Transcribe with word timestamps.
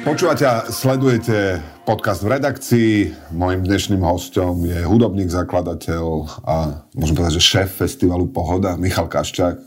Počúvate 0.00 0.48
a 0.48 0.64
sledujete 0.72 1.60
podcast 1.84 2.24
v 2.24 2.32
redakcii. 2.40 2.92
Mojím 3.36 3.68
dnešným 3.68 4.00
hostom 4.00 4.64
je 4.64 4.80
hudobník, 4.80 5.28
zakladateľ 5.28 6.04
a 6.40 6.88
môžem 6.96 7.12
povedať, 7.12 7.36
že 7.36 7.44
šéf 7.44 7.68
festivalu 7.84 8.32
Pohoda, 8.32 8.80
Michal 8.80 9.12
Kaščák. 9.12 9.60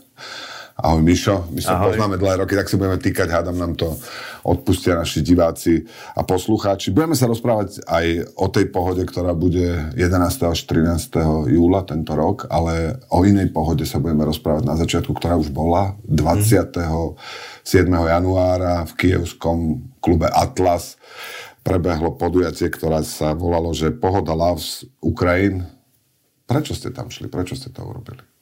Ahoj 0.74 1.06
Mišo, 1.06 1.46
my 1.54 1.62
sa 1.62 1.78
Ahoj. 1.78 1.94
poznáme 1.94 2.18
dlhé 2.18 2.42
roky, 2.42 2.58
tak 2.58 2.66
si 2.66 2.74
budeme 2.74 2.98
týkať, 2.98 3.30
hádam 3.30 3.54
nám 3.54 3.78
to 3.78 3.94
odpustia 4.42 4.98
naši 4.98 5.22
diváci 5.22 5.86
a 6.18 6.26
poslucháči. 6.26 6.90
Budeme 6.90 7.14
sa 7.14 7.30
rozprávať 7.30 7.86
aj 7.86 8.34
o 8.34 8.50
tej 8.50 8.74
pohode, 8.74 9.06
ktorá 9.06 9.38
bude 9.38 9.94
11. 9.94 10.50
až 10.50 10.58
13. 10.66 11.46
júla 11.46 11.86
tento 11.86 12.18
rok, 12.18 12.50
ale 12.50 12.98
o 13.06 13.22
inej 13.22 13.54
pohode 13.54 13.86
sa 13.86 14.02
budeme 14.02 14.26
rozprávať 14.26 14.66
na 14.66 14.74
začiatku, 14.74 15.14
ktorá 15.14 15.38
už 15.38 15.54
bola 15.54 15.94
20. 16.10 16.74
Mm. 16.74 17.22
7. 17.62 17.86
januára 17.94 18.82
v 18.90 18.92
kievskom 18.98 19.78
klube 20.02 20.26
Atlas 20.26 20.98
prebehlo 21.62 22.18
podujatie, 22.18 22.66
ktoré 22.66 23.06
sa 23.06 23.30
volalo, 23.32 23.70
že 23.70 23.94
Pohoda 23.94 24.34
Loves 24.34 24.82
Ukraine. 24.98 25.70
Prečo 26.50 26.74
ste 26.74 26.90
tam 26.90 27.14
šli? 27.14 27.30
Prečo 27.30 27.54
ste 27.54 27.70
to 27.70 27.86
urobili? 27.86 28.33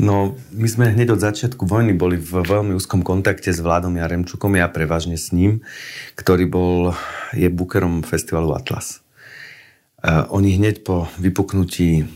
No, 0.00 0.32
my 0.56 0.64
sme 0.64 0.96
hneď 0.96 1.12
od 1.12 1.20
začiatku 1.20 1.68
vojny 1.68 1.92
boli 1.92 2.16
v 2.16 2.40
veľmi 2.40 2.72
úzkom 2.72 3.04
kontakte 3.04 3.52
s 3.52 3.60
Vládom 3.60 4.00
Jaremčukom, 4.00 4.56
ja 4.56 4.64
prevažne 4.72 5.20
s 5.20 5.28
ním, 5.28 5.60
ktorý 6.16 6.48
bol, 6.48 6.96
je 7.36 7.52
bukerom 7.52 8.00
festivalu 8.00 8.56
Atlas. 8.56 9.04
Uh, 10.00 10.24
oni 10.32 10.56
hneď 10.56 10.88
po 10.88 11.04
vypuknutí 11.20 12.08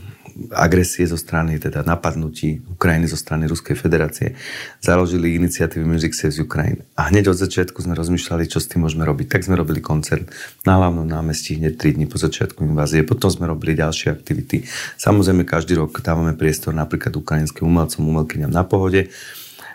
agresie 0.50 1.06
zo 1.06 1.14
strany, 1.14 1.62
teda 1.62 1.86
napadnutí 1.86 2.62
Ukrajiny 2.74 3.06
zo 3.06 3.14
strany 3.14 3.46
Ruskej 3.46 3.78
federácie, 3.78 4.34
založili 4.82 5.38
iniciatívy 5.38 5.86
Music 5.86 6.14
Saves 6.14 6.42
Ukraine. 6.42 6.82
A 6.98 7.08
hneď 7.08 7.30
od 7.30 7.38
začiatku 7.38 7.78
sme 7.80 7.94
rozmýšľali, 7.94 8.50
čo 8.50 8.58
s 8.58 8.66
tým 8.66 8.82
môžeme 8.82 9.06
robiť. 9.06 9.30
Tak 9.30 9.46
sme 9.46 9.54
robili 9.54 9.78
koncert 9.78 10.26
na 10.66 10.78
hlavnom 10.78 11.06
námestí 11.06 11.58
hneď 11.58 11.78
3 11.78 11.96
dní 11.96 12.06
po 12.10 12.18
začiatku 12.18 12.66
invázie. 12.66 13.06
Potom 13.06 13.30
sme 13.30 13.46
robili 13.46 13.78
ďalšie 13.78 14.10
aktivity. 14.10 14.66
Samozrejme, 14.98 15.46
každý 15.46 15.78
rok 15.78 15.94
dávame 16.02 16.34
priestor 16.34 16.74
napríklad 16.74 17.14
ukrajinským 17.14 17.66
umelcom, 17.66 18.02
umelkyňam 18.02 18.50
na 18.50 18.66
pohode. 18.66 19.14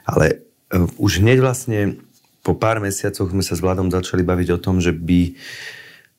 Ale 0.04 0.44
uh, 0.76 0.88
už 1.00 1.24
hneď 1.24 1.40
vlastne 1.40 2.00
po 2.44 2.56
pár 2.56 2.80
mesiacoch 2.80 3.32
sme 3.32 3.44
sa 3.44 3.56
s 3.56 3.64
Vladom 3.64 3.92
začali 3.92 4.24
baviť 4.24 4.56
o 4.56 4.62
tom, 4.62 4.80
že 4.80 4.96
by 4.96 5.36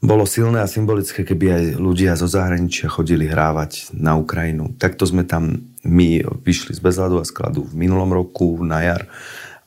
bolo 0.01 0.25
silné 0.25 0.65
a 0.65 0.69
symbolické, 0.69 1.29
keby 1.29 1.47
aj 1.53 1.65
ľudia 1.77 2.17
zo 2.17 2.25
zahraničia 2.25 2.89
chodili 2.89 3.29
hrávať 3.29 3.93
na 3.93 4.17
Ukrajinu. 4.17 4.73
Takto 4.81 5.05
sme 5.05 5.29
tam 5.29 5.69
my 5.85 6.25
vyšli 6.41 6.73
z 6.73 6.81
bezhľadu 6.81 7.21
a 7.21 7.29
skladu 7.29 7.69
v 7.69 7.75
minulom 7.77 8.09
roku, 8.09 8.57
na 8.65 8.81
jar. 8.81 9.05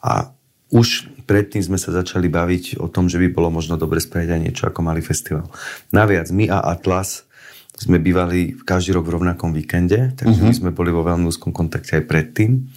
A 0.02 0.34
už 0.74 1.06
predtým 1.30 1.62
sme 1.62 1.78
sa 1.78 1.94
začali 1.94 2.34
baviť 2.34 2.82
o 2.82 2.90
tom, 2.90 3.06
že 3.14 3.22
by 3.22 3.30
bolo 3.30 3.54
možno 3.54 3.78
dobre 3.78 4.02
spraviť 4.02 4.30
aj 4.34 4.42
niečo 4.42 4.64
ako 4.66 4.82
malý 4.82 5.06
festival. 5.06 5.46
Naviac 5.94 6.34
my 6.34 6.50
a 6.50 6.66
Atlas 6.66 7.30
sme 7.78 8.02
bývali 8.02 8.58
každý 8.58 8.98
rok 8.98 9.06
v 9.06 9.22
rovnakom 9.22 9.54
víkende, 9.54 10.18
takže 10.18 10.42
uh-huh. 10.42 10.50
my 10.50 10.54
sme 10.54 10.72
boli 10.74 10.90
vo 10.90 11.06
veľmi 11.06 11.30
úzkom 11.30 11.54
kontakte 11.54 12.02
aj 12.02 12.10
predtým. 12.10 12.70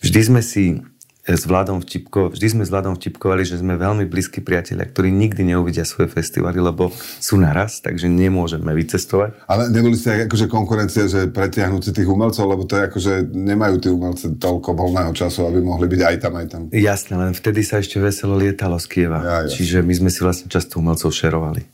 Vždy 0.00 0.20
sme 0.24 0.40
si 0.40 0.80
s 1.26 1.42
Vladom 1.42 1.82
vtipko, 1.82 2.30
vždy 2.30 2.46
sme 2.54 2.62
s 2.62 2.70
Vladom 2.70 2.94
vtipkovali, 2.94 3.42
že 3.42 3.58
sme 3.58 3.74
veľmi 3.74 4.06
blízki 4.06 4.38
priatelia, 4.38 4.86
ktorí 4.86 5.10
nikdy 5.10 5.42
neuvidia 5.50 5.82
svoje 5.82 6.06
festivaly, 6.06 6.62
lebo 6.62 6.94
sú 7.18 7.34
naraz, 7.34 7.82
takže 7.82 8.06
nemôžeme 8.06 8.70
vycestovať. 8.70 9.50
Ale 9.50 9.66
neboli 9.74 9.98
ste 9.98 10.30
akože 10.30 10.46
konkurencia, 10.46 11.10
že 11.10 11.26
pretiahnuť 11.26 11.82
si 11.82 11.90
tých 11.90 12.06
umelcov, 12.06 12.46
lebo 12.46 12.62
to 12.62 12.78
je 12.78 12.82
akože 12.86 13.12
nemajú 13.34 13.74
tí 13.82 13.88
umelci 13.90 14.38
toľko 14.38 14.70
voľného 14.78 15.10
času, 15.10 15.50
aby 15.50 15.58
mohli 15.58 15.90
byť 15.90 16.00
aj 16.06 16.16
tam, 16.22 16.32
aj 16.38 16.46
tam. 16.46 16.62
Jasné, 16.70 17.14
len 17.18 17.34
vtedy 17.34 17.66
sa 17.66 17.82
ešte 17.82 17.98
veselo 17.98 18.38
lietalo 18.38 18.78
z 18.78 18.86
Kieva. 18.86 19.18
Ja, 19.18 19.36
ja. 19.42 19.50
Čiže 19.50 19.82
my 19.82 19.94
sme 19.98 20.10
si 20.14 20.22
vlastne 20.22 20.46
často 20.46 20.78
umelcov 20.78 21.10
šerovali. 21.10 21.66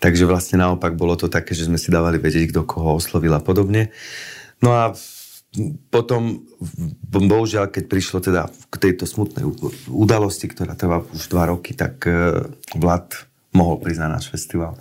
Takže 0.00 0.24
vlastne 0.24 0.60
naopak 0.60 0.96
bolo 0.96 1.16
to 1.16 1.28
také, 1.28 1.52
že 1.52 1.68
sme 1.68 1.80
si 1.80 1.92
dávali 1.92 2.16
vedieť, 2.16 2.52
kto 2.52 2.64
koho 2.64 2.96
oslovil 2.96 3.32
a 3.36 3.40
podobne. 3.40 3.92
No 4.64 4.72
a 4.72 4.96
potom, 5.88 6.44
bohužiaľ, 7.10 7.72
keď 7.72 7.84
prišlo 7.88 8.18
teda 8.20 8.48
k 8.68 8.74
tejto 8.76 9.08
smutnej 9.08 9.44
udalosti, 9.88 10.46
ktorá 10.48 10.76
trvá 10.76 11.02
už 11.02 11.32
dva 11.32 11.48
roky, 11.48 11.72
tak 11.72 12.04
e, 12.04 12.44
Vlad 12.76 13.26
mohol 13.56 13.80
prísť 13.80 14.00
na 14.04 14.20
náš 14.20 14.28
festival. 14.28 14.76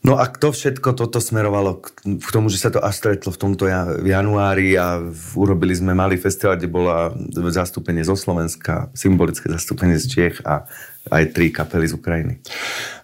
No 0.00 0.16
a 0.16 0.24
to 0.32 0.48
všetko 0.48 0.96
toto 0.96 1.20
smerovalo 1.20 1.84
k 1.84 2.28
tomu, 2.32 2.48
že 2.48 2.56
sa 2.56 2.72
to 2.72 2.80
až 2.80 2.96
stretlo 2.96 3.36
v 3.36 3.40
tomto 3.40 3.68
januári 4.00 4.72
a 4.80 4.96
urobili 5.36 5.76
sme 5.76 5.92
malý 5.92 6.16
festival, 6.16 6.56
kde 6.56 6.72
bola 6.72 7.12
zastúpenie 7.52 8.00
zo 8.00 8.16
Slovenska, 8.16 8.88
symbolické 8.96 9.52
zastúpenie 9.52 10.00
z 10.00 10.08
Čiech 10.08 10.36
a 10.48 10.64
aj 11.12 11.36
tri 11.36 11.52
kapely 11.52 11.84
z 11.84 12.00
Ukrajiny. 12.00 12.40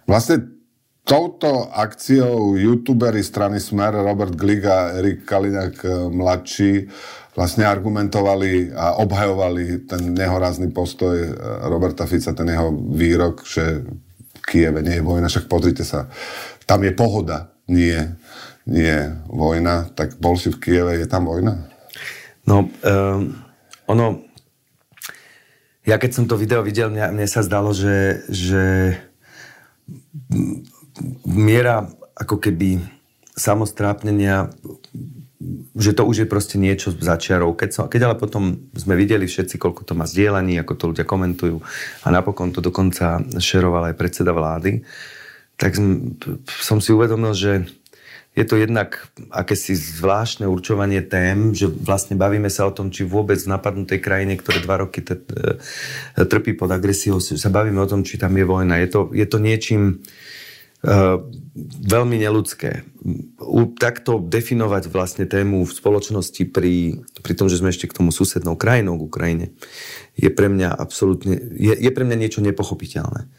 Vlastne 0.08 0.55
touto 1.06 1.70
akciou 1.70 2.58
youtuberi 2.58 3.22
strany 3.22 3.62
Smer, 3.62 3.94
Robert 3.94 4.34
Glig 4.34 4.66
a 4.66 4.98
Erik 4.98 5.22
Kaliňák 5.22 5.76
eh, 5.86 5.90
mladší, 6.10 6.72
vlastne 7.38 7.62
argumentovali 7.62 8.74
a 8.74 8.98
obhajovali 8.98 9.86
ten 9.86 10.18
nehorázny 10.18 10.74
postoj 10.74 11.14
eh, 11.14 11.30
Roberta 11.70 12.10
Fica, 12.10 12.34
ten 12.34 12.50
jeho 12.50 12.74
výrok, 12.74 13.46
že 13.46 13.86
v 13.86 14.40
Kieve 14.42 14.82
nie 14.82 14.98
je 14.98 15.06
vojna, 15.06 15.30
však 15.30 15.46
pozrite 15.46 15.86
sa, 15.86 16.10
tam 16.66 16.82
je 16.82 16.90
pohoda, 16.90 17.54
nie, 17.70 17.94
nie 18.66 19.14
vojna, 19.30 19.86
tak 19.94 20.18
bol 20.18 20.34
si 20.34 20.50
v 20.50 20.58
Kieve, 20.58 20.98
je 20.98 21.06
tam 21.06 21.30
vojna? 21.30 21.70
No, 22.46 22.66
um, 22.66 23.34
ono, 23.90 24.22
ja 25.86 25.98
keď 25.98 26.10
som 26.14 26.24
to 26.26 26.38
video 26.38 26.62
videl, 26.62 26.90
mňa, 26.90 27.10
mne 27.10 27.26
sa 27.26 27.42
zdalo, 27.42 27.74
že, 27.74 28.22
že 28.30 28.94
miera 31.28 31.88
ako 32.16 32.40
keby 32.40 32.80
samostrápnenia, 33.36 34.48
že 35.76 35.92
to 35.92 36.08
už 36.08 36.24
je 36.24 36.28
proste 36.28 36.56
niečo 36.56 36.96
za 36.96 37.20
čiarou. 37.20 37.52
Keď, 37.52 37.70
som, 37.70 37.84
keď 37.92 38.08
ale 38.08 38.16
potom 38.16 38.72
sme 38.72 38.96
videli 38.96 39.28
všetci, 39.28 39.60
koľko 39.60 39.84
to 39.84 39.92
má 39.92 40.08
zdieľaní, 40.08 40.56
ako 40.56 40.72
to 40.72 40.84
ľudia 40.96 41.04
komentujú 41.04 41.60
a 42.02 42.08
napokon 42.08 42.56
to 42.56 42.64
dokonca 42.64 43.20
šeroval 43.36 43.92
aj 43.92 43.98
predseda 44.00 44.32
vlády, 44.32 44.80
tak 45.60 45.76
som 46.48 46.80
si 46.80 46.90
uvedomil, 46.96 47.36
že 47.36 47.68
je 48.36 48.44
to 48.44 48.60
jednak 48.60 49.08
akési 49.32 49.72
zvláštne 49.72 50.44
určovanie 50.44 51.00
tém, 51.00 51.56
že 51.56 51.68
vlastne 51.68 52.16
bavíme 52.16 52.52
sa 52.52 52.68
o 52.68 52.72
tom, 52.72 52.92
či 52.92 53.04
vôbec 53.04 53.40
v 53.40 53.52
napadnutej 53.52 54.00
krajine, 54.00 54.36
ktoré 54.36 54.60
dva 54.60 54.84
roky 54.84 55.00
t- 55.00 55.16
trpí 56.16 56.52
pod 56.52 56.68
agresiou, 56.72 57.20
sa 57.20 57.48
bavíme 57.52 57.80
o 57.80 57.88
tom, 57.88 58.04
či 58.04 58.20
tam 58.20 58.36
je 58.36 58.44
vojna. 58.44 58.80
Je 58.80 58.88
to, 58.88 59.00
je 59.12 59.26
to 59.28 59.36
niečím, 59.36 60.00
Uh, 60.00 60.25
veľmi 60.84 62.16
neludské. 62.20 62.84
U, 63.40 63.72
takto 63.74 64.20
definovať 64.20 64.92
vlastne 64.92 65.24
tému 65.24 65.64
v 65.64 65.72
spoločnosti 65.72 66.42
pri, 66.52 67.00
pri 67.24 67.34
tom, 67.34 67.48
že 67.48 67.58
sme 67.58 67.72
ešte 67.72 67.88
k 67.88 67.96
tomu 67.96 68.12
susednou 68.12 68.58
krajinou 68.58 69.00
k 69.00 69.06
Ukrajine, 69.08 69.46
je 70.14 70.28
pre 70.28 70.52
mňa 70.52 70.74
absolútne, 70.76 71.38
je, 71.56 71.72
je 71.72 71.90
pre 71.90 72.04
mňa 72.04 72.16
niečo 72.20 72.44
nepochopiteľné. 72.44 73.30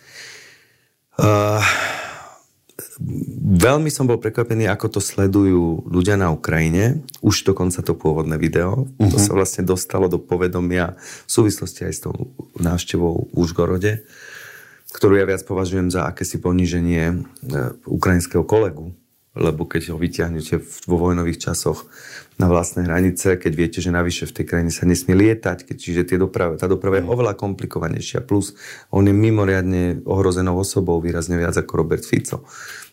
Uh, 1.18 1.62
veľmi 3.58 3.90
som 3.94 4.09
bol 4.09 4.18
prekvapený, 4.18 4.70
ako 4.70 4.97
to 4.97 5.02
sledujú 5.02 5.86
ľudia 5.86 6.18
na 6.18 6.34
Ukrajine. 6.34 7.06
Už 7.22 7.46
dokonca 7.46 7.81
to 7.86 7.94
pôvodné 7.94 8.38
video. 8.42 8.86
Uh-huh. 8.86 9.09
To 9.14 9.18
mhm. 9.18 9.24
sa 9.24 9.31
vlastne 9.38 9.64
dostalo 9.66 10.09
do 10.09 10.18
povedomia 10.18 10.97
v 10.97 11.31
súvislosti 11.31 11.86
aj 11.86 11.94
s 11.94 12.02
tou 12.06 12.34
návštevou 12.58 13.30
v 13.30 13.38
Užgorode 13.38 14.06
ktorú 14.94 15.20
ja 15.20 15.25
viac 15.28 15.44
považujem 15.44 15.92
za 15.92 16.08
akési 16.08 16.40
poníženie 16.40 17.03
e, 17.12 17.16
ukrajinského 17.88 18.48
kolegu, 18.48 18.96
lebo 19.38 19.70
keď 19.70 19.94
ho 19.94 19.98
vyťahnete 20.02 20.59
vo 20.90 20.98
vojnových 20.98 21.50
časoch 21.50 21.86
na 22.42 22.50
vlastné 22.50 22.86
hranice, 22.86 23.38
keď 23.38 23.53
viete, 23.53 23.80
že 23.81 23.94
navyše 23.94 24.26
v 24.26 24.42
tej 24.42 24.46
krajine 24.50 24.72
sa 24.74 24.90
nesmie 24.90 25.14
lietať, 25.14 25.66
keď, 25.66 25.76
čiže 25.78 26.02
tie 26.14 26.18
doprava, 26.18 26.58
tá 26.58 26.66
doprava 26.66 27.02
je 27.02 27.06
oveľa 27.06 27.38
komplikovanejšia, 27.38 28.26
plus 28.26 28.58
on 28.90 29.06
je 29.06 29.14
mimoriadne 29.14 30.06
ohrozenou 30.06 30.58
osobou, 30.58 30.97
výrazne 31.02 31.38
viac 31.38 31.53
ako 31.58 31.73
Robert 31.78 32.06
Fico. 32.06 32.46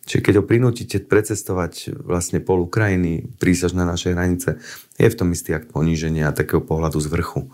Čiže 0.04 0.20
keď 0.20 0.34
ho 0.36 0.44
prinútite 0.44 1.00
precestovať 1.00 1.96
vlastne 2.04 2.36
pol 2.44 2.68
Ukrajiny, 2.68 3.24
prísť 3.40 3.72
až 3.72 3.80
na 3.80 3.88
naše 3.88 4.12
hranice, 4.12 4.60
je 5.00 5.08
v 5.08 5.16
tom 5.16 5.32
istý 5.32 5.56
akt 5.56 5.72
poníženia 5.72 6.28
a 6.28 6.36
takého 6.36 6.60
pohľadu 6.60 7.00
z 7.00 7.08
vrchu. 7.08 7.48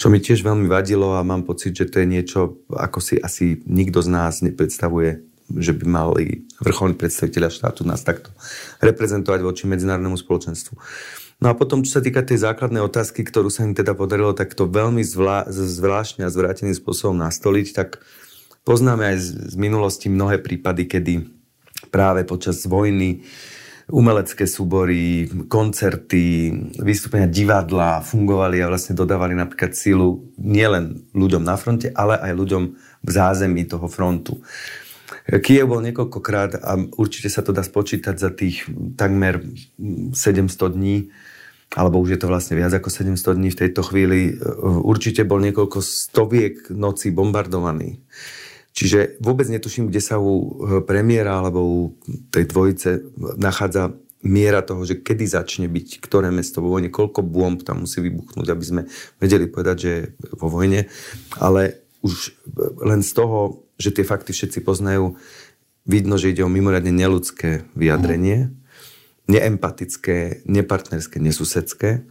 Čo 0.00 0.08
mi 0.08 0.16
tiež 0.16 0.40
veľmi 0.40 0.64
vadilo 0.64 1.12
a 1.12 1.20
mám 1.20 1.44
pocit, 1.44 1.76
že 1.76 1.84
to 1.84 2.00
je 2.00 2.08
niečo, 2.08 2.64
ako 2.72 3.04
si 3.04 3.20
asi 3.20 3.60
nikto 3.68 4.00
z 4.00 4.08
nás 4.08 4.40
nepredstavuje, 4.40 5.20
že 5.52 5.76
by 5.76 5.84
mali 5.84 6.48
vrcholní 6.56 6.96
predstaviteľa 6.96 7.52
štátu 7.52 7.84
nás 7.84 8.00
takto 8.00 8.32
reprezentovať 8.80 9.44
voči 9.44 9.68
medzinárodnému 9.68 10.16
spoločenstvu. 10.16 10.72
No 11.44 11.52
a 11.52 11.56
potom, 11.56 11.84
čo 11.84 12.00
sa 12.00 12.04
týka 12.04 12.24
tej 12.24 12.40
základnej 12.40 12.80
otázky, 12.80 13.24
ktorú 13.28 13.52
sa 13.52 13.68
im 13.68 13.76
teda 13.76 13.92
podarilo 13.92 14.32
takto 14.32 14.64
veľmi 14.64 15.04
zvlá- 15.04 15.48
zvláštne 15.52 16.24
a 16.24 16.32
zvráteným 16.32 16.76
spôsobom 16.76 17.20
nastoliť, 17.20 17.66
tak 17.76 18.00
poznáme 18.64 19.04
aj 19.04 19.16
z, 19.20 19.28
z 19.52 19.54
minulosti 19.60 20.08
mnohé 20.08 20.40
prípady, 20.40 20.88
kedy 20.88 21.14
práve 21.92 22.24
počas 22.24 22.64
vojny 22.64 23.24
umelecké 23.90 24.46
súbory, 24.46 25.26
koncerty, 25.50 26.50
vystúpenia 26.80 27.26
divadla 27.26 28.00
fungovali 28.00 28.62
a 28.62 28.70
vlastne 28.70 28.94
dodávali 28.94 29.34
napríklad 29.34 29.74
sílu 29.74 30.30
nielen 30.38 31.10
ľuďom 31.12 31.42
na 31.42 31.58
fronte, 31.58 31.90
ale 31.92 32.16
aj 32.18 32.32
ľuďom 32.32 32.62
v 33.02 33.10
zázemí 33.10 33.66
toho 33.66 33.90
frontu. 33.90 34.38
Kiev 35.42 35.70
bol 35.70 35.82
niekoľkokrát 35.82 36.62
a 36.62 36.78
určite 36.96 37.26
sa 37.30 37.42
to 37.42 37.50
dá 37.50 37.66
spočítať 37.66 38.14
za 38.14 38.30
tých 38.30 38.66
takmer 38.94 39.42
700 40.14 40.56
dní, 40.70 41.10
alebo 41.74 42.02
už 42.02 42.14
je 42.14 42.20
to 42.22 42.30
vlastne 42.30 42.58
viac 42.58 42.74
ako 42.74 42.90
700 42.90 43.38
dní 43.38 43.50
v 43.54 43.60
tejto 43.62 43.82
chvíli, 43.86 44.38
určite 44.82 45.22
bol 45.22 45.38
niekoľko 45.38 45.78
stoviek 45.82 46.74
nocí 46.74 47.14
bombardovaný. 47.14 48.02
Čiže 48.80 49.20
vôbec 49.20 49.44
netuším, 49.52 49.92
kde 49.92 50.00
sa 50.00 50.16
u 50.16 50.32
e, 50.40 50.44
premiéra 50.80 51.36
alebo 51.36 51.60
u 51.60 51.80
tej 52.32 52.48
dvojice 52.48 53.04
nachádza 53.36 53.92
miera 54.24 54.64
toho, 54.64 54.88
že 54.88 55.04
kedy 55.04 55.28
začne 55.28 55.68
byť 55.68 56.00
ktoré 56.00 56.32
mesto 56.32 56.64
vo 56.64 56.72
vojne, 56.72 56.88
koľko 56.88 57.20
bomb 57.20 57.60
tam 57.60 57.84
musí 57.84 58.00
vybuchnúť, 58.00 58.48
aby 58.48 58.64
sme 58.64 58.82
vedeli 59.20 59.52
povedať, 59.52 59.76
že 59.76 59.90
je 59.92 60.02
vo 60.32 60.48
vojne. 60.48 60.88
Ale 61.36 61.84
už 62.00 62.32
len 62.80 63.04
z 63.04 63.12
toho, 63.12 63.68
že 63.76 63.92
tie 63.92 64.04
fakty 64.08 64.32
všetci 64.32 64.64
poznajú, 64.64 65.20
vidno, 65.84 66.16
že 66.16 66.32
ide 66.32 66.40
o 66.40 66.52
mimoriadne 66.52 66.92
neludské 66.92 67.68
vyjadrenie, 67.76 68.48
neempatické, 69.28 70.48
nepartnerské, 70.48 71.20
nesusedské. 71.20 72.08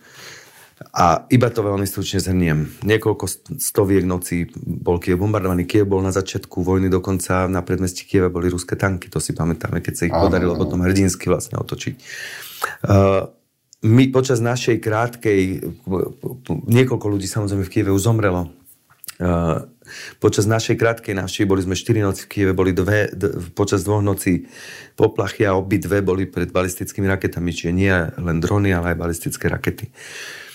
A 0.89 1.29
iba 1.29 1.53
to 1.53 1.61
veľmi 1.61 1.85
stručne 1.85 2.17
zhrniem. 2.17 2.81
Niekoľko 2.81 3.29
stoviek 3.61 4.09
nocí 4.09 4.49
bol 4.57 4.97
Kiev 4.97 5.21
bombardovaný. 5.21 5.69
Kiev 5.69 5.85
bol 5.85 6.01
na 6.01 6.09
začiatku 6.09 6.65
vojny 6.65 6.89
dokonca 6.89 7.45
na 7.45 7.61
predmestí 7.61 8.09
Kieva 8.09 8.33
boli 8.33 8.49
ruské 8.49 8.73
tanky, 8.73 9.05
to 9.05 9.21
si 9.21 9.37
pamätáme, 9.37 9.85
keď 9.85 9.93
sa 9.93 10.03
ich 10.09 10.15
podarilo 10.17 10.57
potom 10.57 10.81
hrdinsky 10.81 11.29
vlastne 11.29 11.61
otočiť. 11.61 11.93
Uh, 12.89 13.29
my 13.85 14.09
počas 14.09 14.41
našej 14.41 14.81
krátkej, 14.81 15.61
niekoľko 16.49 17.05
ľudí 17.05 17.29
samozrejme 17.29 17.69
v 17.69 17.71
Kieve 17.71 17.93
už 17.93 18.09
zomrelo. 18.09 18.49
Uh, 19.21 19.69
počas 20.17 20.49
našej 20.49 20.73
krátkej 20.73 21.13
návštevy 21.13 21.45
boli 21.45 21.61
sme 21.69 21.77
4 21.77 22.01
noci 22.01 22.25
v 22.25 22.31
Kieve, 22.33 22.57
boli 22.57 22.73
dve, 22.73 23.13
d- 23.13 23.37
počas 23.53 23.85
dvoch 23.85 24.01
nocí 24.01 24.49
poplachy 24.97 25.45
a 25.45 25.53
obi 25.53 25.77
dve 25.77 26.01
boli 26.01 26.25
pred 26.25 26.49
balistickými 26.49 27.05
raketami, 27.05 27.53
čiže 27.53 27.77
nie 27.77 27.93
len 28.17 28.41
drony, 28.41 28.73
ale 28.73 28.97
aj 28.97 29.01
balistické 29.05 29.53
rakety. 29.53 29.93
Uh, 29.93 30.48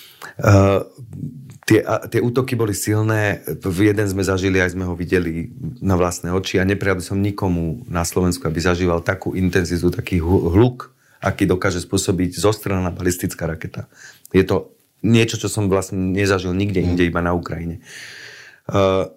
tie, 1.64 1.80
a, 1.80 2.04
tie 2.04 2.20
útoky 2.20 2.54
boli 2.54 2.76
silné, 2.76 3.40
v 3.48 3.90
jeden 3.90 4.06
sme 4.08 4.22
zažili, 4.24 4.60
aj 4.60 4.76
sme 4.76 4.84
ho 4.84 4.94
videli 4.94 5.48
na 5.80 5.96
vlastné 5.96 6.30
oči 6.30 6.60
a 6.60 6.68
neprijal 6.68 7.00
by 7.00 7.04
som 7.04 7.18
nikomu 7.24 7.84
na 7.88 8.04
Slovensku, 8.04 8.44
aby 8.44 8.60
zažíval 8.60 9.00
takú 9.00 9.32
intenzitu, 9.32 9.88
taký 9.88 10.20
hluk, 10.20 10.92
aký 11.24 11.48
dokáže 11.48 11.80
spôsobiť 11.80 12.36
zostrelená 12.36 12.92
balistická 12.92 13.48
raketa. 13.48 13.88
Je 14.36 14.44
to 14.44 14.76
niečo, 15.00 15.40
čo 15.40 15.48
som 15.48 15.68
vlastne 15.68 16.12
nezažil 16.12 16.52
nikde 16.52 16.84
mm. 16.84 16.86
inde, 16.92 17.02
iba 17.08 17.20
na 17.24 17.32
Ukrajine. 17.32 17.80
Uh, 18.68 19.12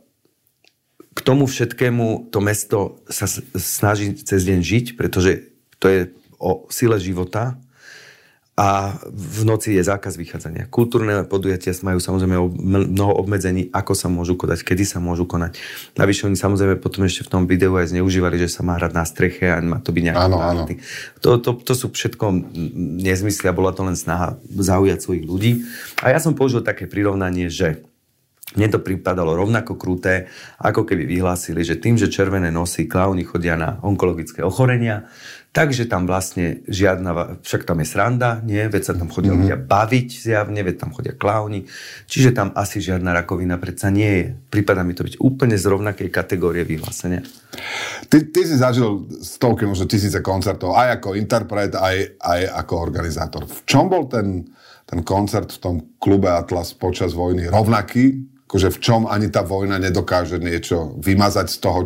k 1.16 1.20
tomu 1.24 1.50
všetkému 1.50 2.30
to 2.30 2.40
mesto 2.44 3.02
sa 3.10 3.26
snaží 3.58 4.14
cez 4.22 4.46
deň 4.46 4.60
žiť, 4.62 4.86
pretože 5.00 5.52
to 5.82 5.90
je 5.90 6.00
o 6.38 6.70
sile 6.70 7.02
života, 7.02 7.58
a 8.58 8.98
v 9.06 9.46
noci 9.46 9.78
je 9.78 9.86
zákaz 9.86 10.18
vychádzania. 10.18 10.66
Kultúrne 10.74 11.22
podujatia 11.30 11.78
majú 11.86 12.02
samozrejme 12.02 12.42
mnoho 12.90 13.14
obmedzení, 13.22 13.70
ako 13.70 13.94
sa 13.94 14.10
môžu 14.10 14.34
konať, 14.34 14.66
kedy 14.66 14.82
sa 14.82 14.98
môžu 14.98 15.30
konať. 15.30 15.62
Navyše 15.94 16.26
oni 16.26 16.34
samozrejme 16.34 16.82
potom 16.82 17.06
ešte 17.06 17.22
v 17.22 17.32
tom 17.38 17.44
videu 17.46 17.70
aj 17.78 17.94
zneužívali, 17.94 18.42
že 18.42 18.50
sa 18.50 18.66
má 18.66 18.82
hrať 18.82 18.92
na 18.98 19.06
streche 19.06 19.46
a 19.46 19.62
má 19.62 19.78
to 19.78 19.94
byť 19.94 20.04
nejaké 20.10 20.26
áno, 20.26 20.42
áno. 20.42 20.66
To, 21.22 21.38
to, 21.38 21.54
to 21.62 21.74
sú 21.78 21.94
všetko 21.94 22.34
nezmysly 23.06 23.46
a 23.46 23.54
bola 23.54 23.78
to 23.78 23.86
len 23.86 23.94
snaha 23.94 24.42
zaujať 24.50 25.06
svojich 25.06 25.30
ľudí. 25.30 25.62
A 26.02 26.10
ja 26.10 26.18
som 26.18 26.34
použil 26.34 26.66
také 26.66 26.90
prirovnanie, 26.90 27.54
že 27.54 27.86
mne 28.58 28.68
to 28.74 28.80
pripadalo 28.82 29.38
rovnako 29.38 29.78
kruté, 29.78 30.28
ako 30.58 30.84
keby 30.84 31.06
vyhlásili, 31.06 31.62
že 31.62 31.78
tým, 31.78 31.96
že 31.96 32.10
červené 32.12 32.50
nosy 32.50 32.90
klauny 32.90 33.24
chodia 33.24 33.54
na 33.54 33.78
onkologické 33.86 34.42
ochorenia, 34.42 35.06
Takže 35.58 35.90
tam 35.90 36.06
vlastne 36.06 36.62
žiadna, 36.70 37.42
však 37.42 37.66
tam 37.66 37.82
je 37.82 37.88
sranda, 37.90 38.46
nie? 38.46 38.62
Veď 38.70 38.84
sa 38.84 38.94
tam 38.94 39.10
chodia 39.10 39.34
mm-hmm. 39.34 39.42
ľudia 39.42 39.58
baviť 39.58 40.08
zjavne, 40.14 40.62
veď 40.62 40.76
tam 40.86 40.94
chodia 40.94 41.18
klauni. 41.18 41.66
Čiže 42.06 42.30
tam 42.38 42.54
asi 42.54 42.78
žiadna 42.78 43.10
rakovina 43.10 43.58
predsa 43.58 43.90
nie 43.90 44.12
je. 44.22 44.26
Prípada 44.54 44.86
mi 44.86 44.94
to 44.94 45.02
byť 45.02 45.18
úplne 45.18 45.58
z 45.58 45.66
rovnakej 45.66 46.14
kategórie 46.14 46.62
vyhlásenia. 46.62 47.26
Ty, 48.06 48.30
ty 48.30 48.42
si 48.46 48.54
zažil 48.54 49.10
stovky, 49.18 49.66
možno 49.66 49.90
tisíce 49.90 50.22
koncertov, 50.22 50.78
aj 50.78 51.02
ako 51.02 51.18
interpret, 51.18 51.74
aj, 51.74 52.22
aj 52.22 52.42
ako 52.54 52.74
organizátor. 52.78 53.50
V 53.50 53.60
čom 53.66 53.90
bol 53.90 54.06
ten, 54.06 54.46
ten 54.86 55.02
koncert 55.02 55.50
v 55.58 55.58
tom 55.58 55.76
klube 55.98 56.30
Atlas 56.30 56.78
počas 56.78 57.18
vojny 57.18 57.50
rovnaký? 57.50 58.37
Akože 58.48 58.72
v 58.72 58.80
čom 58.80 59.02
ani 59.12 59.28
tá 59.28 59.44
vojna 59.44 59.76
nedokáže 59.76 60.40
niečo 60.40 60.96
vymazať 61.04 61.48
z 61.52 61.58
toho, 61.60 61.80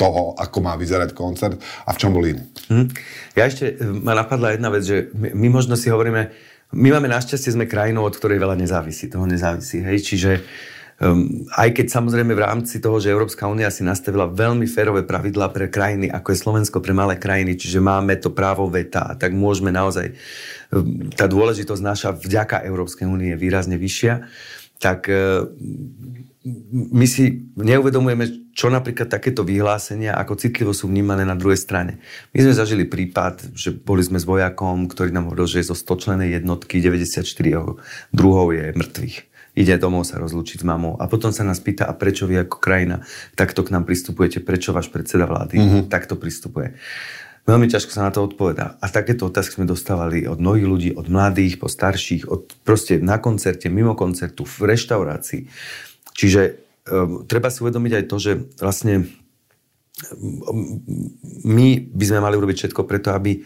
toho, 0.00 0.32
ako 0.40 0.58
má 0.64 0.72
vyzerať 0.80 1.12
koncert 1.12 1.60
a 1.84 1.92
v 1.92 2.00
čom 2.00 2.16
bol 2.16 2.24
iný. 2.24 2.40
Hm. 2.72 2.88
Ja 3.36 3.44
ešte, 3.44 3.76
e, 3.76 3.84
ma 3.84 4.16
napadla 4.16 4.56
jedna 4.56 4.72
vec, 4.72 4.88
že 4.88 5.12
my, 5.12 5.36
my 5.36 5.48
možno 5.52 5.76
si 5.76 5.92
hovoríme, 5.92 6.32
my 6.72 6.88
máme 6.96 7.12
našťastie, 7.12 7.52
sme 7.52 7.68
krajinou, 7.68 8.08
od 8.08 8.16
ktorej 8.16 8.40
veľa 8.40 8.56
nezávisí, 8.56 9.12
toho 9.12 9.28
nezávisí, 9.28 9.84
hej, 9.84 10.00
čiže 10.00 10.30
um, 11.02 11.44
aj 11.58 11.74
keď 11.76 11.86
samozrejme 11.92 12.30
v 12.30 12.44
rámci 12.46 12.78
toho, 12.78 13.02
že 13.02 13.10
Európska 13.10 13.50
únia 13.50 13.68
si 13.74 13.82
nastavila 13.82 14.30
veľmi 14.30 14.70
férové 14.70 15.02
pravidlá 15.02 15.50
pre 15.50 15.66
krajiny, 15.66 16.08
ako 16.08 16.30
je 16.30 16.38
Slovensko 16.38 16.78
pre 16.78 16.94
malé 16.94 17.18
krajiny, 17.18 17.58
čiže 17.58 17.82
máme 17.82 18.16
to 18.22 18.30
právo 18.30 18.70
veta, 18.70 19.18
tak 19.18 19.34
môžeme 19.34 19.74
naozaj, 19.74 20.14
um, 20.72 21.10
tá 21.10 21.26
dôležitosť 21.26 21.82
naša 21.82 22.10
vďaka 22.14 22.62
Európskej 22.64 23.04
únie 23.04 23.34
je 23.34 23.42
výrazne 23.42 23.74
vyššia, 23.74 24.24
tak 24.80 25.12
uh, 25.12 25.44
my 26.72 27.04
si 27.04 27.52
neuvedomujeme, 27.52 28.50
čo 28.56 28.72
napríklad 28.72 29.12
takéto 29.12 29.44
vyhlásenia, 29.44 30.16
ako 30.16 30.40
citlivo 30.40 30.72
sú 30.72 30.88
vnímané 30.88 31.28
na 31.28 31.36
druhej 31.36 31.60
strane. 31.60 32.00
My 32.32 32.40
sme 32.40 32.56
zažili 32.56 32.88
prípad, 32.88 33.52
že 33.52 33.76
boli 33.76 34.00
sme 34.00 34.16
s 34.16 34.24
vojakom, 34.24 34.88
ktorý 34.88 35.12
nám 35.12 35.28
hovoril, 35.28 35.44
že 35.44 35.68
zo 35.68 35.76
100 35.76 36.00
členej 36.00 36.40
jednotky 36.40 36.80
94 36.80 37.28
druhov 38.16 38.56
je 38.56 38.72
mŕtvych. 38.72 39.16
Ide 39.50 39.76
domov 39.82 40.08
sa 40.08 40.16
rozlúčiť 40.16 40.62
s 40.62 40.66
mamou 40.66 40.96
a 40.96 41.10
potom 41.10 41.34
sa 41.34 41.44
nás 41.44 41.60
pýta, 41.60 41.84
a 41.84 41.92
prečo 41.92 42.24
vy 42.24 42.46
ako 42.46 42.56
krajina 42.62 43.02
takto 43.36 43.66
k 43.66 43.74
nám 43.74 43.84
pristupujete, 43.84 44.40
prečo 44.40 44.70
váš 44.72 44.88
predseda 44.88 45.26
vlády 45.26 45.58
mm-hmm. 45.58 45.82
takto 45.90 46.16
pristupuje. 46.16 46.78
Veľmi 47.48 47.66
ťažko 47.66 47.90
sa 47.90 48.06
na 48.06 48.12
to 48.12 48.24
odpovedá. 48.24 48.76
A 48.78 48.86
takéto 48.92 49.26
otázky 49.26 49.58
sme 49.58 49.66
dostávali 49.66 50.28
od 50.28 50.38
mnohých 50.38 50.66
ľudí, 50.68 50.90
od 50.92 51.08
mladých, 51.08 51.56
po 51.56 51.72
starších, 51.72 52.28
od 52.28 52.52
proste 52.62 53.00
na 53.00 53.16
koncerte, 53.16 53.72
mimo 53.72 53.96
koncertu, 53.96 54.44
v 54.44 54.76
reštaurácii 54.76 55.42
Čiže 56.20 56.42
um, 56.92 57.24
treba 57.24 57.48
si 57.48 57.64
uvedomiť 57.64 57.92
aj 57.96 58.04
to, 58.04 58.16
že 58.20 58.32
vlastne 58.60 59.08
my 61.44 61.66
by 61.92 62.04
sme 62.04 62.20
mali 62.20 62.36
urobiť 62.36 62.56
všetko 62.56 62.84
preto, 62.84 63.12
aby 63.16 63.40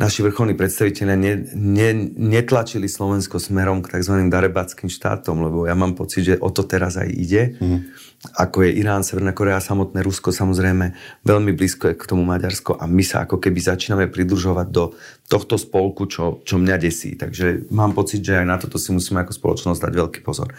naši 0.00 0.24
vrcholní 0.24 0.56
predstaviteľe 0.56 1.12
ne, 1.12 1.32
ne, 1.52 1.90
netlačili 2.16 2.88
Slovensko 2.88 3.36
smerom 3.36 3.84
k 3.84 4.00
tzv. 4.00 4.16
darebackým 4.32 4.88
štátom, 4.88 5.44
lebo 5.44 5.68
ja 5.68 5.76
mám 5.76 5.92
pocit, 5.92 6.24
že 6.24 6.34
o 6.40 6.48
to 6.48 6.64
teraz 6.64 6.96
aj 6.96 7.12
ide. 7.12 7.60
Mm. 7.60 7.92
Ako 8.40 8.64
je 8.64 8.80
Irán, 8.80 9.04
Severná 9.04 9.36
Korea, 9.36 9.60
samotné 9.60 10.00
Rusko, 10.00 10.32
samozrejme 10.32 10.92
veľmi 11.24 11.52
blízko 11.52 11.92
je 11.92 11.94
k 12.00 12.08
tomu 12.08 12.24
Maďarsko 12.24 12.80
a 12.80 12.84
my 12.88 13.04
sa 13.04 13.28
ako 13.28 13.40
keby 13.40 13.60
začíname 13.60 14.08
pridružovať 14.08 14.66
do 14.72 14.96
tohto 15.28 15.60
spolku, 15.60 16.08
čo, 16.08 16.40
čo 16.44 16.56
mňa 16.56 16.76
desí. 16.80 17.16
Takže 17.16 17.68
mám 17.72 17.92
pocit, 17.92 18.24
že 18.24 18.40
aj 18.40 18.46
na 18.48 18.56
toto 18.56 18.80
si 18.80 18.92
musíme 18.92 19.20
ako 19.24 19.36
spoločnosť 19.36 19.80
dať 19.84 19.92
veľký 19.92 20.20
pozor. 20.24 20.52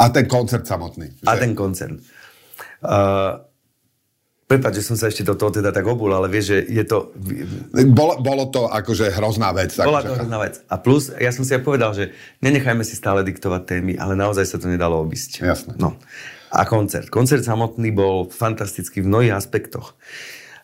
A 0.00 0.12
ten 0.12 0.28
koncert 0.28 0.64
samotný. 0.64 1.24
Že? 1.24 1.28
A 1.28 1.32
ten 1.36 1.52
koncert. 1.52 1.96
Uh, 2.84 3.40
Prepač, 4.44 4.76
že 4.76 4.84
som 4.84 4.96
sa 5.00 5.08
ešte 5.08 5.24
do 5.24 5.32
toho 5.40 5.48
teda 5.48 5.72
tak 5.72 5.88
obul, 5.88 6.12
ale 6.12 6.28
vieš, 6.28 6.52
že 6.52 6.58
je 6.68 6.84
to... 6.84 7.16
Bolo, 7.96 8.20
bolo 8.20 8.52
to 8.52 8.68
akože 8.68 9.08
hrozná 9.16 9.56
vec. 9.56 9.72
Bola 9.80 10.04
to 10.04 10.12
hrozná 10.12 10.36
vec. 10.36 10.60
A 10.68 10.76
plus, 10.76 11.08
ja 11.16 11.32
som 11.32 11.48
si 11.48 11.56
aj 11.56 11.64
povedal, 11.64 11.96
že 11.96 12.12
nenechajme 12.44 12.84
si 12.84 12.92
stále 12.92 13.24
diktovať 13.24 13.64
témy, 13.64 13.96
ale 13.96 14.12
naozaj 14.12 14.44
sa 14.44 14.60
to 14.60 14.68
nedalo 14.68 15.00
obísť. 15.00 15.40
Jasné. 15.40 15.80
No. 15.80 15.96
A 16.52 16.68
koncert. 16.68 17.08
Koncert 17.08 17.40
samotný 17.40 17.88
bol 17.88 18.28
fantastický 18.28 19.00
v 19.00 19.08
mnohých 19.08 19.32
aspektoch. 19.32 19.96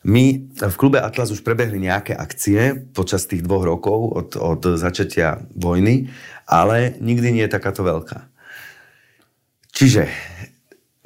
My 0.05 0.49
v 0.57 0.77
klube 0.81 1.01
Atlas 1.01 1.33
už 1.33 1.41
prebehli 1.41 1.81
nejaké 1.81 2.13
akcie 2.17 2.77
počas 2.93 3.29
tých 3.29 3.45
dvoch 3.45 3.65
rokov 3.65 3.99
od, 4.13 4.31
od 4.37 4.61
začatia 4.77 5.45
vojny, 5.57 6.09
ale 6.49 6.97
nikdy 7.01 7.37
nie 7.37 7.45
je 7.49 7.53
takáto 7.53 7.85
veľká. 7.85 8.29
Čiže 9.73 10.09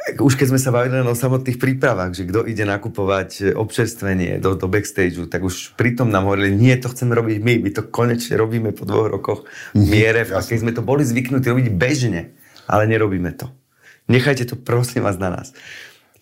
už 0.04 0.37
keď 0.37 0.46
sme 0.52 0.61
sa 0.61 0.68
bavili 0.68 1.00
o 1.00 1.16
samotných 1.16 1.56
prípravách, 1.56 2.12
že 2.12 2.28
kto 2.28 2.44
ide 2.44 2.68
nakupovať 2.68 3.56
občerstvenie 3.56 4.37
do, 4.37 4.52
do 4.52 4.68
backstageu, 4.68 5.25
tak 5.25 5.40
už 5.40 5.73
pritom 5.80 6.12
nám 6.12 6.28
hovorili, 6.28 6.52
nie, 6.52 6.76
to 6.76 6.92
chceme 6.92 7.16
robiť 7.16 7.40
my, 7.40 7.54
my 7.64 7.70
to 7.73 7.82
konečne 7.88 8.37
robíme 8.37 8.76
po 8.76 8.84
dvoch 8.84 9.08
rokoch 9.08 9.40
v 9.73 9.80
mhm, 9.80 9.88
miere, 9.88 10.20
v 10.28 10.37
akej 10.37 10.61
sme 10.61 10.76
to 10.76 10.84
boli 10.84 11.08
zvyknutí 11.08 11.49
robiť 11.49 11.68
bežne, 11.73 12.37
ale 12.68 12.84
nerobíme 12.84 13.32
to. 13.32 13.49
Nechajte 14.04 14.44
to 14.44 14.61
prosím 14.61 15.08
vás 15.08 15.16
na 15.16 15.32
nás. 15.32 15.56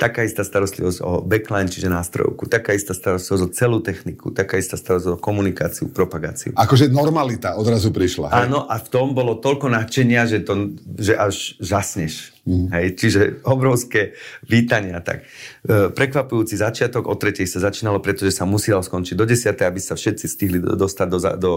Taká 0.03 0.27
istá 0.27 0.43
starostlivosť 0.43 0.99
o 1.07 1.23
backline, 1.23 1.71
čiže 1.71 1.87
nástrojovku, 1.87 2.51
taká 2.51 2.75
istá 2.75 2.91
starostlivosť 2.91 3.45
o 3.47 3.49
celú 3.55 3.79
techniku, 3.79 4.35
taká 4.35 4.59
istá 4.59 4.75
starostlivosť 4.75 5.15
o 5.15 5.23
komunikáciu, 5.23 5.95
propagáciu. 5.95 6.59
Akože 6.59 6.91
normalita 6.91 7.55
odrazu 7.55 7.95
prišla. 7.95 8.35
Hej? 8.35 8.51
Áno, 8.51 8.67
a 8.67 8.83
v 8.83 8.89
tom 8.91 9.15
bolo 9.15 9.39
toľko 9.39 9.71
nadšenia, 9.71 10.27
že, 10.27 10.43
to, 10.43 10.75
že 10.99 11.15
až 11.15 11.55
žasneš. 11.63 12.35
Mm. 12.43 12.75
Hej, 12.75 12.87
čiže 12.99 13.21
obrovské 13.47 14.19
vítania. 14.43 14.99
Tak. 14.99 15.23
E, 15.23 15.95
prekvapujúci 15.95 16.59
začiatok, 16.59 17.07
o 17.07 17.15
tretej 17.15 17.47
sa 17.47 17.63
začínalo, 17.63 18.03
pretože 18.03 18.35
sa 18.35 18.43
muselo 18.43 18.83
skončiť 18.83 19.15
do 19.15 19.23
10, 19.23 19.55
aby 19.55 19.79
sa 19.79 19.95
všetci 19.95 20.27
stihli 20.27 20.59
dostať 20.59 21.07
do, 21.07 21.19
do 21.39 21.53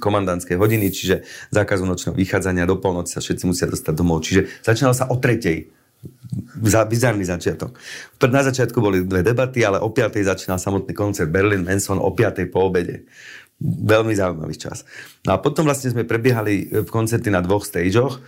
komandantskej 0.00 0.56
hodiny, 0.56 0.88
čiže 0.88 1.28
zákazu 1.52 1.84
nočného 1.84 2.16
vychádzania 2.16 2.64
do 2.64 2.80
polnoci 2.80 3.12
sa 3.12 3.20
všetci 3.20 3.44
musia 3.44 3.68
dostať 3.68 3.92
domov. 3.92 4.24
Čiže 4.24 4.64
začínalo 4.64 4.96
sa 4.96 5.12
o 5.12 5.20
tretej 5.20 5.81
za, 6.62 6.86
bizarný 6.86 7.26
začiatok. 7.26 7.74
Na 8.30 8.46
začiatku 8.46 8.78
boli 8.78 9.02
dve 9.02 9.26
debaty, 9.26 9.66
ale 9.66 9.82
o 9.82 9.90
5. 9.90 10.22
začínal 10.22 10.62
samotný 10.62 10.94
koncert 10.94 11.28
Berlin 11.28 11.66
Manson 11.66 11.98
o 11.98 12.10
5. 12.14 12.46
po 12.48 12.70
obede. 12.70 13.10
Veľmi 13.62 14.14
zaujímavý 14.14 14.54
čas. 14.58 14.86
No 15.26 15.34
a 15.34 15.38
potom 15.38 15.66
vlastne 15.66 15.90
sme 15.90 16.06
prebiehali 16.06 16.82
v 16.82 16.88
koncerty 16.90 17.30
na 17.30 17.42
dvoch 17.42 17.62
stageoch 17.62 18.22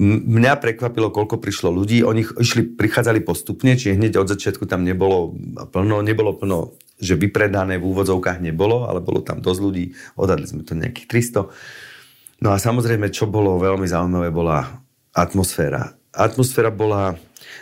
Mňa 0.00 0.56
prekvapilo, 0.56 1.12
koľko 1.12 1.36
prišlo 1.36 1.68
ľudí. 1.68 2.00
Oni 2.00 2.24
išli, 2.24 2.64
prichádzali 2.80 3.20
postupne, 3.20 3.76
čiže 3.76 4.00
hneď 4.00 4.24
od 4.24 4.32
začiatku 4.32 4.64
tam 4.64 4.88
nebolo 4.88 5.36
plno, 5.68 6.00
nebolo 6.00 6.32
plno, 6.32 6.80
že 6.96 7.20
vypredané 7.20 7.76
v 7.76 7.92
úvodzovkách 7.92 8.40
nebolo, 8.40 8.88
ale 8.88 9.04
bolo 9.04 9.20
tam 9.20 9.44
dosť 9.44 9.60
ľudí. 9.60 9.92
Odhadli 10.16 10.48
sme 10.48 10.64
to 10.64 10.72
nejakých 10.72 11.36
300. 11.36 12.40
No 12.40 12.48
a 12.50 12.56
samozrejme, 12.56 13.12
čo 13.12 13.28
bolo 13.28 13.60
veľmi 13.60 13.84
zaujímavé, 13.84 14.32
bola 14.32 14.64
atmosféra. 15.12 15.92
Atmosféra 16.16 16.72
bola... 16.72 17.12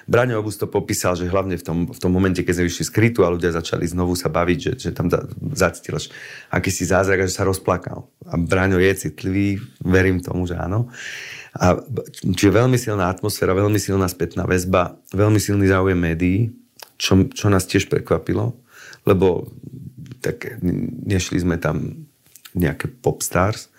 Braňo 0.06 0.42
Obus 0.42 0.58
to 0.58 0.66
popísal, 0.66 1.14
že 1.14 1.30
hlavne 1.30 1.54
v 1.56 1.64
tom, 1.64 1.78
v 1.90 1.98
tom 1.98 2.10
momente, 2.12 2.42
keď 2.42 2.60
sme 2.60 2.68
vyšli 2.68 2.84
z 2.86 2.92
krytu 2.92 3.20
a 3.22 3.32
ľudia 3.32 3.54
začali 3.54 3.86
znovu 3.86 4.18
sa 4.18 4.32
baviť, 4.32 4.58
že, 4.58 4.72
že 4.78 4.90
tam 4.90 5.10
zacítil 5.54 6.00
akýsi 6.50 6.84
zázrak 6.86 7.24
a 7.24 7.28
že 7.28 7.34
sa 7.34 7.46
rozplakal. 7.46 8.06
A 8.26 8.34
Braňo 8.38 8.78
je 8.82 9.08
citlivý, 9.08 9.62
verím 9.82 10.22
tomu, 10.22 10.46
že 10.46 10.58
áno. 10.58 10.90
A, 11.54 11.78
čiže 12.22 12.54
veľmi 12.54 12.78
silná 12.78 13.10
atmosféra, 13.10 13.54
veľmi 13.54 13.78
silná 13.78 14.06
spätná 14.06 14.46
väzba, 14.46 14.98
veľmi 15.10 15.42
silný 15.42 15.66
záujem 15.66 15.98
médií, 15.98 16.54
čo, 17.00 17.26
čo 17.32 17.48
nás 17.48 17.66
tiež 17.66 17.88
prekvapilo, 17.88 18.54
lebo 19.08 19.48
tak 20.20 20.60
nešli 21.08 21.40
sme 21.40 21.56
tam 21.56 22.06
nejaké 22.54 22.90
popstars, 22.90 23.70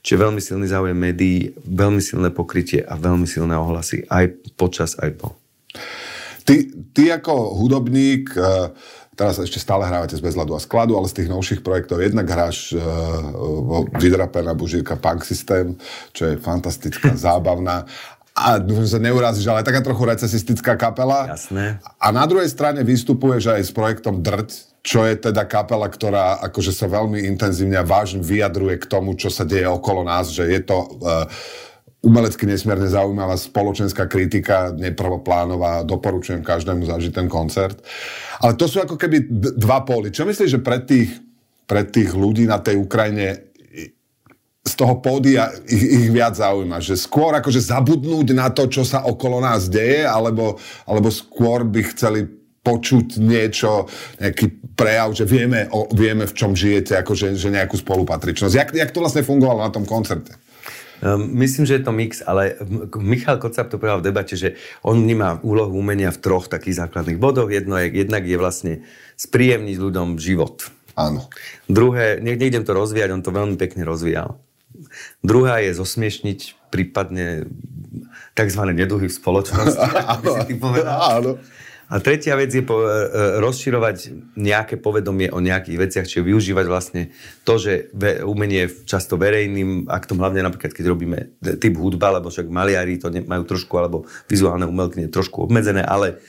čiže 0.00 0.20
veľmi 0.20 0.40
silný 0.40 0.66
záujem 0.66 0.96
médií, 0.96 1.52
veľmi 1.64 2.00
silné 2.00 2.32
pokrytie 2.32 2.80
a 2.82 2.96
veľmi 2.96 3.28
silné 3.28 3.54
ohlasy 3.54 4.08
aj 4.08 4.32
počas, 4.56 4.96
aj 4.98 5.12
po. 5.20 5.36
Ty, 6.44 6.54
ty 6.92 7.02
ako 7.12 7.58
hudobník, 7.60 8.34
uh 8.36 8.70
Teraz 9.14 9.38
ešte 9.38 9.62
stále 9.62 9.86
hrávate 9.86 10.18
z 10.18 10.22
Bezladu 10.22 10.58
a 10.58 10.60
skladu, 10.60 10.98
ale 10.98 11.06
z 11.06 11.22
tých 11.22 11.30
novších 11.30 11.62
projektov 11.62 12.02
jednak 12.02 12.26
hráš 12.26 12.74
uh, 12.74 12.82
vo 13.38 13.86
Vydrapená 13.94 14.58
Bužírka 14.58 14.98
Punk 14.98 15.22
System, 15.22 15.78
čo 16.10 16.34
je 16.34 16.42
fantastická, 16.42 17.14
zábavná 17.30 17.86
a 18.34 18.58
dúfam, 18.58 18.82
že 18.82 18.98
sa 18.98 19.02
neurazíš, 19.06 19.46
ale 19.46 19.62
taká 19.62 19.78
trochu 19.78 20.02
recesistická 20.10 20.74
kapela. 20.74 21.30
Jasné. 21.30 21.78
A 22.02 22.10
na 22.10 22.26
druhej 22.26 22.50
strane 22.50 22.82
vystupuješ 22.82 23.54
aj 23.54 23.62
s 23.62 23.70
projektom 23.70 24.26
Drť, 24.26 24.82
čo 24.82 25.06
je 25.06 25.14
teda 25.30 25.46
kapela, 25.46 25.86
ktorá 25.86 26.42
akože 26.42 26.74
sa 26.74 26.90
veľmi 26.90 27.30
intenzívne 27.30 27.78
a 27.78 27.86
vážne 27.86 28.26
vyjadruje 28.26 28.82
k 28.82 28.90
tomu, 28.90 29.14
čo 29.14 29.30
sa 29.30 29.46
deje 29.46 29.70
okolo 29.70 30.02
nás, 30.02 30.34
že 30.34 30.50
je 30.50 30.60
to 30.66 30.82
uh, 30.82 31.30
umelecky 32.04 32.44
nesmierne 32.44 32.84
zaujímavá 32.84 33.34
spoločenská 33.40 34.04
kritika, 34.04 34.70
neprvoplánová, 34.76 35.82
doporučujem 35.88 36.44
každému 36.44 36.84
zažiť 36.84 37.12
ten 37.16 37.28
koncert. 37.32 37.80
Ale 38.44 38.54
to 38.60 38.68
sú 38.68 38.84
ako 38.84 39.00
keby 39.00 39.24
dva 39.56 39.82
póly. 39.88 40.12
Čo 40.12 40.28
myslíš, 40.28 40.60
že 40.60 40.60
pre 40.60 40.84
tých, 40.84 41.16
pre 41.64 41.88
tých 41.88 42.12
ľudí 42.12 42.44
na 42.44 42.60
tej 42.60 42.76
Ukrajine 42.76 43.56
z 44.64 44.72
toho 44.76 45.00
pódia 45.00 45.48
ich, 45.64 45.80
ich 45.80 46.08
viac 46.12 46.36
zaujíma? 46.36 46.84
Že 46.84 47.00
skôr 47.00 47.32
akože 47.40 47.64
zabudnúť 47.64 48.36
na 48.36 48.52
to, 48.52 48.68
čo 48.68 48.84
sa 48.84 49.08
okolo 49.08 49.40
nás 49.40 49.72
deje, 49.72 50.04
alebo, 50.04 50.60
alebo 50.84 51.08
skôr 51.08 51.64
by 51.64 51.80
chceli 51.96 52.28
počuť 52.64 53.20
niečo, 53.20 53.84
nejaký 54.20 54.72
prejav, 54.72 55.12
že 55.12 55.28
vieme, 55.28 55.68
o, 55.68 55.84
vieme 55.92 56.24
v 56.24 56.32
čom 56.32 56.56
žijete, 56.56 56.96
akože 56.96 57.36
že 57.36 57.52
nejakú 57.52 57.76
spolupatričnosť. 57.76 58.54
Jak, 58.56 58.68
jak 58.72 58.90
to 58.92 59.04
vlastne 59.04 59.20
fungovalo 59.20 59.60
na 59.60 59.68
tom 59.68 59.84
koncerte? 59.84 60.32
Um, 61.02 61.30
myslím, 61.42 61.66
že 61.66 61.80
je 61.80 61.84
to 61.84 61.92
mix, 61.92 62.22
ale 62.22 62.54
Michal 62.98 63.42
Kocap 63.42 63.66
to 63.72 63.80
povedal 63.80 63.98
v 63.98 64.08
debate, 64.12 64.38
že 64.38 64.54
on 64.86 65.02
vníma 65.02 65.42
úlohu 65.42 65.74
umenia 65.74 66.14
v 66.14 66.22
troch 66.22 66.46
takých 66.46 66.86
základných 66.86 67.18
bodoch. 67.18 67.50
Jedno 67.50 67.74
je, 67.80 67.90
jednak 67.90 68.22
je 68.22 68.36
vlastne 68.38 68.72
spríjemniť 69.18 69.76
ľuďom 69.78 70.18
život. 70.22 70.70
Áno. 70.94 71.26
Druhé, 71.66 72.22
ne, 72.22 72.38
nejdem 72.38 72.62
to 72.62 72.70
rozvíjať, 72.70 73.10
on 73.10 73.22
to 73.26 73.34
veľmi 73.34 73.58
pekne 73.58 73.82
rozvíjal. 73.82 74.38
Druhá 75.22 75.62
je 75.62 75.74
zosmiešniť 75.74 76.70
prípadne 76.70 77.46
tzv. 78.34 78.62
neduhy 78.74 79.06
v 79.06 79.14
spoločnosti. 79.14 79.78
Áno. 81.14 81.38
A 81.92 82.00
tretia 82.00 82.32
vec 82.38 82.48
je 82.48 82.64
po, 82.64 82.80
e, 82.80 82.88
e, 82.88 83.08
rozširovať 83.44 83.96
nejaké 84.40 84.80
povedomie 84.80 85.28
o 85.28 85.42
nejakých 85.42 85.78
veciach, 85.78 86.06
čiže 86.08 86.24
využívať 86.24 86.66
vlastne 86.68 87.02
to, 87.44 87.60
že 87.60 87.92
umenie 88.24 88.68
je 88.68 88.88
často 88.88 89.20
verejným 89.20 89.90
aktom, 89.92 90.16
hlavne 90.16 90.40
napríklad, 90.40 90.72
keď 90.72 90.84
robíme 90.88 91.18
typ 91.60 91.74
hudba, 91.76 92.16
lebo 92.16 92.32
však 92.32 92.48
maliari 92.48 92.96
to 92.96 93.12
majú 93.12 93.44
trošku, 93.44 93.74
alebo 93.76 94.08
vizuálne 94.26 94.64
umelky 94.64 95.06
trošku 95.12 95.44
obmedzené, 95.44 95.84
ale 95.84 96.24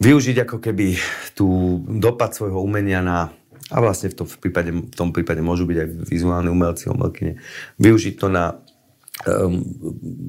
využiť 0.00 0.48
ako 0.48 0.56
keby 0.64 0.96
tú 1.36 1.80
dopad 2.00 2.32
svojho 2.32 2.64
umenia 2.64 3.04
na 3.04 3.28
a 3.70 3.78
vlastne 3.78 4.10
v 4.10 4.18
tom, 4.18 4.26
v 4.26 4.38
prípade, 4.42 4.70
v 4.74 4.96
tom 4.98 5.14
prípade 5.14 5.38
môžu 5.38 5.62
byť 5.62 5.78
aj 5.78 5.88
vizuálne 6.10 6.50
umelci, 6.50 6.90
umelkyne. 6.90 7.38
Využiť 7.78 8.18
to 8.18 8.26
na 8.26 8.58
um, 9.26 9.60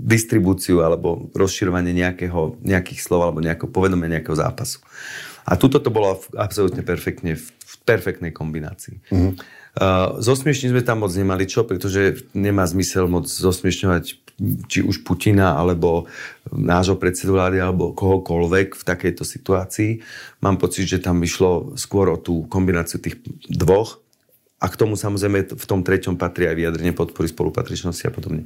distribúciu 0.07 0.83
alebo 0.83 1.31
rozširovanie 1.35 1.93
nejakého, 1.95 2.59
nejakých 2.63 2.99
slov 2.99 3.27
alebo 3.27 3.39
nejakého 3.39 3.69
povedomia 3.69 4.19
nejakého 4.19 4.35
zápasu. 4.35 4.83
A 5.47 5.57
tuto 5.57 5.81
to 5.81 5.89
bolo 5.89 6.21
absolútne 6.37 6.85
perfektne, 6.85 7.33
v, 7.35 7.75
perfektnej 7.87 8.29
kombinácii. 8.29 9.01
Mm-hmm. 9.09 9.33
Uh, 9.71 10.19
zosmiešniť 10.19 10.75
sme 10.75 10.83
tam 10.83 11.07
moc 11.07 11.15
nemali 11.15 11.47
čo, 11.47 11.63
pretože 11.63 12.27
nemá 12.35 12.67
zmysel 12.67 13.07
moc 13.07 13.25
zosmiešňovať 13.25 14.03
či 14.67 14.81
už 14.81 15.05
Putina, 15.05 15.53
alebo 15.53 16.09
nášho 16.49 16.97
predsedu 16.97 17.37
vlády, 17.37 17.61
alebo 17.61 17.93
kohokoľvek 17.93 18.73
v 18.73 18.83
takejto 18.83 19.21
situácii. 19.21 20.01
Mám 20.41 20.57
pocit, 20.57 20.89
že 20.89 20.97
tam 20.97 21.21
išlo 21.21 21.77
skôr 21.77 22.09
o 22.09 22.17
tú 22.17 22.49
kombináciu 22.49 22.97
tých 22.97 23.21
dvoch 23.47 24.01
a 24.61 24.65
k 24.69 24.77
tomu 24.77 24.93
samozrejme 24.93 25.57
v 25.57 25.65
tom 25.65 25.81
treťom 25.81 26.21
patrí 26.21 26.45
aj 26.45 26.55
vyjadrenie 26.55 26.93
podpory 26.93 27.25
spolupatričnosti 27.25 28.05
a 28.05 28.13
podobne. 28.13 28.45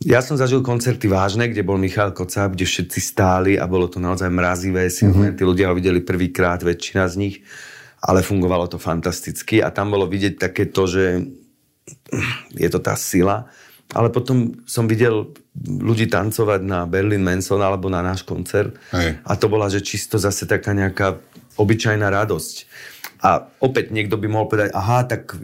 Ja 0.00 0.24
som 0.24 0.34
zažil 0.34 0.64
koncerty 0.64 1.12
vážne, 1.12 1.52
kde 1.52 1.60
bol 1.60 1.76
Michal 1.76 2.16
Kocáb, 2.16 2.56
kde 2.56 2.64
všetci 2.64 2.98
stáli 2.98 3.52
a 3.60 3.68
bolo 3.68 3.84
to 3.84 4.00
naozaj 4.00 4.32
mrazivé, 4.32 4.88
silné. 4.88 5.30
Mm-hmm. 5.30 5.38
Tí 5.38 5.42
ľudia 5.44 5.68
ho 5.70 5.76
videli 5.76 6.00
prvýkrát, 6.00 6.64
väčšina 6.64 7.04
z 7.04 7.14
nich, 7.20 7.36
ale 8.00 8.24
fungovalo 8.24 8.64
to 8.66 8.80
fantasticky 8.80 9.60
a 9.60 9.68
tam 9.68 9.92
bolo 9.92 10.08
vidieť 10.08 10.40
také 10.40 10.72
to, 10.72 10.88
že 10.88 11.04
je 12.56 12.68
to 12.72 12.80
tá 12.80 12.96
sila. 12.96 13.46
Ale 13.92 14.08
potom 14.08 14.56
som 14.64 14.88
videl 14.88 15.36
ľudí 15.60 16.08
tancovať 16.08 16.64
na 16.64 16.88
Berlin 16.88 17.20
Manson 17.20 17.60
alebo 17.60 17.92
na 17.92 18.00
náš 18.00 18.22
koncert 18.22 18.78
Hej. 18.94 19.20
a 19.20 19.32
to 19.36 19.46
bola, 19.52 19.68
že 19.68 19.84
čisto 19.84 20.16
zase 20.16 20.48
taká 20.48 20.72
nejaká 20.72 21.20
obyčajná 21.60 22.08
radosť. 22.08 22.56
A 23.20 23.52
opäť 23.60 23.92
niekto 23.92 24.16
by 24.16 24.26
mohol 24.32 24.48
povedať, 24.48 24.72
aha, 24.72 25.04
tak 25.04 25.36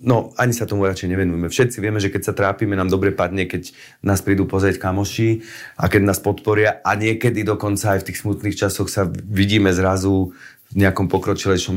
no, 0.00 0.32
ani 0.40 0.56
sa 0.56 0.64
tomu 0.64 0.88
radšej 0.88 1.12
nevenujeme. 1.12 1.52
Všetci 1.52 1.78
vieme, 1.80 2.00
že 2.00 2.08
keď 2.08 2.22
sa 2.28 2.36
trápime, 2.36 2.72
nám 2.76 2.88
dobre 2.88 3.12
padne, 3.12 3.44
keď 3.44 3.76
nás 4.00 4.24
prídu 4.24 4.48
pozrieť 4.48 4.80
kamoši 4.80 5.44
a 5.76 5.92
keď 5.92 6.02
nás 6.08 6.18
podporia 6.20 6.80
a 6.80 6.96
niekedy 6.96 7.44
dokonca 7.44 7.96
aj 7.96 8.04
v 8.04 8.06
tých 8.12 8.20
smutných 8.24 8.56
časoch 8.56 8.88
sa 8.88 9.04
vidíme 9.08 9.68
zrazu 9.72 10.32
v 10.70 10.74
nejakom 10.80 11.10
pokročilejšom 11.12 11.76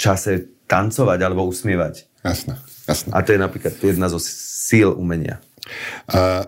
čase 0.00 0.50
tancovať 0.66 1.18
alebo 1.22 1.46
usmievať. 1.46 2.08
Jasné, 2.24 2.56
jasné. 2.88 3.10
A 3.12 3.20
to 3.20 3.36
je 3.36 3.40
napríklad 3.40 3.76
jedna 3.78 4.08
zo 4.08 4.16
síl 4.18 4.90
umenia. 4.90 5.38
Uh, 6.08 6.44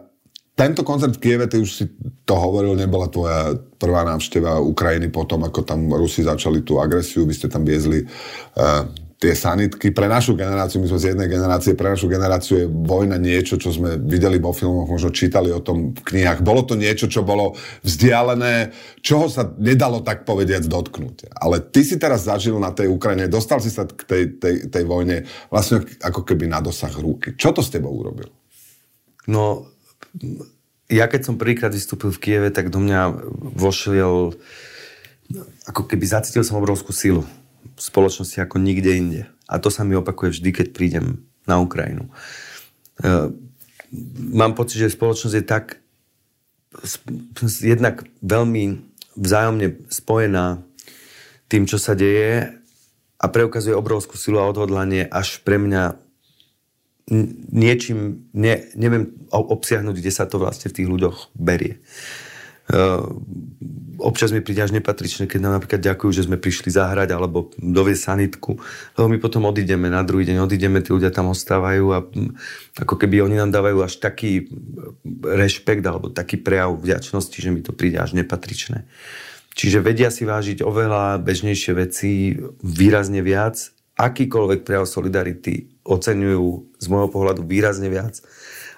tento 0.56 0.80
koncert 0.88 1.12
v 1.12 1.20
Kieve, 1.20 1.46
ty 1.46 1.60
už 1.60 1.70
si 1.70 1.84
to 2.24 2.32
hovoril, 2.32 2.72
nebola 2.72 3.12
tvoja 3.12 3.52
prvá 3.76 4.08
návšteva 4.08 4.56
Ukrajiny 4.64 5.12
potom, 5.12 5.44
ako 5.44 5.60
tam 5.62 5.92
Rusi 5.92 6.24
začali 6.24 6.64
tú 6.64 6.80
agresiu, 6.80 7.28
vy 7.28 7.36
ste 7.36 7.52
tam 7.52 7.60
viezli 7.60 8.08
uh, 8.08 8.88
tie 9.20 9.36
sanitky. 9.36 9.92
Pre 9.92 10.08
našu 10.08 10.32
generáciu, 10.32 10.80
my 10.80 10.88
sme 10.88 11.00
z 11.00 11.06
jednej 11.12 11.28
generácie, 11.28 11.76
pre 11.76 11.92
našu 11.92 12.08
generáciu 12.08 12.64
je 12.64 12.66
vojna 12.68 13.20
niečo, 13.20 13.60
čo 13.60 13.68
sme 13.68 14.00
videli 14.00 14.40
vo 14.40 14.56
filmoch, 14.56 14.88
možno 14.88 15.12
čítali 15.12 15.52
o 15.52 15.60
tom 15.60 15.92
v 15.92 16.00
knihách. 16.00 16.40
Bolo 16.40 16.64
to 16.64 16.72
niečo, 16.72 17.04
čo 17.04 17.20
bolo 17.20 17.52
vzdialené, 17.84 18.72
čoho 19.04 19.28
sa 19.28 19.44
nedalo 19.60 20.00
tak 20.00 20.24
povediac 20.24 20.64
dotknúť. 20.64 21.36
Ale 21.36 21.64
ty 21.64 21.84
si 21.84 22.00
teraz 22.00 22.28
zažil 22.28 22.56
na 22.56 22.72
tej 22.72 22.88
Ukrajine, 22.88 23.28
dostal 23.28 23.60
si 23.60 23.68
sa 23.68 23.84
k 23.84 24.04
tej, 24.08 24.22
tej, 24.40 24.54
tej 24.72 24.84
vojne 24.88 25.28
vlastne 25.52 25.84
ako 26.00 26.24
keby 26.24 26.48
na 26.48 26.64
dosah 26.64 26.92
ruky. 26.96 27.36
Čo 27.36 27.56
to 27.56 27.60
s 27.60 27.68
tebou 27.68 27.92
urobil? 27.92 28.32
No, 29.28 29.75
ja 30.86 31.04
keď 31.10 31.20
som 31.26 31.40
prvýkrát 31.40 31.74
vystúpil 31.74 32.14
v 32.14 32.20
Kieve, 32.22 32.48
tak 32.54 32.70
do 32.70 32.78
mňa 32.78 33.00
vošiel 33.58 34.36
ako 35.66 35.82
keby 35.90 36.06
zacítil 36.06 36.46
som 36.46 36.62
obrovskú 36.62 36.94
silu 36.94 37.26
v 37.66 37.80
spoločnosti 37.80 38.38
ako 38.38 38.62
nikde 38.62 38.92
inde. 38.94 39.22
A 39.50 39.58
to 39.58 39.70
sa 39.70 39.82
mi 39.82 39.98
opakuje 39.98 40.38
vždy, 40.38 40.50
keď 40.54 40.66
prídem 40.70 41.26
na 41.46 41.58
Ukrajinu. 41.58 42.06
Uh, 43.02 43.34
mám 44.30 44.54
pocit, 44.54 44.78
že 44.78 44.94
spoločnosť 44.94 45.34
je 45.34 45.44
tak 45.46 45.64
jednak 47.62 48.06
veľmi 48.22 48.64
vzájomne 49.16 49.90
spojená 49.90 50.60
tým, 51.46 51.64
čo 51.64 51.78
sa 51.78 51.94
deje 51.96 52.52
a 53.16 53.24
preukazuje 53.26 53.72
obrovskú 53.72 54.18
silu 54.18 54.42
a 54.42 54.50
odhodlanie 54.50 55.08
až 55.08 55.40
pre 55.40 55.56
mňa 55.56 56.05
niečím, 57.52 58.26
ne, 58.34 58.66
neviem 58.74 59.14
obsiahnuť, 59.30 59.94
kde 59.94 60.12
sa 60.12 60.26
to 60.26 60.42
vlastne 60.42 60.70
v 60.70 60.76
tých 60.82 60.88
ľuďoch 60.90 61.38
berie. 61.38 61.78
Uh, 62.66 63.14
občas 64.02 64.34
mi 64.34 64.42
príde 64.42 64.58
až 64.58 64.74
nepatričné, 64.74 65.30
keď 65.30 65.38
nám 65.38 65.62
napríklad 65.62 65.86
ďakujú, 65.86 66.10
že 66.10 66.26
sme 66.26 66.34
prišli 66.34 66.74
zahrať 66.74 67.14
alebo 67.14 67.54
doviesť 67.62 68.02
sanitku, 68.02 68.58
lebo 68.98 69.06
my 69.06 69.22
potom 69.22 69.46
odídeme 69.46 69.86
na 69.86 70.02
druhý 70.02 70.26
deň, 70.26 70.42
odídeme, 70.42 70.82
tí 70.82 70.90
ľudia 70.90 71.14
tam 71.14 71.30
ostávajú 71.30 71.86
a 71.94 72.02
ako 72.82 72.94
keby 72.98 73.22
oni 73.22 73.38
nám 73.38 73.54
dávajú 73.54 73.86
až 73.86 74.02
taký 74.02 74.50
rešpekt 75.22 75.86
alebo 75.86 76.10
taký 76.10 76.42
prejav 76.42 76.74
vďačnosti, 76.74 77.38
že 77.38 77.54
mi 77.54 77.62
to 77.62 77.70
príde 77.70 78.02
až 78.02 78.18
nepatričné. 78.18 78.82
Čiže 79.54 79.78
vedia 79.86 80.10
si 80.10 80.26
vážiť 80.26 80.66
oveľa 80.66 81.22
bežnejšie 81.22 81.72
veci, 81.78 82.34
výrazne 82.66 83.22
viac. 83.22 83.70
Akýkoľvek 83.94 84.66
prejav 84.66 84.90
solidarity 84.90 85.75
oceňujú 85.86 86.76
z 86.82 86.86
môjho 86.90 87.08
pohľadu 87.08 87.46
výrazne 87.46 87.86
viac, 87.86 88.18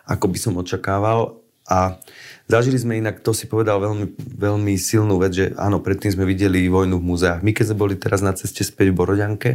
ako 0.05 0.29
by 0.29 0.39
som 0.39 0.61
očakával. 0.61 1.41
A 1.69 2.01
zažili 2.49 2.81
sme 2.81 2.97
inak, 2.97 3.21
to 3.21 3.37
si 3.37 3.45
povedal 3.45 3.77
veľmi, 3.77 4.17
veľmi 4.17 4.73
silnú 4.81 5.21
vec, 5.21 5.37
že 5.37 5.47
áno, 5.61 5.85
predtým 5.85 6.17
sme 6.17 6.25
videli 6.25 6.65
vojnu 6.65 6.97
v 6.97 7.09
múzeách. 7.13 7.45
My 7.45 7.53
keď 7.53 7.73
sme 7.73 7.81
boli 7.85 7.95
teraz 8.01 8.25
na 8.25 8.33
ceste 8.33 8.65
späť 8.65 8.93
v 8.93 8.99
Boroďanke, 9.05 9.51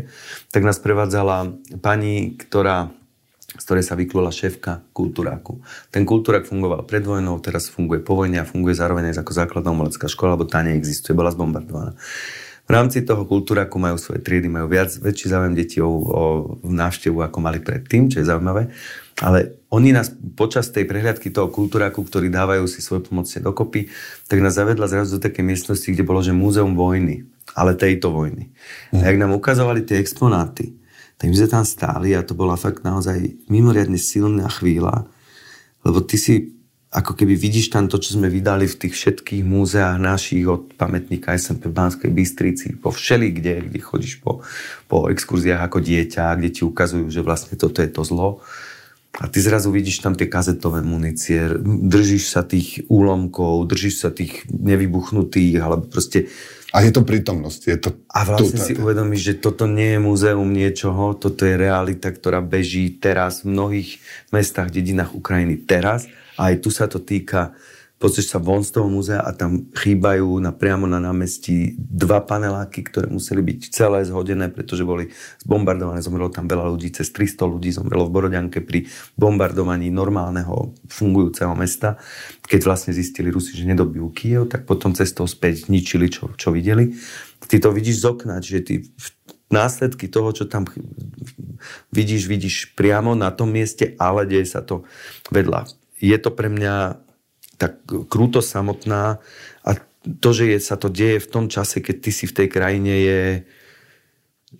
tak 0.53 0.61
nás 0.61 0.77
prevádzala 0.77 1.57
pani, 1.81 2.37
ktorá 2.37 2.93
z 3.53 3.63
ktorej 3.69 3.85
sa 3.85 3.93
vyklula 3.93 4.33
šéfka 4.33 4.81
kultúráku. 4.97 5.61
Ten 5.93 6.09
kultúrak 6.09 6.49
fungoval 6.49 6.89
pred 6.89 7.05
vojnou, 7.05 7.37
teraz 7.37 7.69
funguje 7.69 8.01
po 8.01 8.17
vojne 8.17 8.41
a 8.41 8.49
funguje 8.49 8.73
zároveň 8.73 9.13
aj 9.13 9.21
ako 9.21 9.33
základná 9.33 9.69
umelecká 9.69 10.09
škola, 10.09 10.33
lebo 10.33 10.49
tá 10.49 10.65
neexistuje, 10.65 11.13
bola 11.13 11.29
zbombardovaná. 11.29 11.93
V 12.63 12.71
rámci 12.71 13.03
toho 13.03 13.27
kultúraku 13.27 13.75
majú 13.75 13.99
svoje 13.99 14.23
triedy, 14.23 14.47
majú 14.47 14.71
viac, 14.71 14.87
väčší 14.95 15.27
záujem 15.35 15.51
detí 15.51 15.83
o, 15.83 15.91
o 15.91 16.23
návštevu, 16.63 17.19
ako 17.19 17.37
mali 17.43 17.59
predtým, 17.59 18.07
čo 18.07 18.23
je 18.23 18.29
zaujímavé. 18.31 18.71
Ale 19.19 19.59
oni 19.67 19.91
nás 19.91 20.15
počas 20.39 20.71
tej 20.71 20.87
prehliadky 20.87 21.27
toho 21.27 21.51
kultúraku, 21.51 21.99
ktorí 22.07 22.31
dávajú 22.31 22.63
si 22.71 22.79
svoje 22.79 23.03
pomocne 23.03 23.43
dokopy, 23.43 23.91
tak 24.31 24.39
nás 24.39 24.55
zavedla 24.55 24.87
zrazu 24.87 25.19
do 25.19 25.23
také 25.27 25.43
miestnosti, 25.43 25.91
kde 25.91 26.07
bolo, 26.07 26.23
že 26.23 26.31
múzeum 26.31 26.71
vojny, 26.71 27.27
ale 27.51 27.75
tejto 27.75 28.15
vojny. 28.15 28.47
A 28.95 29.11
jak 29.11 29.19
nám 29.19 29.35
ukazovali 29.35 29.83
tie 29.83 29.99
exponáty, 29.99 30.71
tak 31.19 31.29
my 31.29 31.35
sme 31.35 31.49
tam 31.51 31.65
stáli 31.67 32.15
a 32.15 32.23
to 32.23 32.31
bola 32.31 32.55
fakt 32.55 32.87
naozaj 32.87 33.47
mimoriadne 33.51 33.99
silná 33.99 34.47
chvíľa, 34.47 35.03
lebo 35.83 35.99
ty 35.99 36.15
si 36.15 36.52
ako 36.93 37.17
keby 37.17 37.33
vidíš 37.33 37.73
tam 37.73 37.89
to, 37.89 37.97
čo 37.97 38.13
sme 38.13 38.29
vydali 38.29 38.69
v 38.69 38.77
tých 38.85 38.93
všetkých 38.93 39.41
múzeách 39.41 39.97
našich 39.97 40.45
od 40.45 40.77
pamätníka 40.77 41.33
SMP 41.33 41.73
v 41.73 41.77
Banskej 41.81 42.11
Bystrici, 42.13 42.77
po 42.77 42.93
všeli 42.93 43.33
kde, 43.33 43.65
kde 43.65 43.79
chodíš 43.81 44.21
po, 44.21 44.45
po 44.85 45.09
exkurziách 45.09 45.65
ako 45.65 45.81
dieťa, 45.81 46.37
kde 46.37 46.49
ti 46.53 46.61
ukazujú, 46.61 47.09
že 47.09 47.25
vlastne 47.25 47.57
toto 47.57 47.81
je 47.81 47.89
to 47.89 48.05
zlo. 48.05 48.45
A 49.17 49.29
ty 49.29 49.41
zrazu 49.41 49.73
vidíš 49.73 50.05
tam 50.05 50.13
tie 50.13 50.29
kazetové 50.29 50.85
munície, 50.85 51.57
držíš 51.65 52.33
sa 52.33 52.41
tých 52.45 52.85
úlomkov, 52.89 53.69
držíš 53.69 53.95
sa 54.05 54.09
tých 54.13 54.45
nevybuchnutých, 54.49 55.61
alebo 55.61 55.89
proste... 55.89 56.29
A 56.73 56.81
je 56.81 56.89
to 56.89 57.05
prítomnosť. 57.05 57.61
Je 57.69 57.77
to 57.77 57.89
a 58.09 58.25
vlastne 58.25 58.57
tu, 58.57 58.65
si 58.65 58.73
uvedomíš, 58.73 59.21
že 59.21 59.35
toto 59.37 59.69
nie 59.69 59.93
je 59.93 59.99
múzeum 60.01 60.49
niečoho, 60.49 61.13
toto 61.13 61.45
je 61.45 61.53
realita, 61.53 62.09
ktorá 62.09 62.41
beží 62.41 62.89
teraz 62.97 63.45
v 63.45 63.53
mnohých 63.53 63.89
mestách, 64.33 64.73
dedinách 64.73 65.13
Ukrajiny 65.13 65.61
teraz. 65.61 66.09
Aj 66.37 66.53
tu 66.57 66.73
sa 66.73 66.89
to 66.89 67.01
týka 67.01 67.53
pozrieš 68.03 68.35
sa 68.35 68.39
von 68.43 68.59
z 68.59 68.75
toho 68.75 68.91
múzea 68.91 69.23
a 69.23 69.31
tam 69.31 69.71
chýbajú 69.71 70.35
na, 70.43 70.51
priamo 70.51 70.83
na 70.83 70.99
námestí 70.99 71.79
dva 71.79 72.19
paneláky, 72.19 72.83
ktoré 72.83 73.07
museli 73.07 73.39
byť 73.39 73.71
celé 73.71 74.03
zhodené, 74.03 74.51
pretože 74.51 74.83
boli 74.83 75.07
zbombardované. 75.47 76.03
Zomrelo 76.03 76.27
tam 76.27 76.51
veľa 76.51 76.67
ľudí, 76.67 76.91
cez 76.91 77.15
300 77.15 77.47
ľudí 77.47 77.71
zomrelo 77.71 78.11
v 78.11 78.13
Boroďanke 78.19 78.59
pri 78.59 78.91
bombardovaní 79.15 79.87
normálneho 79.87 80.75
fungujúceho 80.91 81.55
mesta. 81.55 81.95
Keď 82.43 82.59
vlastne 82.67 82.91
zistili 82.91 83.31
Rusi, 83.31 83.55
že 83.55 83.63
nedobijú 83.63 84.11
Kiev, 84.11 84.51
tak 84.51 84.67
potom 84.67 84.91
cestou 84.91 85.23
späť 85.23 85.71
ničili, 85.71 86.11
čo, 86.11 86.35
čo 86.35 86.51
videli. 86.51 86.91
Ty 87.47 87.55
to 87.63 87.71
vidíš 87.71 88.03
z 88.03 88.05
okna, 88.11 88.43
že 88.43 88.59
ty 88.67 88.83
následky 89.47 90.11
toho, 90.11 90.35
čo 90.35 90.43
tam 90.51 90.67
vidíš, 91.95 92.27
vidíš 92.27 92.55
priamo 92.75 93.15
na 93.15 93.31
tom 93.31 93.47
mieste, 93.47 93.95
ale 93.95 94.27
deje 94.27 94.43
sa 94.43 94.59
to 94.59 94.83
vedľa. 95.31 95.82
Je 96.03 96.17
to 96.19 96.35
pre 96.35 96.51
mňa 96.51 96.99
tak 97.55 97.79
krúto 98.11 98.43
samotná 98.43 99.23
a 99.63 99.69
to, 100.03 100.29
že 100.35 100.51
je, 100.51 100.57
sa 100.59 100.75
to 100.75 100.91
deje 100.91 101.23
v 101.23 101.31
tom 101.31 101.45
čase, 101.47 101.79
keď 101.79 101.95
ty 102.03 102.11
si 102.11 102.27
v 102.27 102.35
tej 102.43 102.47
krajine, 102.51 102.91
je 102.91 103.21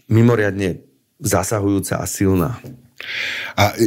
mimoriadne 0.07 0.79
zasahujúca 1.19 1.99
a 1.99 2.05
silná. 2.07 2.63
A 3.53 3.77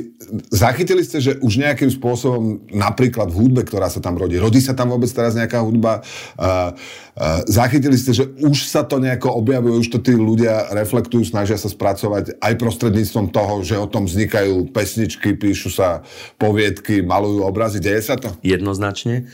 zachytili 0.51 1.03
ste, 1.03 1.19
že 1.19 1.33
už 1.43 1.59
nejakým 1.59 1.91
spôsobom, 1.91 2.67
napríklad 2.71 3.31
v 3.31 3.47
hudbe, 3.47 3.63
ktorá 3.67 3.91
sa 3.91 3.99
tam 3.99 4.19
rodí, 4.19 4.39
rodí 4.39 4.63
sa 4.63 4.75
tam 4.75 4.95
vôbec 4.95 5.11
teraz 5.11 5.35
nejaká 5.35 5.63
hudba, 5.63 6.03
uh, 6.39 6.75
uh, 6.75 7.41
zachytili 7.47 7.99
ste, 7.99 8.15
že 8.15 8.25
už 8.43 8.67
sa 8.67 8.87
to 8.87 9.03
nejako 9.03 9.35
objavuje, 9.35 9.79
už 9.79 9.91
to 9.91 9.99
tí 10.03 10.15
ľudia 10.15 10.71
reflektujú, 10.75 11.27
snažia 11.27 11.59
sa 11.59 11.71
spracovať 11.71 12.39
aj 12.39 12.53
prostredníctvom 12.59 13.35
toho, 13.35 13.55
že 13.63 13.75
o 13.79 13.91
tom 13.91 14.07
vznikajú 14.07 14.71
pesničky, 14.71 15.35
píšu 15.35 15.71
sa 15.71 16.03
poviedky, 16.39 17.03
malujú 17.03 17.43
obrazy, 17.47 17.83
deje 17.83 18.03
sa 18.07 18.15
to? 18.19 18.35
Jednoznačne. 18.43 19.27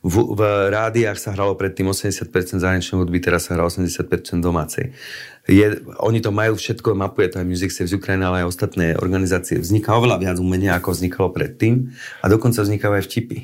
V, 0.00 0.32
v 0.32 0.40
rádiách 0.72 1.20
sa 1.20 1.36
hralo 1.36 1.52
predtým 1.60 1.84
80% 1.92 2.32
zahraničnej 2.56 2.96
hudby, 2.96 3.20
teraz 3.20 3.52
sa 3.52 3.52
hrá 3.52 3.68
80% 3.68 4.40
domácej. 4.40 4.96
Je, 5.44 5.76
oni 6.00 6.24
to 6.24 6.32
majú 6.32 6.56
všetko, 6.56 6.96
mapuje 6.96 7.28
to 7.28 7.36
aj 7.36 7.44
Music 7.44 7.68
Saves 7.68 7.92
Ukraine, 7.92 8.24
ale 8.24 8.44
aj 8.44 8.48
ostatné 8.48 8.96
organizácie. 8.96 9.60
Vzniká 9.60 9.92
oveľa 10.00 10.16
viac 10.24 10.36
umenia, 10.40 10.72
ako 10.80 10.96
vznikalo 10.96 11.28
predtým 11.36 11.92
a 12.24 12.32
dokonca 12.32 12.64
vznikajú 12.64 12.92
aj 12.96 13.04
vtipy. 13.04 13.38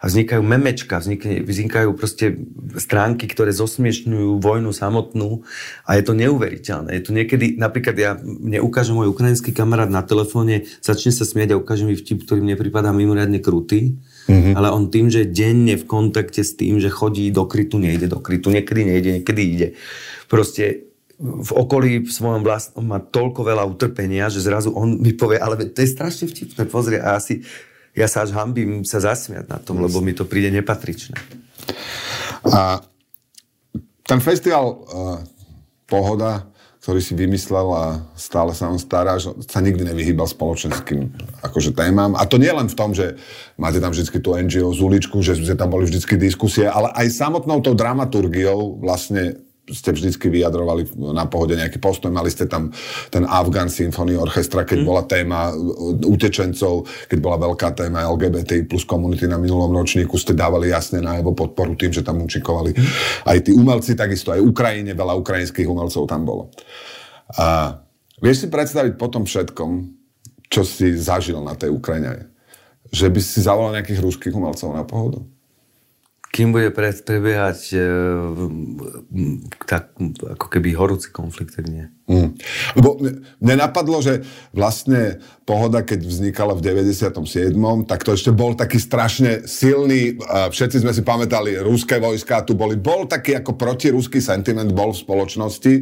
A 0.00 0.08
vznikajú 0.08 0.40
memečka, 0.44 1.00
vznikajú, 1.00 1.96
proste 1.96 2.44
stránky, 2.76 3.24
ktoré 3.28 3.52
zosmiešňujú 3.52 4.40
vojnu 4.40 4.72
samotnú 4.72 5.44
a 5.88 5.96
je 5.96 6.02
to 6.04 6.12
neuveriteľné. 6.12 6.92
Je 6.96 7.02
to 7.04 7.12
niekedy, 7.16 7.56
napríklad 7.56 7.96
ja, 7.96 8.16
mne 8.20 8.60
ukáže 8.60 8.92
môj 8.92 9.12
ukrajinský 9.12 9.52
kamarát 9.56 9.88
na 9.88 10.04
telefóne, 10.04 10.68
začne 10.84 11.12
sa 11.12 11.24
smiať 11.24 11.56
a 11.56 11.60
ukáže 11.60 11.88
mi 11.88 11.96
vtip, 11.96 12.24
ktorý 12.24 12.44
mne 12.44 12.56
pripadá 12.60 12.92
mimoriadne 12.92 13.40
krutý 13.40 13.96
Mm-hmm. 14.26 14.54
Ale 14.58 14.68
on 14.74 14.90
tým, 14.90 15.06
že 15.06 15.26
denne 15.26 15.78
v 15.78 15.86
kontakte 15.86 16.42
s 16.42 16.58
tým, 16.58 16.82
že 16.82 16.90
chodí 16.90 17.30
do 17.30 17.46
krytu, 17.46 17.78
nejde 17.78 18.10
do 18.10 18.18
krytu, 18.18 18.50
niekedy 18.50 18.82
nejde, 18.82 19.10
niekedy 19.22 19.42
ide. 19.42 19.68
Proste 20.26 20.86
v 21.16 21.50
okolí 21.54 22.04
v 22.04 22.10
svojom 22.10 22.44
vlastnom 22.44 22.84
má 22.84 23.00
toľko 23.00 23.40
veľa 23.46 23.64
utrpenia, 23.64 24.28
že 24.28 24.44
zrazu 24.44 24.74
on 24.74 25.00
mi 25.00 25.16
povie, 25.16 25.40
ale 25.40 25.56
to 25.70 25.80
je 25.80 25.88
strašne 25.88 26.28
vtipné, 26.28 26.68
pozri, 26.68 27.00
a 27.00 27.16
asi 27.16 27.40
ja 27.96 28.04
sa 28.04 28.28
až 28.28 28.36
hambím 28.36 28.84
sa 28.84 29.00
zasmiať 29.00 29.48
na 29.48 29.56
tom, 29.56 29.80
lebo 29.80 30.04
mi 30.04 30.12
to 30.12 30.28
príde 30.28 30.52
nepatričné. 30.52 31.16
A 32.44 32.84
ten 34.04 34.20
festival 34.20 34.66
uh, 34.68 35.18
Pohoda 35.88 36.44
ktorý 36.86 37.02
si 37.02 37.18
vymyslel 37.18 37.66
a 37.74 37.84
stále 38.14 38.54
sa 38.54 38.70
on 38.70 38.78
stará, 38.78 39.18
že 39.18 39.34
sa 39.50 39.58
nikdy 39.58 39.90
nevyhýbal 39.90 40.30
spoločenským 40.30 41.10
akože 41.42 41.74
témam. 41.74 42.14
A 42.14 42.22
to 42.30 42.38
nie 42.38 42.54
len 42.54 42.70
v 42.70 42.78
tom, 42.78 42.94
že 42.94 43.18
máte 43.58 43.82
tam 43.82 43.90
vždy 43.90 44.22
tú 44.22 44.38
NGO 44.38 44.70
z 44.70 44.80
uličku, 44.86 45.18
že 45.18 45.58
tam 45.58 45.74
boli 45.74 45.90
vždy 45.90 46.14
diskusie, 46.14 46.70
ale 46.70 46.94
aj 46.94 47.10
samotnou 47.10 47.58
tou 47.58 47.74
dramaturgiou 47.74 48.78
vlastne 48.78 49.34
ste 49.66 49.90
vždycky 49.90 50.30
vyjadrovali 50.30 50.86
na 51.10 51.26
pohode 51.26 51.58
nejaký 51.58 51.82
postoj. 51.82 52.14
Mali 52.14 52.30
ste 52.30 52.46
tam 52.46 52.70
ten 53.10 53.26
Afghan 53.26 53.66
Symphony 53.66 54.14
Orchestra, 54.14 54.62
keď 54.62 54.78
mm. 54.82 54.86
bola 54.86 55.02
téma 55.02 55.50
utečencov, 56.06 56.86
keď 57.10 57.18
bola 57.18 57.36
veľká 57.50 57.74
téma 57.74 58.06
LGBT 58.06 58.62
plus 58.70 58.86
komunity 58.86 59.26
na 59.26 59.42
minulom 59.42 59.74
ročníku, 59.74 60.14
ste 60.14 60.38
dávali 60.38 60.70
jasne 60.70 61.02
na 61.02 61.18
jeho 61.18 61.34
podporu 61.34 61.74
tým, 61.74 61.90
že 61.90 62.06
tam 62.06 62.22
učikovali 62.22 62.78
mm. 62.78 62.86
aj 63.26 63.38
tí 63.42 63.50
umelci, 63.50 63.98
takisto 63.98 64.30
aj 64.30 64.38
Ukrajine, 64.38 64.94
veľa 64.94 65.18
ukrajinských 65.18 65.66
umelcov 65.66 66.06
tam 66.06 66.22
bolo. 66.22 66.54
A 67.34 67.74
vieš 68.22 68.46
si 68.46 68.48
predstaviť 68.48 68.94
po 68.94 69.10
tom 69.10 69.26
všetkom, 69.26 69.70
čo 70.46 70.62
si 70.62 70.94
zažil 70.94 71.42
na 71.42 71.58
tej 71.58 71.74
Ukrajine, 71.74 72.30
že 72.94 73.10
by 73.10 73.18
si 73.18 73.42
zavolal 73.42 73.74
nejakých 73.74 73.98
ruských 73.98 74.34
umelcov 74.34 74.70
na 74.70 74.86
pohodu? 74.86 75.26
Kým 76.36 76.52
bude 76.52 76.68
prebiehať 76.68 77.60
e, 77.72 77.80
tak, 79.64 79.96
ako 80.36 80.46
keby 80.52 80.76
horúci 80.76 81.08
konflikt, 81.08 81.56
tak 81.56 81.64
nie. 81.72 81.88
Mm. 82.06 82.36
Lebo 82.78 83.02
mne 83.42 83.56
napadlo, 83.56 83.98
že 83.98 84.22
vlastne 84.54 85.18
pohoda, 85.42 85.82
keď 85.82 86.06
vznikala 86.06 86.54
v 86.54 86.62
97., 86.62 87.50
tak 87.86 88.06
to 88.06 88.14
ešte 88.14 88.30
bol 88.30 88.54
taký 88.54 88.78
strašne 88.78 89.42
silný, 89.46 90.14
všetci 90.22 90.86
sme 90.86 90.94
si 90.94 91.02
pamätali, 91.02 91.58
ruské 91.58 91.98
vojska 91.98 92.46
tu 92.46 92.54
boli, 92.54 92.78
bol 92.78 93.10
taký 93.10 93.38
ako 93.38 93.58
protiruský 93.58 94.22
sentiment, 94.22 94.70
bol 94.70 94.94
v 94.94 95.02
spoločnosti 95.02 95.74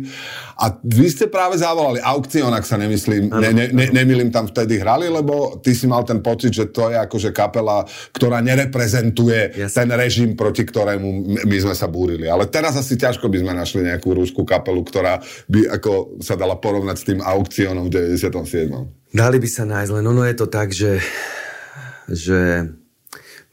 a 0.60 0.72
vy 0.80 1.08
ste 1.12 1.28
práve 1.28 1.60
zavolali 1.60 2.00
aukcion, 2.00 2.52
ak 2.52 2.64
sa 2.64 2.80
nemyslím, 2.80 3.28
ne, 3.28 3.50
ne, 3.52 3.64
ne, 3.72 3.86
nemýlim 3.92 4.32
tam 4.32 4.48
vtedy 4.48 4.80
hrali, 4.80 5.12
lebo 5.12 5.60
ty 5.60 5.76
si 5.76 5.84
mal 5.84 6.08
ten 6.08 6.24
pocit, 6.24 6.56
že 6.56 6.72
to 6.72 6.88
je 6.88 6.96
akože 7.00 7.36
kapela, 7.36 7.84
ktorá 8.16 8.40
nereprezentuje 8.40 9.60
Jasne. 9.60 9.76
ten 9.76 9.88
režim, 9.92 10.30
proti 10.44 10.68
ktorému 10.68 11.40
my 11.48 11.56
sme 11.56 11.72
sa 11.72 11.88
búrili. 11.88 12.28
Ale 12.28 12.44
teraz 12.52 12.76
asi 12.76 13.00
ťažko 13.00 13.32
by 13.32 13.40
sme 13.40 13.52
našli 13.56 13.88
nejakú 13.88 14.12
rúskú 14.12 14.44
kapelu, 14.44 14.84
ktorá 14.84 15.24
by 15.48 15.80
ako 15.80 16.20
sa 16.20 16.36
dala 16.36 16.60
porovnať 16.60 16.96
s 17.00 17.08
tým 17.08 17.24
aukciónom 17.24 17.88
v 17.88 18.20
97. 18.20 18.68
Dali 19.08 19.38
by 19.40 19.48
sa 19.48 19.64
nájsť, 19.64 19.90
len 19.96 20.04
ono 20.04 20.20
je 20.28 20.36
to 20.36 20.46
tak, 20.52 20.68
že, 20.76 21.00
že 22.12 22.68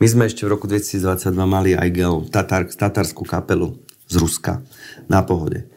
my 0.04 0.08
sme 0.12 0.27
ešte 0.27 0.43
v 0.43 0.51
roku 0.51 0.67
2022 0.67 1.32
mali 1.47 1.80
aj 1.80 1.89
gel, 1.95 2.27
tatar, 2.27 2.67
tatarskú 2.67 3.23
kapelu 3.23 3.71
z 4.12 4.19
Ruska 4.19 4.60
na 5.08 5.23
pohode. 5.23 5.71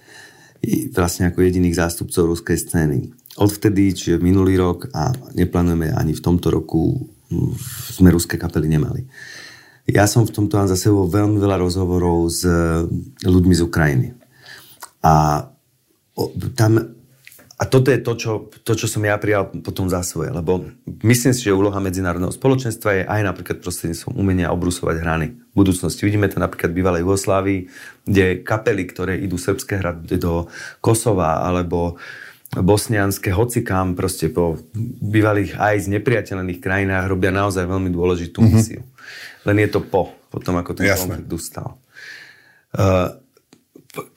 I 0.66 0.90
vlastne 0.90 1.30
ako 1.30 1.46
jediných 1.46 1.78
zástupcov 1.78 2.34
ruskej 2.34 2.58
scény. 2.58 3.14
Odvtedy, 3.38 3.94
čiže 3.94 4.18
minulý 4.18 4.58
rok 4.58 4.90
a 4.90 5.14
neplánujeme 5.38 5.94
ani 5.94 6.10
v 6.10 6.24
tomto 6.24 6.50
roku, 6.50 7.06
sme 7.94 8.10
ruské 8.10 8.34
kapely 8.34 8.66
nemali. 8.66 9.06
Ja 9.84 10.08
som 10.08 10.24
v 10.24 10.32
tomto 10.32 10.56
mám 10.56 10.68
za 10.68 10.80
sebou 10.80 11.04
veľmi 11.04 11.36
veľa 11.36 11.60
rozhovorov 11.60 12.32
s 12.32 12.40
ľuďmi 13.20 13.54
z 13.54 13.62
Ukrajiny. 13.68 14.08
A 15.04 15.44
tam 16.56 16.96
a 17.54 17.70
toto 17.70 17.94
je 17.94 18.02
to 18.02 18.12
čo, 18.18 18.32
to, 18.66 18.74
čo 18.74 18.90
som 18.90 19.06
ja 19.06 19.14
prijal 19.14 19.46
potom 19.62 19.86
za 19.86 20.02
svoje, 20.02 20.34
lebo 20.34 20.66
myslím 21.06 21.30
si, 21.30 21.46
že 21.46 21.54
úloha 21.54 21.78
medzinárodného 21.78 22.34
spoločenstva 22.34 22.90
je 22.98 23.02
aj 23.06 23.20
napríklad 23.22 23.62
prostredníctvom 23.62 24.18
umenia 24.18 24.50
obrusovať 24.50 24.98
hrany 24.98 25.38
v 25.38 25.54
budúcnosti. 25.54 26.02
Vidíme 26.02 26.26
to 26.26 26.42
napríklad 26.42 26.74
v 26.74 26.82
bývalej 26.82 27.06
Jugoslávii, 27.06 27.60
kde 28.10 28.42
kapely, 28.42 28.82
ktoré 28.90 29.22
idú 29.22 29.38
srbské 29.38 29.78
hrať 29.78 30.18
do 30.18 30.50
Kosova 30.82 31.46
alebo 31.46 31.94
bosnianské, 32.58 33.30
hocikám 33.30 33.94
proste 33.94 34.34
po 34.34 34.58
bývalých 35.00 35.54
aj 35.54 35.86
z 35.86 35.98
nepriateľných 35.98 36.58
krajinách 36.58 37.06
robia 37.06 37.30
naozaj 37.30 37.70
veľmi 37.70 37.90
dôležitú 37.90 38.42
mm-hmm. 38.42 38.93
Len 39.44 39.56
je 39.60 39.68
to 39.68 39.80
po, 39.84 40.12
potom 40.32 40.56
ako 40.56 40.72
ten 40.72 40.88
konflikt 40.88 41.32
ustal. 41.32 41.76
Uh, 42.74 43.20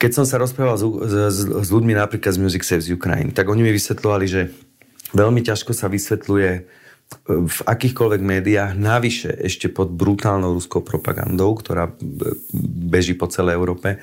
keď 0.02 0.12
som 0.14 0.26
sa 0.26 0.42
rozprával 0.42 0.78
s, 0.80 0.84
s, 1.06 1.40
s 1.46 1.70
ľuďmi 1.70 1.94
napríklad 1.94 2.34
z 2.34 2.42
Music 2.42 2.66
Saves 2.66 2.90
Ukraine, 2.90 3.30
tak 3.30 3.46
oni 3.46 3.62
mi 3.62 3.72
vysvetľovali, 3.74 4.26
že 4.26 4.50
veľmi 5.14 5.46
ťažko 5.46 5.72
sa 5.78 5.86
vysvetľuje 5.86 6.52
e, 6.58 6.62
v 7.46 7.60
akýchkoľvek 7.62 8.22
médiách, 8.26 8.72
navyše 8.74 9.30
ešte 9.38 9.70
pod 9.70 9.94
brutálnou 9.94 10.58
ruskou 10.58 10.82
propagandou, 10.82 11.54
ktorá 11.54 11.94
beží 12.90 13.14
po 13.14 13.30
celej 13.30 13.62
Európe, 13.62 14.02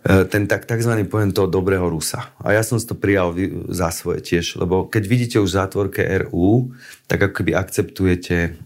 e, 0.00 0.24
ten 0.32 0.48
tak, 0.48 0.64
tzv. 0.64 0.96
pojem 1.04 1.36
toho 1.36 1.46
dobrého 1.46 1.84
Rusa. 1.84 2.32
A 2.40 2.56
ja 2.56 2.64
som 2.64 2.80
si 2.80 2.88
to 2.88 2.96
prijal 2.96 3.36
za 3.68 3.92
svoje 3.92 4.24
tiež, 4.24 4.56
lebo 4.56 4.88
keď 4.88 5.02
vidíte 5.04 5.36
už 5.44 5.52
v 5.52 5.58
zátvorke 5.60 6.00
RU, 6.24 6.72
tak 7.04 7.20
ako 7.20 7.44
keby 7.44 7.52
akceptujete 7.52 8.56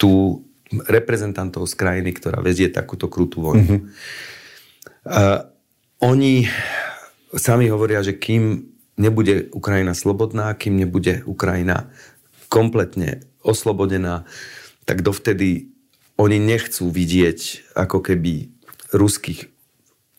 tú 0.00 0.44
reprezentantov 0.70 1.66
z 1.66 1.74
krajiny, 1.74 2.14
ktorá 2.14 2.38
vezie 2.38 2.70
takúto 2.70 3.10
krutú 3.10 3.42
vojnu. 3.42 3.82
Mm-hmm. 3.82 3.90
Uh, 5.06 5.50
oni 6.00 6.46
sami 7.34 7.66
hovoria, 7.70 8.00
že 8.06 8.16
kým 8.16 8.70
nebude 9.00 9.50
Ukrajina 9.50 9.96
slobodná, 9.96 10.54
kým 10.54 10.76
nebude 10.78 11.26
Ukrajina 11.26 11.90
kompletne 12.52 13.24
oslobodená, 13.40 14.28
tak 14.84 15.00
dovtedy 15.00 15.72
oni 16.20 16.36
nechcú 16.36 16.92
vidieť 16.92 17.72
ako 17.72 18.04
keby 18.04 18.52
ruských 18.92 19.48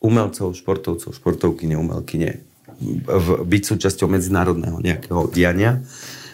umelcov, 0.02 0.58
športovcov, 0.58 1.14
športovky, 1.14 1.70
neumelkyne 1.70 2.42
byť 3.46 3.62
súčasťou 3.62 4.10
medzinárodného 4.10 4.82
nejakého 4.82 5.30
diania. 5.30 5.86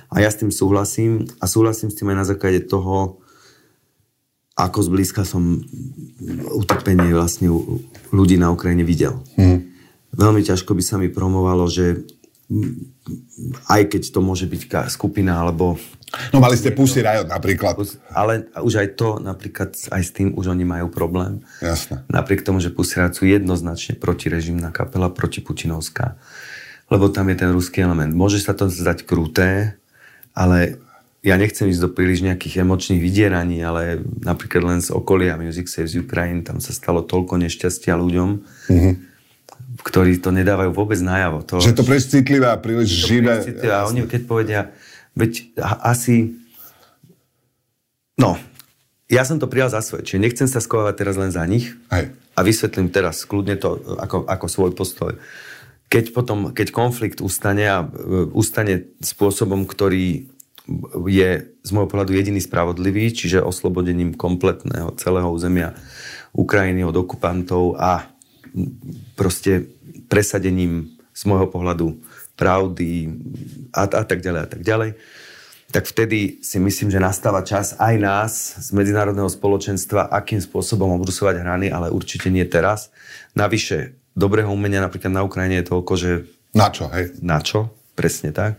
A 0.09 0.25
ja 0.25 0.33
s 0.33 0.41
tým 0.41 0.49
súhlasím 0.49 1.29
a 1.37 1.45
súhlasím 1.45 1.93
s 1.93 2.01
tým 2.01 2.09
aj 2.09 2.17
na 2.17 2.25
základe 2.25 2.65
toho, 2.65 3.21
ako 4.59 4.79
zblízka 4.83 5.23
som 5.23 5.63
utrpenie 6.51 7.15
vlastne 7.15 7.47
ľudí 8.11 8.35
na 8.35 8.51
Ukrajine 8.51 8.83
videl. 8.83 9.23
Mm. 9.39 9.71
Veľmi 10.11 10.43
ťažko 10.43 10.75
by 10.75 10.83
sa 10.83 10.99
mi 10.99 11.07
promovalo, 11.07 11.71
že 11.71 12.03
aj 13.69 13.93
keď 13.93 14.03
to 14.09 14.21
môže 14.25 14.49
byť 14.49 14.91
skupina, 14.91 15.39
alebo... 15.45 15.77
No 16.33 16.41
mali 16.41 16.57
ste 16.57 16.73
Pussy 16.73 17.05
Riot 17.05 17.29
napríklad. 17.29 17.77
Ale 18.11 18.49
už 18.57 18.81
aj 18.81 18.89
to, 18.97 19.21
napríklad 19.21 19.77
aj 19.77 20.03
s 20.03 20.11
tým 20.17 20.33
už 20.33 20.57
oni 20.57 20.65
majú 20.65 20.89
problém. 20.89 21.45
Jasne. 21.61 22.09
Napriek 22.09 22.41
tomu, 22.41 22.59
že 22.59 22.73
Pussy 22.73 22.99
Riot 22.99 23.15
sú 23.21 23.29
jednoznačne 23.29 24.01
protirežimná 24.01 24.73
kapela, 24.73 25.13
protiputinovská. 25.13 26.17
Lebo 26.89 27.13
tam 27.13 27.29
je 27.29 27.37
ten 27.37 27.53
ruský 27.53 27.85
element. 27.85 28.17
Môže 28.17 28.41
sa 28.41 28.57
to 28.57 28.73
zdať 28.73 29.05
kruté, 29.05 29.77
ale 30.33 30.81
ja 31.19 31.35
nechcem 31.35 31.67
ísť 31.67 31.83
do 31.83 31.91
príliš 31.91 32.23
nejakých 32.23 32.63
emočných 32.63 33.03
vydieraní, 33.03 33.59
ale 33.59 33.99
napríklad 34.23 34.63
len 34.63 34.81
z 34.81 34.95
okolia 34.95 35.35
Music 35.35 35.67
Saves 35.67 35.99
Ukraine, 35.99 36.47
tam 36.47 36.63
sa 36.63 36.71
stalo 36.71 37.03
toľko 37.03 37.43
nešťastia 37.43 37.99
ľuďom, 37.99 38.31
mm-hmm. 38.71 38.93
ktorí 39.83 40.23
to 40.23 40.31
nedávajú 40.31 40.71
vôbec 40.71 40.99
najavo. 41.03 41.43
To, 41.43 41.59
že 41.59 41.75
to 41.75 41.83
príliš 41.83 42.15
citlivé 42.15 42.47
a 42.47 42.59
príliš 42.59 43.11
živé. 43.11 43.43
A 43.67 43.91
oni 43.91 44.07
keď 44.07 44.23
povedia, 44.31 44.61
veď 45.19 45.59
asi... 45.83 46.39
No, 48.15 48.39
ja 49.11 49.27
som 49.27 49.43
to 49.43 49.51
prijal 49.51 49.73
za 49.73 49.83
svoje, 49.83 50.07
čiže 50.07 50.23
nechcem 50.23 50.47
sa 50.47 50.63
skovať 50.63 50.95
teraz 51.03 51.17
len 51.19 51.35
za 51.35 51.43
nich 51.49 51.75
Hej. 51.91 52.15
a 52.37 52.41
vysvetlím 52.45 52.93
teraz 52.93 53.25
kľudne 53.25 53.57
to 53.57 53.81
ako, 53.99 54.29
ako 54.29 54.47
svoj 54.47 54.71
postoj. 54.77 55.17
Keď 55.89 56.13
potom, 56.13 56.53
keď 56.53 56.69
konflikt 56.69 57.25
ustane 57.25 57.65
a 57.65 57.81
uh, 57.81 58.29
ustane 58.37 58.93
spôsobom, 59.01 59.65
ktorý 59.65 60.29
je 61.09 61.31
z 61.65 61.71
môjho 61.73 61.89
pohľadu 61.89 62.13
jediný 62.13 62.41
spravodlivý, 62.45 63.11
čiže 63.13 63.41
oslobodením 63.41 64.13
kompletného 64.13 64.93
celého 65.01 65.29
územia 65.33 65.73
Ukrajiny 66.37 66.85
od 66.85 66.97
okupantov 66.97 67.81
a 67.81 68.13
proste 69.17 69.73
presadením 70.13 70.93
z 71.13 71.23
môjho 71.25 71.49
pohľadu 71.49 71.99
pravdy 72.39 73.11
a, 73.75 73.89
a 73.89 74.05
tak 74.07 74.23
ďalej 74.23 74.41
a 74.45 74.49
tak 74.49 74.63
ďalej, 74.63 74.91
tak 75.69 75.85
vtedy 75.85 76.41
si 76.41 76.57
myslím, 76.57 76.89
že 76.89 77.03
nastáva 77.03 77.45
čas 77.45 77.77
aj 77.77 77.95
nás 78.01 78.33
z 78.57 78.69
medzinárodného 78.73 79.29
spoločenstva, 79.29 80.09
akým 80.09 80.41
spôsobom 80.41 80.97
obrusovať 80.97 81.45
hrany, 81.45 81.69
ale 81.69 81.93
určite 81.93 82.33
nie 82.33 82.45
teraz. 82.49 82.89
Navyše, 83.37 83.93
dobrého 84.17 84.49
umenia 84.49 84.81
napríklad 84.81 85.13
na 85.13 85.27
Ukrajine 85.29 85.61
je 85.61 85.69
toľko, 85.69 85.93
že... 86.01 86.11
Na 86.57 86.73
čo, 86.73 86.89
hej? 86.89 87.13
Na 87.21 87.45
čo, 87.45 87.69
presne 87.93 88.33
tak. 88.33 88.57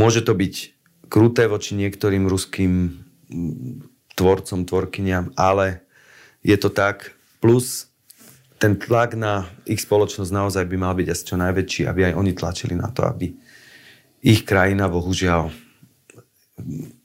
Môže 0.00 0.24
to 0.24 0.32
byť 0.32 0.73
kruté 1.08 1.46
voči 1.50 1.76
niektorým 1.78 2.24
ruským 2.26 3.02
tvorcom, 4.14 4.64
tvorkyniam, 4.64 5.34
ale 5.34 5.82
je 6.44 6.56
to 6.56 6.70
tak. 6.70 7.12
Plus 7.42 7.90
ten 8.62 8.78
tlak 8.78 9.18
na 9.18 9.44
ich 9.68 9.82
spoločnosť 9.82 10.30
naozaj 10.30 10.64
by 10.64 10.76
mal 10.78 10.94
byť 10.96 11.08
asi 11.10 11.24
čo 11.28 11.36
najväčší, 11.36 11.82
aby 11.84 12.00
aj 12.08 12.14
oni 12.16 12.32
tlačili 12.32 12.74
na 12.78 12.88
to, 12.88 13.04
aby 13.04 13.34
ich 14.24 14.48
krajina, 14.48 14.88
bohužiaľ, 14.88 15.52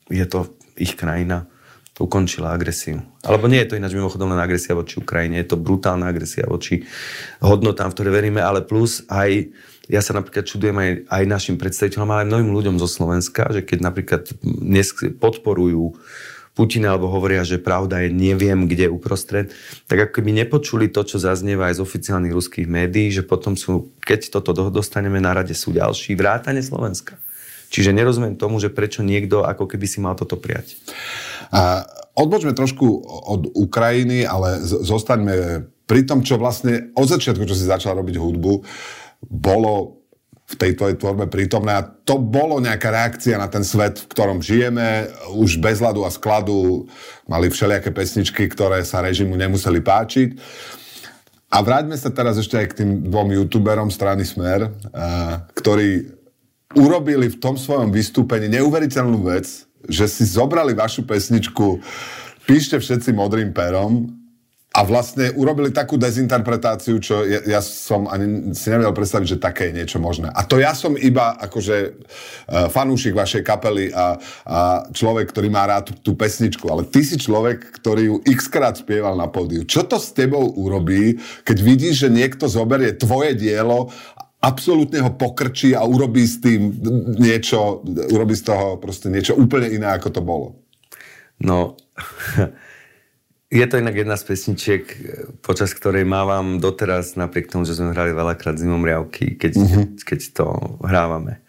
je 0.08 0.26
to 0.30 0.56
ich 0.80 0.96
krajina, 0.96 1.52
ukončila 2.00 2.56
agresiu. 2.56 3.04
Alebo 3.28 3.52
nie 3.52 3.60
je 3.60 3.76
to 3.76 3.76
ináč 3.76 3.92
mimochodom 3.92 4.32
len 4.32 4.40
agresia 4.40 4.72
voči 4.72 5.04
Ukrajine, 5.04 5.36
je 5.44 5.52
to 5.52 5.60
brutálna 5.60 6.08
agresia 6.08 6.48
voči 6.48 6.88
hodnotám, 7.44 7.92
v 7.92 7.96
ktoré 8.00 8.10
veríme, 8.16 8.40
ale 8.40 8.64
plus 8.64 9.04
aj 9.12 9.52
ja 9.90 10.06
sa 10.06 10.14
napríklad 10.14 10.46
čudujem 10.46 10.78
aj, 10.78 10.92
aj 11.10 11.24
našim 11.26 11.56
predstaviteľom, 11.58 12.10
ale 12.14 12.20
aj 12.24 12.30
mnohým 12.30 12.52
ľuďom 12.54 12.76
zo 12.78 12.86
Slovenska, 12.86 13.50
že 13.50 13.66
keď 13.66 13.80
napríklad 13.82 14.22
dnes 14.46 14.94
podporujú 15.18 15.98
Putina 16.54 16.94
alebo 16.94 17.10
hovoria, 17.10 17.42
že 17.48 17.58
pravda 17.58 18.06
je 18.06 18.14
neviem 18.14 18.70
kde 18.70 18.92
uprostred, 18.92 19.50
tak 19.90 19.98
ako 20.06 20.22
keby 20.22 20.46
nepočuli 20.46 20.92
to, 20.92 21.02
čo 21.08 21.18
zaznieva 21.18 21.72
aj 21.72 21.80
z 21.80 21.84
oficiálnych 21.88 22.36
ruských 22.36 22.68
médií, 22.68 23.10
že 23.10 23.26
potom 23.26 23.58
sú, 23.58 23.96
keď 24.04 24.30
toto 24.30 24.70
dostaneme 24.70 25.18
na 25.18 25.34
rade, 25.34 25.56
sú 25.56 25.74
ďalší 25.74 26.14
vrátane 26.20 26.60
Slovenska. 26.60 27.18
Čiže 27.70 27.96
nerozumiem 27.96 28.36
tomu, 28.36 28.60
že 28.60 28.74
prečo 28.74 29.06
niekto 29.06 29.46
ako 29.46 29.70
keby 29.70 29.86
si 29.88 30.02
mal 30.02 30.18
toto 30.18 30.36
prijať. 30.36 30.76
A 31.54 31.86
odbočme 32.18 32.52
trošku 32.52 32.86
od 33.08 33.56
Ukrajiny, 33.56 34.26
ale 34.26 34.60
zostaňme 34.66 35.64
pri 35.88 36.02
tom, 36.06 36.22
čo 36.22 36.38
vlastne 36.38 36.94
od 36.94 37.08
začiatku, 37.08 37.46
čo 37.46 37.56
si 37.58 37.66
začal 37.66 37.98
robiť 37.98 38.20
hudbu, 38.20 38.54
bolo 39.24 40.00
v 40.50 40.56
tej 40.58 40.74
tvojej 40.74 40.98
tvorbe 40.98 41.30
prítomné 41.30 41.78
a 41.78 41.86
to 41.86 42.18
bolo 42.18 42.58
nejaká 42.58 42.90
reakcia 42.90 43.38
na 43.38 43.46
ten 43.46 43.62
svet, 43.62 44.02
v 44.02 44.10
ktorom 44.10 44.42
žijeme, 44.42 45.06
už 45.38 45.62
bez 45.62 45.78
hladu 45.78 46.02
a 46.02 46.10
skladu 46.10 46.90
mali 47.30 47.54
všelijaké 47.54 47.94
pesničky, 47.94 48.50
ktoré 48.50 48.82
sa 48.82 49.06
režimu 49.06 49.38
nemuseli 49.38 49.78
páčiť. 49.78 50.30
A 51.54 51.62
vráťme 51.62 51.98
sa 51.98 52.10
teraz 52.10 52.42
ešte 52.42 52.58
aj 52.58 52.68
k 52.74 52.78
tým 52.82 52.90
dvom 53.10 53.30
youtuberom 53.42 53.94
strany 53.94 54.26
Smer, 54.26 54.74
ktorí 55.54 56.18
urobili 56.78 57.30
v 57.30 57.38
tom 57.42 57.58
svojom 57.58 57.94
vystúpení 57.94 58.50
neuveriteľnú 58.50 59.22
vec, 59.26 59.46
že 59.86 60.06
si 60.10 60.26
zobrali 60.26 60.74
vašu 60.74 61.06
pesničku 61.06 61.82
Píšte 62.50 62.82
všetci 62.82 63.14
modrým 63.14 63.54
perom 63.54 64.10
a 64.70 64.86
vlastne 64.86 65.34
urobili 65.34 65.74
takú 65.74 65.98
dezinterpretáciu, 65.98 67.02
čo 67.02 67.26
ja, 67.26 67.42
ja 67.58 67.62
som 67.62 68.06
ani 68.06 68.54
si 68.54 68.70
nevedel 68.70 68.94
predstaviť, 68.94 69.28
že 69.34 69.42
také 69.42 69.74
je 69.74 69.82
niečo 69.82 69.98
možné. 69.98 70.30
A 70.30 70.46
to 70.46 70.62
ja 70.62 70.78
som 70.78 70.94
iba 70.94 71.34
akože 71.42 71.78
uh, 71.90 72.70
fanúšik 72.70 73.18
vašej 73.18 73.42
kapely 73.42 73.90
a, 73.90 74.22
a 74.46 74.58
človek, 74.94 75.34
ktorý 75.34 75.50
má 75.50 75.66
rád 75.66 75.98
tú, 76.06 76.14
pesničku, 76.14 76.70
ale 76.70 76.86
ty 76.86 77.02
si 77.02 77.18
človek, 77.18 77.82
ktorý 77.82 78.14
ju 78.14 78.16
x 78.30 78.46
krát 78.46 78.78
spieval 78.78 79.18
na 79.18 79.26
pódiu. 79.26 79.66
Čo 79.66 79.90
to 79.90 79.98
s 79.98 80.14
tebou 80.14 80.54
urobí, 80.54 81.18
keď 81.42 81.58
vidíš, 81.66 82.06
že 82.06 82.14
niekto 82.14 82.46
zoberie 82.46 82.94
tvoje 82.94 83.34
dielo 83.34 83.90
absolútne 84.38 85.02
ho 85.02 85.12
pokrčí 85.18 85.74
a 85.74 85.82
urobí 85.82 86.30
s 86.30 86.46
tým 86.46 86.78
niečo, 87.18 87.82
urobí 88.14 88.38
z 88.38 88.54
toho 88.54 88.78
proste 88.78 89.10
niečo 89.10 89.34
úplne 89.34 89.66
iné, 89.74 89.90
ako 89.98 90.10
to 90.14 90.22
bolo. 90.22 90.48
No, 91.42 91.74
Je 93.50 93.66
to 93.66 93.82
inak 93.82 93.98
jedna 93.98 94.14
z 94.14 94.30
pesničiek, 94.30 94.84
počas 95.42 95.74
ktorej 95.74 96.06
mávam 96.06 96.62
doteraz, 96.62 97.18
napriek 97.18 97.50
tomu, 97.50 97.66
že 97.66 97.82
sme 97.82 97.98
hrali 97.98 98.14
veľakrát 98.14 98.54
zimom 98.62 98.86
riavky, 98.86 99.42
keď, 99.42 99.54
mm-hmm. 99.58 99.86
keď 100.06 100.20
to 100.38 100.46
hrávame. 100.86 101.42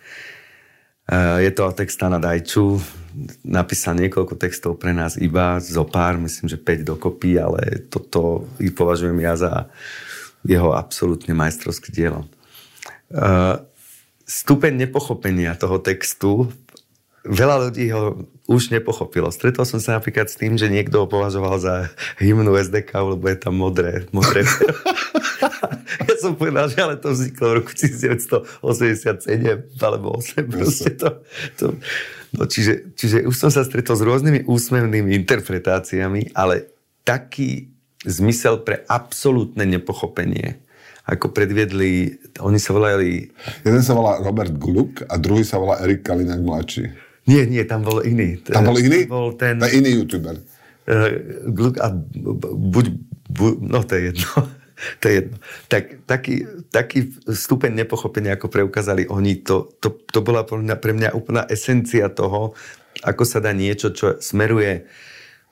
Eh, 1.11 1.45
je 1.45 1.51
to 1.53 1.75
text 1.77 2.01
na 2.01 2.23
Dajču, 2.23 2.81
napísal 3.43 3.99
niekoľko 3.99 4.39
textov 4.39 4.79
pre 4.79 4.95
nás 4.95 5.19
iba, 5.19 5.59
zo 5.59 5.83
pár, 5.83 6.17
myslím, 6.23 6.47
že 6.47 6.57
5 6.57 6.87
dokopy, 6.87 7.35
ale 7.35 7.85
toto 7.91 8.47
považujem 8.57 9.19
ja 9.19 9.35
za 9.35 9.53
jeho 10.47 10.73
absolútne 10.73 11.35
majstrovské 11.35 11.91
dielo. 11.91 12.31
Eh, 13.11 13.59
stupeň 14.23 14.87
nepochopenia 14.87 15.59
toho 15.59 15.83
textu 15.83 16.47
veľa 17.25 17.69
ľudí 17.69 17.93
ho 17.93 18.25
už 18.49 18.75
nepochopilo. 18.75 19.31
Stretol 19.31 19.69
som 19.69 19.79
sa 19.79 20.01
napríklad 20.01 20.27
s 20.27 20.41
tým, 20.41 20.57
že 20.57 20.73
niekto 20.73 21.05
ho 21.05 21.07
považoval 21.07 21.61
za 21.61 21.75
hymnu 22.19 22.57
SDK, 22.57 23.15
lebo 23.15 23.25
je 23.29 23.39
tam 23.39 23.55
modré. 23.55 24.09
modré. 24.11 24.43
ja 26.09 26.15
som 26.19 26.35
povedal, 26.35 26.67
že 26.73 26.81
ale 26.81 26.97
to 26.99 27.13
vzniklo 27.13 27.47
v 27.47 27.55
roku 27.63 27.73
1987 27.77 29.85
alebo 29.85 30.19
8. 30.19 30.51
Proste 30.51 30.91
to, 30.97 31.09
to, 31.61 31.67
no 32.35 32.49
čiže, 32.49 32.97
čiže 32.97 33.29
už 33.29 33.37
som 33.37 33.53
sa 33.53 33.63
stretol 33.63 33.95
s 33.95 34.03
rôznymi 34.03 34.49
úsmevnými 34.49 35.15
interpretáciami, 35.23 36.35
ale 36.35 36.73
taký 37.07 37.71
zmysel 38.03 38.65
pre 38.65 38.83
absolútne 38.89 39.69
nepochopenie 39.69 40.59
ako 41.11 41.35
predviedli, 41.35 42.23
oni 42.39 42.59
sa 42.63 42.71
volali... 42.71 43.27
Jeden 43.67 43.83
sa 43.83 43.99
volá 43.99 44.23
Robert 44.23 44.55
Gluck 44.55 45.03
a 45.11 45.19
druhý 45.19 45.43
sa 45.43 45.59
volá 45.59 45.83
Erik 45.83 46.07
Kalinak 46.07 46.39
mladší. 46.39 47.10
Nie, 47.29 47.45
nie, 47.45 47.63
tam 47.69 47.85
bol 47.85 48.01
iný. 48.01 48.41
Tam 48.41 48.65
bol 48.65 48.79
iný? 48.81 49.05
Tam 49.05 49.13
bol 49.13 49.29
ten... 49.37 49.61
Je 49.61 49.77
iný 49.77 50.01
youtuber. 50.01 50.41
Uh, 50.89 51.77
a 51.79 51.89
buď, 52.57 52.87
buď, 53.29 53.55
no 53.61 53.81
to 53.85 53.93
je 53.95 54.03
jedno. 54.11 54.31
to 55.01 55.05
je 55.05 55.15
jedno. 55.15 55.37
Tak, 55.69 55.85
taký, 56.09 56.35
taký 56.73 56.99
stupeň 57.29 57.85
nepochopenia, 57.85 58.35
ako 58.35 58.49
preukázali 58.49 59.05
oni, 59.07 59.45
to, 59.45 59.71
to, 59.79 60.01
to 60.09 60.21
bola 60.25 60.43
pre 60.49 60.93
mňa 60.97 61.13
úplná 61.13 61.45
esencia 61.47 62.09
toho, 62.09 62.57
ako 63.05 63.23
sa 63.29 63.39
dá 63.39 63.53
niečo, 63.53 63.93
čo 63.93 64.19
smeruje 64.19 64.89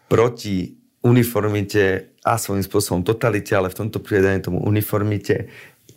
proti 0.09 0.75
uniformite 1.05 2.17
a 2.25 2.35
svojím 2.37 2.65
spôsobom 2.67 3.07
totalite, 3.07 3.55
ale 3.55 3.71
v 3.71 3.79
tomto 3.87 4.03
prípade 4.03 4.51
tomu 4.51 4.61
uniformite, 4.65 5.49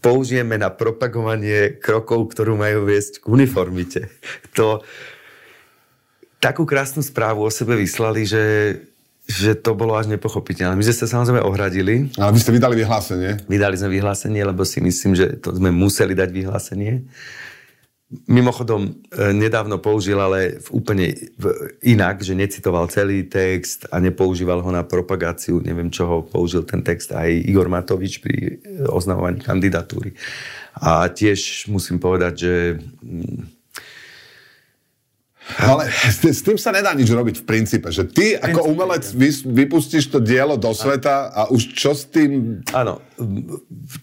použijeme 0.01 0.57
na 0.57 0.69
propagovanie 0.73 1.77
krokov, 1.77 2.33
ktorú 2.33 2.57
majú 2.57 2.89
viesť 2.89 3.21
k 3.21 3.25
uniformite. 3.29 4.01
To, 4.57 4.81
takú 6.41 6.65
krásnu 6.65 7.05
správu 7.05 7.45
o 7.45 7.51
sebe 7.53 7.77
vyslali, 7.77 8.25
že, 8.25 8.75
že 9.29 9.53
to 9.53 9.77
bolo 9.77 9.93
až 9.93 10.09
nepochopiteľné. 10.09 10.73
My 10.73 10.83
sme 10.83 10.97
sa 10.97 11.07
samozrejme 11.07 11.45
ohradili. 11.45 12.09
Ale 12.17 12.33
vy 12.33 12.39
ste 12.41 12.51
vydali 12.57 12.81
vyhlásenie? 12.81 13.45
Vydali 13.45 13.77
sme 13.77 13.93
vyhlásenie, 13.93 14.41
lebo 14.41 14.65
si 14.65 14.81
myslím, 14.81 15.13
že 15.13 15.37
to 15.37 15.53
sme 15.53 15.69
museli 15.69 16.17
dať 16.17 16.29
vyhlásenie. 16.33 17.05
Mimochodom, 18.27 18.91
e, 18.91 19.31
nedávno 19.31 19.79
použil, 19.79 20.19
ale 20.19 20.59
v 20.59 20.67
úplne 20.75 21.15
inak, 21.79 22.19
že 22.19 22.35
necitoval 22.35 22.91
celý 22.91 23.23
text 23.23 23.87
a 23.87 24.03
nepoužíval 24.03 24.59
ho 24.59 24.67
na 24.67 24.83
propagáciu, 24.83 25.63
neviem 25.63 25.87
čoho, 25.87 26.19
použil 26.27 26.67
ten 26.67 26.83
text 26.83 27.15
aj 27.15 27.31
Igor 27.31 27.71
Matovič 27.71 28.19
pri 28.19 28.59
oznamovaní 28.91 29.39
kandidatúry. 29.39 30.11
A 30.75 31.07
tiež 31.07 31.71
musím 31.71 32.03
povedať, 32.03 32.33
že 32.35 32.53
mm, 32.99 33.60
ale 35.59 35.91
s, 35.91 36.41
tým 36.43 36.55
sa 36.55 36.71
nedá 36.71 36.95
nič 36.95 37.11
robiť 37.11 37.41
v 37.41 37.45
princípe, 37.47 37.91
že 37.91 38.07
ty 38.07 38.37
ako 38.37 38.71
umelec 38.71 39.03
vy, 39.11 39.29
vypustíš 39.65 40.07
to 40.07 40.23
dielo 40.23 40.55
do 40.55 40.71
sveta 40.71 41.33
a 41.33 41.41
už 41.51 41.75
čo 41.75 41.91
s 41.91 42.07
tým... 42.07 42.63
Áno, 42.71 43.03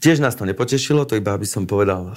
tiež 0.02 0.20
nás 0.20 0.36
to 0.36 0.44
nepotešilo, 0.44 1.08
to 1.08 1.16
iba 1.16 1.34
by 1.34 1.46
som 1.48 1.64
povedal 1.64 2.12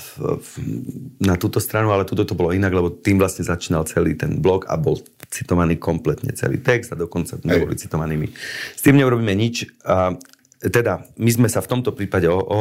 na 1.21 1.35
túto 1.39 1.63
stranu, 1.63 1.95
ale 1.95 2.03
túto 2.03 2.27
to 2.27 2.35
bolo 2.35 2.51
inak, 2.51 2.75
lebo 2.75 2.91
tým 2.91 3.17
vlastne 3.17 3.47
začínal 3.47 3.87
celý 3.87 4.19
ten 4.19 4.43
blog 4.43 4.67
a 4.67 4.75
bol 4.75 4.99
citovaný 5.31 5.79
kompletne 5.79 6.35
celý 6.35 6.59
text 6.59 6.91
a 6.91 6.99
dokonca 6.99 7.39
neboli 7.47 7.79
citovaní 7.79 8.19
my. 8.19 8.27
S 8.75 8.81
tým 8.83 8.99
neurobíme 8.99 9.31
nič. 9.31 9.67
A, 9.87 10.13
teda, 10.61 11.09
my 11.17 11.31
sme 11.33 11.49
sa 11.49 11.63
v 11.65 11.71
tomto 11.73 11.95
prípade 11.97 12.29
o, 12.29 12.37
o, 12.37 12.59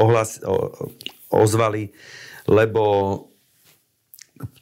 ohlas, 0.00 0.40
o, 0.40 0.72
ozvali, 1.28 1.92
lebo 2.48 3.27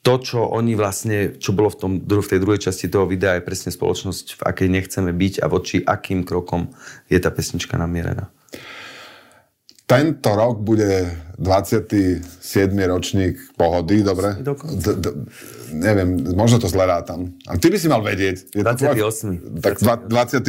to, 0.00 0.14
čo 0.22 0.40
oni 0.40 0.72
vlastne, 0.78 1.36
čo 1.36 1.52
bolo 1.52 1.68
v, 1.68 1.76
tom, 1.76 1.92
v 2.00 2.30
tej 2.30 2.40
druhej 2.40 2.60
časti 2.70 2.88
toho 2.88 3.04
videa, 3.04 3.36
je 3.36 3.46
presne 3.46 3.70
spoločnosť, 3.74 4.40
v 4.40 4.42
akej 4.46 4.68
nechceme 4.72 5.10
byť 5.12 5.34
a 5.42 5.46
voči 5.50 5.82
akým 5.84 6.24
krokom 6.24 6.72
je 7.10 7.18
tá 7.20 7.28
pesnička 7.28 7.76
namierená. 7.76 8.32
Tento 9.86 10.34
rok 10.34 10.66
bude 10.66 11.06
27. 11.38 12.22
ročník 12.90 13.38
pohody, 13.54 14.02
dobre? 14.02 14.34
D- 14.42 14.98
d- 14.98 15.14
neviem, 15.70 16.26
možno 16.34 16.58
to 16.58 16.66
zle 16.66 16.90
rátam. 16.90 17.38
A 17.46 17.54
ty 17.54 17.70
by 17.70 17.78
si 17.78 17.86
mal 17.86 18.02
vedieť. 18.02 18.50
Je 18.50 18.66
28. 18.66 19.62
tak 19.62 19.78
28. 19.78 20.42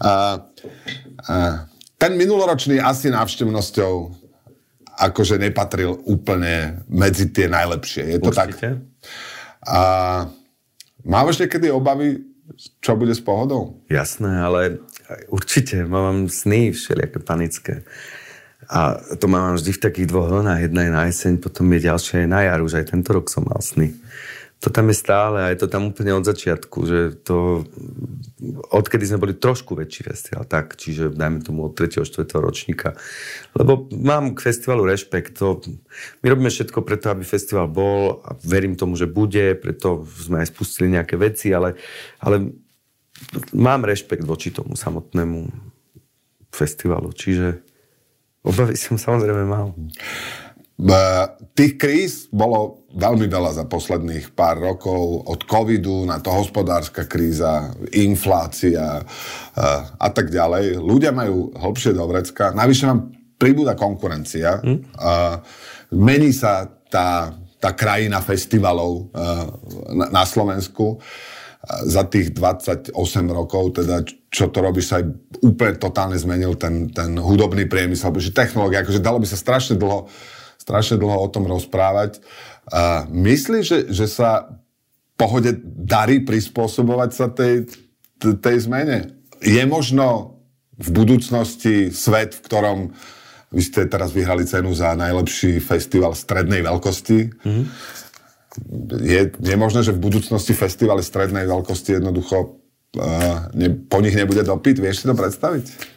A, 0.00 0.40
a, 1.20 1.36
ten 2.00 2.12
minuloročný 2.16 2.80
asi 2.80 3.12
návštevnosťou 3.12 4.23
akože 4.98 5.38
nepatril 5.38 5.98
úplne 6.06 6.86
medzi 6.86 7.30
tie 7.30 7.50
najlepšie. 7.50 8.16
Je 8.16 8.18
to 8.22 8.30
Určite. 8.30 8.54
tak? 8.58 8.80
A 9.64 9.80
máš 11.02 11.40
niekedy 11.40 11.72
obavy, 11.72 12.22
čo 12.78 12.94
bude 12.94 13.16
s 13.16 13.22
pohodou? 13.24 13.80
Jasné, 13.88 14.30
ale 14.44 14.60
určite. 15.32 15.82
Mám 15.84 16.28
sny 16.28 16.70
všelijaké 16.76 17.18
panické. 17.24 17.74
A 18.68 18.96
to 19.20 19.28
mám 19.28 19.60
vždy 19.60 19.76
v 19.76 19.82
takých 19.82 20.08
dvoch 20.08 20.28
vlnách. 20.28 20.68
Jedna 20.68 20.82
je 20.88 20.92
na 20.92 21.02
jeseň, 21.08 21.32
potom 21.40 21.68
je 21.76 21.84
ďalšia 21.84 22.24
je 22.24 22.28
na 22.28 22.40
jar. 22.48 22.60
Už 22.64 22.80
aj 22.80 22.92
tento 22.92 23.12
rok 23.12 23.28
som 23.28 23.44
mal 23.44 23.60
sny 23.60 23.92
to 24.64 24.72
tam 24.72 24.88
je 24.88 24.96
stále 24.96 25.44
a 25.44 25.52
je 25.52 25.60
to 25.60 25.68
tam 25.68 25.92
úplne 25.92 26.16
od 26.16 26.24
začiatku, 26.24 26.78
že 26.88 26.98
to, 27.20 27.68
odkedy 28.72 29.04
sme 29.04 29.20
boli 29.20 29.36
trošku 29.36 29.76
väčší 29.76 30.08
festival, 30.08 30.48
tak, 30.48 30.80
čiže 30.80 31.12
dajme 31.12 31.44
tomu 31.44 31.68
od 31.68 31.76
3. 31.76 32.00
4. 32.00 32.24
ročníka. 32.40 32.96
Lebo 33.52 33.84
mám 33.92 34.32
k 34.32 34.40
festivalu 34.40 34.88
rešpekt. 34.88 35.36
To, 35.44 35.60
my 36.24 36.26
robíme 36.32 36.48
všetko 36.48 36.80
preto, 36.80 37.12
aby 37.12 37.28
festival 37.28 37.68
bol 37.68 38.24
a 38.24 38.40
verím 38.40 38.72
tomu, 38.72 38.96
že 38.96 39.04
bude, 39.04 39.52
preto 39.52 40.00
sme 40.08 40.40
aj 40.40 40.56
spustili 40.56 40.96
nejaké 40.96 41.20
veci, 41.20 41.52
ale, 41.52 41.76
ale 42.24 42.56
mám 43.52 43.84
rešpekt 43.84 44.24
voči 44.24 44.48
tomu 44.48 44.80
samotnému 44.80 45.44
festivalu, 46.48 47.12
čiže 47.12 47.60
obavy 48.40 48.80
som 48.80 48.96
samozrejme 48.96 49.44
mal. 49.44 49.76
Tých 51.54 51.78
kríz 51.78 52.26
bolo 52.34 52.82
veľmi 52.98 53.30
veľa 53.30 53.62
za 53.62 53.64
posledných 53.70 54.34
pár 54.34 54.58
rokov, 54.58 55.22
od 55.30 55.46
covidu 55.46 56.02
na 56.02 56.18
to 56.18 56.34
hospodárska 56.34 57.06
kríza, 57.06 57.70
inflácia 57.94 59.02
a 59.98 60.08
tak 60.10 60.34
ďalej. 60.34 60.82
Ľudia 60.82 61.14
majú 61.14 61.54
hlbšie 61.54 61.94
do 61.94 62.02
vrecka, 62.10 62.50
navyše 62.50 62.90
nám 62.90 63.14
pribúda 63.38 63.78
konkurencia, 63.78 64.58
hm? 64.62 64.78
mení 65.94 66.34
sa 66.34 66.66
tá, 66.90 67.30
tá 67.62 67.70
krajina 67.70 68.18
festivalov 68.18 69.14
na, 69.94 70.10
na 70.10 70.24
Slovensku 70.26 70.98
za 71.86 72.04
tých 72.10 72.36
28 72.36 72.92
rokov, 73.30 73.78
teda 73.78 74.04
čo 74.28 74.50
to 74.50 74.58
robí, 74.60 74.82
sa 74.84 75.00
aj 75.00 75.06
úplne 75.40 75.78
totálne 75.80 76.18
zmenil 76.18 76.58
ten, 76.60 76.90
ten 76.92 77.16
hudobný 77.16 77.64
priemysel, 77.64 78.12
pretože 78.12 78.36
technológia, 78.36 78.84
akože 78.84 79.00
dalo 79.00 79.22
by 79.22 79.26
sa 79.30 79.38
strašne 79.38 79.80
dlho 79.80 80.10
strašne 80.64 80.96
dlho 80.96 81.20
o 81.20 81.28
tom 81.28 81.44
rozprávať. 81.44 82.24
Uh, 82.72 83.04
myslíš, 83.12 83.64
že, 83.68 83.78
že 83.92 84.06
sa 84.08 84.48
pohode 85.20 85.52
darí 85.84 86.24
prispôsobovať 86.24 87.10
sa 87.12 87.28
tej, 87.28 87.68
tej 88.18 88.56
zmene? 88.64 89.12
Je 89.44 89.60
možno 89.68 90.40
v 90.80 90.88
budúcnosti 90.90 91.92
svet, 91.92 92.32
v 92.34 92.44
ktorom 92.48 92.78
vy 93.54 93.62
ste 93.62 93.86
teraz 93.86 94.10
vyhrali 94.10 94.42
cenu 94.48 94.74
za 94.74 94.98
najlepší 94.98 95.62
festival 95.62 96.16
strednej 96.18 96.66
veľkosti. 96.66 97.18
Mm-hmm. 97.30 97.64
Je, 99.04 99.22
je 99.30 99.56
možné, 99.60 99.86
že 99.86 99.94
v 99.94 100.02
budúcnosti 100.02 100.56
festivaly 100.56 101.04
strednej 101.04 101.46
veľkosti 101.46 102.02
jednoducho 102.02 102.58
uh, 102.98 103.52
ne, 103.54 103.68
po 103.86 104.02
nich 104.02 104.16
nebude 104.18 104.42
dopyt? 104.42 104.82
Vieš 104.82 105.04
si 105.04 105.06
to 105.06 105.14
predstaviť? 105.14 105.93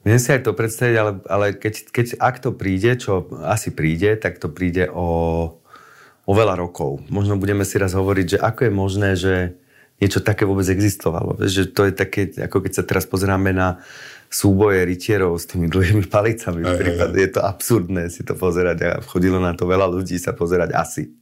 Viem 0.00 0.16
si 0.16 0.32
aj 0.32 0.48
to 0.48 0.56
predstaviť, 0.56 0.96
ale, 0.96 1.12
ale 1.28 1.46
keď, 1.52 1.92
keď 1.92 2.06
ak 2.16 2.40
to 2.40 2.56
príde, 2.56 2.96
čo 2.96 3.28
asi 3.44 3.68
príde, 3.68 4.16
tak 4.16 4.40
to 4.40 4.48
príde 4.48 4.88
o, 4.88 5.08
o 6.24 6.32
veľa 6.32 6.56
rokov. 6.56 7.04
Možno 7.12 7.36
budeme 7.36 7.68
si 7.68 7.76
raz 7.76 7.92
hovoriť, 7.92 8.26
že 8.36 8.38
ako 8.40 8.60
je 8.64 8.72
možné, 8.72 9.10
že 9.12 9.34
niečo 10.00 10.24
také 10.24 10.48
vôbec 10.48 10.64
existovalo. 10.72 11.36
Že 11.36 11.76
to 11.76 11.82
je 11.84 11.92
také, 11.92 12.32
ako 12.32 12.64
keď 12.64 12.72
sa 12.80 12.84
teraz 12.88 13.04
pozeráme 13.04 13.52
na 13.52 13.84
súboje 14.32 14.80
rytierov 14.88 15.36
s 15.36 15.44
tými 15.44 15.68
dlhými 15.68 16.08
palicami. 16.08 16.64
Aj, 16.64 16.80
aj, 16.80 16.96
aj. 16.96 17.12
Je 17.20 17.30
to 17.34 17.40
absurdné 17.44 18.08
si 18.08 18.24
to 18.24 18.32
pozerať 18.32 18.78
a 18.86 18.90
chodilo 19.04 19.36
na 19.36 19.52
to 19.52 19.68
veľa 19.68 19.84
ľudí 19.90 20.16
sa 20.16 20.32
pozerať 20.32 20.72
asi. 20.72 21.12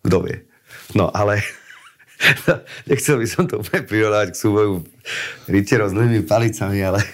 Kto 0.00 0.24
vie. 0.24 0.48
No 0.96 1.12
ale 1.12 1.44
nechcel 2.88 3.20
by 3.20 3.26
som 3.28 3.44
to 3.44 3.60
úplne 3.60 3.84
prirovnať 3.84 4.32
k 4.32 4.40
súboju 4.40 4.86
rytierov 5.50 5.92
s 5.92 5.96
dlhými 5.98 6.22
palicami, 6.24 6.80
ale 6.80 7.04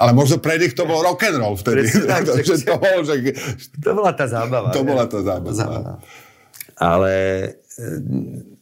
ale 0.00 0.16
možno 0.16 0.40
pre 0.40 0.56
nich 0.56 0.72
to 0.78 0.88
bol 0.88 1.04
rock 1.04 1.28
and 1.28 1.36
roll 1.36 1.60
vtedy. 1.60 1.84
tak, 2.08 2.24
to, 2.24 2.40
že 2.40 2.64
to, 2.64 2.80
bol, 2.80 3.04
že... 3.04 3.36
to 3.76 3.90
bola 3.92 4.16
tá 4.16 4.24
zábava. 4.24 4.72
To 4.72 4.80
bola 4.80 5.04
tá 5.04 5.20
zábava. 5.20 5.52
zábava. 5.52 5.94
Ale 6.80 7.12
e, 7.76 7.86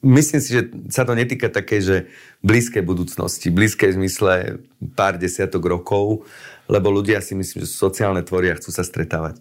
myslím 0.03 0.41
si, 0.43 0.51
že 0.51 0.63
sa 0.91 1.07
to 1.07 1.15
netýka 1.15 1.47
také, 1.47 1.79
že 1.79 2.11
blízkej 2.43 2.83
budúcnosti, 2.83 3.55
blízkej 3.55 3.95
zmysle 3.95 4.59
pár 4.99 5.23
desiatok 5.23 5.63
rokov, 5.71 6.27
lebo 6.67 6.91
ľudia 6.91 7.23
si 7.23 7.39
myslím, 7.39 7.63
že 7.63 7.71
sú 7.71 7.87
sociálne 7.87 8.27
tvoria, 8.27 8.59
chcú 8.59 8.75
sa 8.75 8.83
stretávať. 8.83 9.39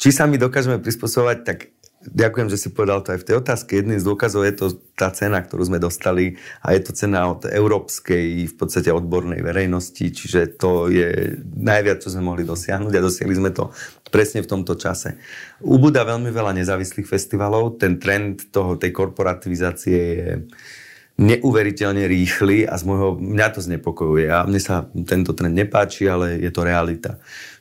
Či 0.00 0.16
sa 0.16 0.24
my 0.24 0.40
dokážeme 0.40 0.80
prispôsobovať, 0.80 1.38
tak 1.44 1.58
Ďakujem, 2.08 2.48
že 2.48 2.60
si 2.60 2.68
povedal 2.72 3.04
to 3.04 3.12
aj 3.12 3.20
v 3.20 3.26
tej 3.28 3.36
otázke. 3.40 3.76
Jedným 3.76 4.00
z 4.00 4.08
dôkazov 4.08 4.48
je 4.48 4.54
to 4.56 4.66
tá 4.96 5.12
cena, 5.12 5.44
ktorú 5.44 5.68
sme 5.68 5.76
dostali 5.76 6.40
a 6.64 6.72
je 6.72 6.80
to 6.80 6.92
cena 6.96 7.28
od 7.28 7.44
európskej, 7.44 8.48
v 8.48 8.54
podstate 8.56 8.88
odbornej 8.88 9.44
verejnosti, 9.44 10.08
čiže 10.08 10.56
to 10.56 10.88
je 10.88 11.36
najviac, 11.44 12.00
čo 12.00 12.12
sme 12.12 12.24
mohli 12.24 12.48
dosiahnuť 12.48 12.92
a 12.96 13.04
dosiahli 13.04 13.34
sme 13.36 13.50
to 13.52 13.68
presne 14.08 14.40
v 14.40 14.50
tomto 14.50 14.74
čase. 14.80 15.20
Ubúda 15.60 16.02
veľmi 16.08 16.32
veľa 16.32 16.56
nezávislých 16.56 17.06
festivalov, 17.06 17.76
ten 17.76 18.00
trend 18.00 18.48
toho, 18.48 18.80
tej 18.80 18.90
korporativizácie 18.90 19.98
je 20.00 20.30
neuveriteľne 21.18 22.06
rýchly 22.06 22.62
a 22.62 22.78
z 22.78 22.86
môjho, 22.86 23.18
mňa 23.18 23.48
to 23.50 23.60
znepokojuje 23.60 24.30
a 24.30 24.46
mne 24.46 24.62
sa 24.62 24.86
tento 25.02 25.34
trend 25.34 25.50
nepáči, 25.50 26.06
ale 26.06 26.38
je 26.38 26.50
to 26.54 26.62
realita. 26.62 27.18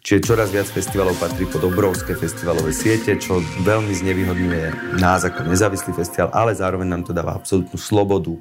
Čiže 0.08 0.24
čoraz 0.24 0.56
viac 0.56 0.72
festivalov 0.72 1.20
patrí 1.20 1.43
pod 1.52 1.67
obrovské 1.67 2.15
festivalové 2.15 2.72
siete, 2.72 3.20
čo 3.20 3.43
veľmi 3.43 3.91
znevýhodňuje 3.91 4.96
nás 5.04 5.28
ako 5.28 5.52
nezávislý 5.52 5.91
festival, 5.91 6.32
ale 6.32 6.56
zároveň 6.56 6.88
nám 6.88 7.04
to 7.04 7.12
dáva 7.12 7.36
absolútnu 7.36 7.76
slobodu, 7.76 8.32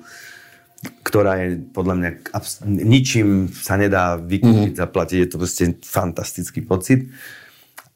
ktorá 1.02 1.42
je 1.42 1.58
podľa 1.74 1.94
mňa 1.98 2.10
abs- 2.30 2.62
ničím 2.70 3.50
sa 3.50 3.74
nedá 3.74 4.14
vykúpiť, 4.14 4.78
mm-hmm. 4.78 4.82
zaplatiť. 4.86 5.18
Je 5.18 5.26
to 5.26 5.42
proste 5.42 5.64
fantastický 5.82 6.62
pocit. 6.62 7.10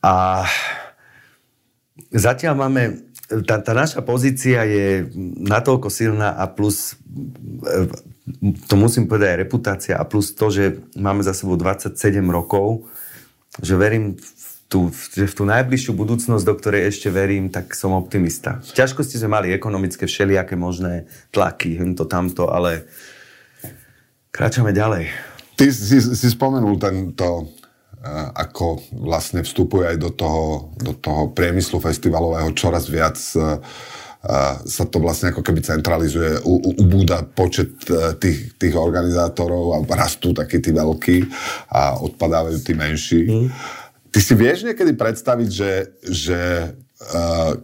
A 0.02 0.42
zatiaľ 2.10 2.58
máme 2.58 3.06
tá, 3.46 3.62
tá 3.62 3.70
naša 3.70 4.02
pozícia 4.02 4.66
je 4.66 5.06
natoľko 5.46 5.94
silná 5.94 6.34
a 6.34 6.50
plus 6.50 6.98
to 8.66 8.74
musím 8.74 9.06
povedať 9.06 9.30
aj 9.30 9.40
reputácia 9.46 9.94
a 9.94 10.02
plus 10.02 10.34
to, 10.34 10.50
že 10.50 10.82
máme 10.98 11.22
za 11.22 11.38
sebou 11.38 11.54
27 11.54 11.94
rokov 12.26 12.90
že 13.58 13.74
verím 13.74 14.14
tú, 14.70 14.94
že 14.94 15.26
v 15.26 15.34
tú 15.34 15.42
najbližšiu 15.42 15.92
budúcnosť, 15.98 16.44
do 16.46 16.54
ktorej 16.54 16.94
ešte 16.94 17.10
verím, 17.10 17.50
tak 17.50 17.74
som 17.74 17.90
optimista. 17.90 18.62
Ťažkosti 18.62 19.18
sme 19.18 19.34
mali 19.34 19.48
ekonomické 19.50 20.06
všelijaké 20.06 20.54
možné 20.54 21.10
tlaky, 21.34 21.82
to 21.98 22.06
tamto, 22.06 22.46
ale 22.46 22.86
kráčame 24.30 24.70
ďalej. 24.70 25.10
Ty 25.58 25.66
si, 25.74 25.98
si 25.98 26.28
spomenul 26.30 26.78
tento, 26.78 27.50
eh, 27.98 28.06
ako 28.38 28.94
vlastne 29.02 29.42
vstupuje 29.42 29.90
aj 29.90 29.96
do 29.98 30.10
toho, 30.14 30.70
do 30.78 30.94
toho 30.94 31.34
priemyslu 31.34 31.82
festivalového 31.82 32.54
čoraz 32.54 32.86
viac 32.86 33.18
uh, 33.34 33.58
sa 34.68 34.84
to 34.84 35.00
vlastne 35.00 35.32
ako 35.32 35.40
keby 35.40 35.64
centralizuje, 35.64 36.44
u, 36.44 36.60
u, 36.60 36.70
ubúda 36.76 37.24
počet 37.24 37.72
e, 37.88 38.12
tých, 38.20 38.52
tých 38.60 38.76
organizátorov 38.76 39.72
a 39.72 39.78
rastú 39.96 40.36
takí 40.36 40.60
tí 40.60 40.76
veľkí 40.76 41.24
a 41.72 41.96
odpadávajú 42.04 42.60
tí 42.60 42.76
menší. 42.76 43.20
Mm. 43.24 43.48
Ty 44.12 44.20
si 44.20 44.34
vieš 44.36 44.68
niekedy 44.68 44.92
predstaviť, 44.92 45.48
že, 45.48 45.72
že 46.04 46.40
uh, 47.14 47.54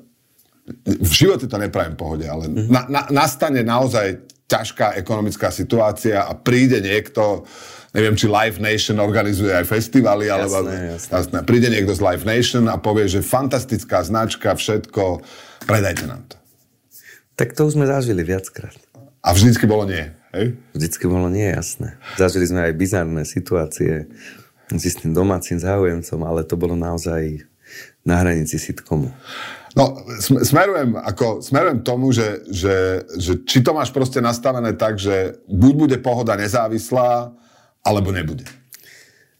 v 0.86 1.12
živote 1.12 1.44
to 1.44 1.58
nepravím 1.60 1.98
pohode, 1.98 2.24
ale 2.24 2.48
mm. 2.48 2.72
na, 2.72 2.82
na, 2.88 3.02
nastane 3.12 3.60
naozaj 3.60 4.24
ťažká 4.46 4.96
ekonomická 4.96 5.50
situácia 5.50 6.22
a 6.22 6.32
príde 6.38 6.78
niekto, 6.78 7.44
neviem, 7.90 8.14
či 8.14 8.30
Live 8.30 8.62
Nation 8.62 8.96
organizuje 9.02 9.50
aj 9.50 9.66
festivaly, 9.66 10.30
jasné, 10.30 10.40
alebo 10.40 10.70
jasné. 10.70 11.12
Jasné, 11.18 11.38
príde 11.42 11.68
niekto 11.68 11.92
z 11.92 12.00
Live 12.00 12.24
Nation 12.24 12.64
a 12.70 12.78
povie, 12.78 13.10
že 13.10 13.26
fantastická 13.26 14.06
značka, 14.06 14.54
všetko, 14.54 15.20
predajte 15.66 16.06
nám 16.06 16.22
to. 16.30 16.45
Tak 17.36 17.52
to 17.52 17.68
už 17.68 17.76
sme 17.76 17.84
zažili 17.84 18.24
viackrát. 18.24 18.72
A 19.20 19.36
vždycky 19.36 19.68
bolo 19.68 19.84
nie, 19.84 20.08
hej? 20.32 20.56
Vždycky 20.72 21.04
bolo 21.04 21.28
nie, 21.28 21.52
jasné. 21.52 22.00
Zažili 22.16 22.48
sme 22.48 22.64
aj 22.64 22.78
bizarné 22.80 23.22
situácie 23.28 24.08
s 24.72 24.96
tým 24.96 25.12
domácim 25.12 25.60
záujemcom, 25.60 26.20
ale 26.24 26.48
to 26.48 26.56
bolo 26.56 26.72
naozaj 26.72 27.44
na 28.06 28.24
hranici 28.24 28.56
sitcomu. 28.56 29.12
No, 29.76 30.00
smerujem, 30.40 30.96
ako, 30.96 31.44
smerujem 31.44 31.84
tomu, 31.84 32.08
že, 32.08 32.48
že, 32.48 33.04
že 33.20 33.32
či 33.44 33.60
to 33.60 33.76
máš 33.76 33.92
proste 33.92 34.24
nastavené 34.24 34.72
tak, 34.72 34.96
že 34.96 35.36
buď 35.44 35.72
bude 35.76 35.96
pohoda 36.00 36.32
nezávislá, 36.32 37.36
alebo 37.84 38.08
nebude. 38.08 38.48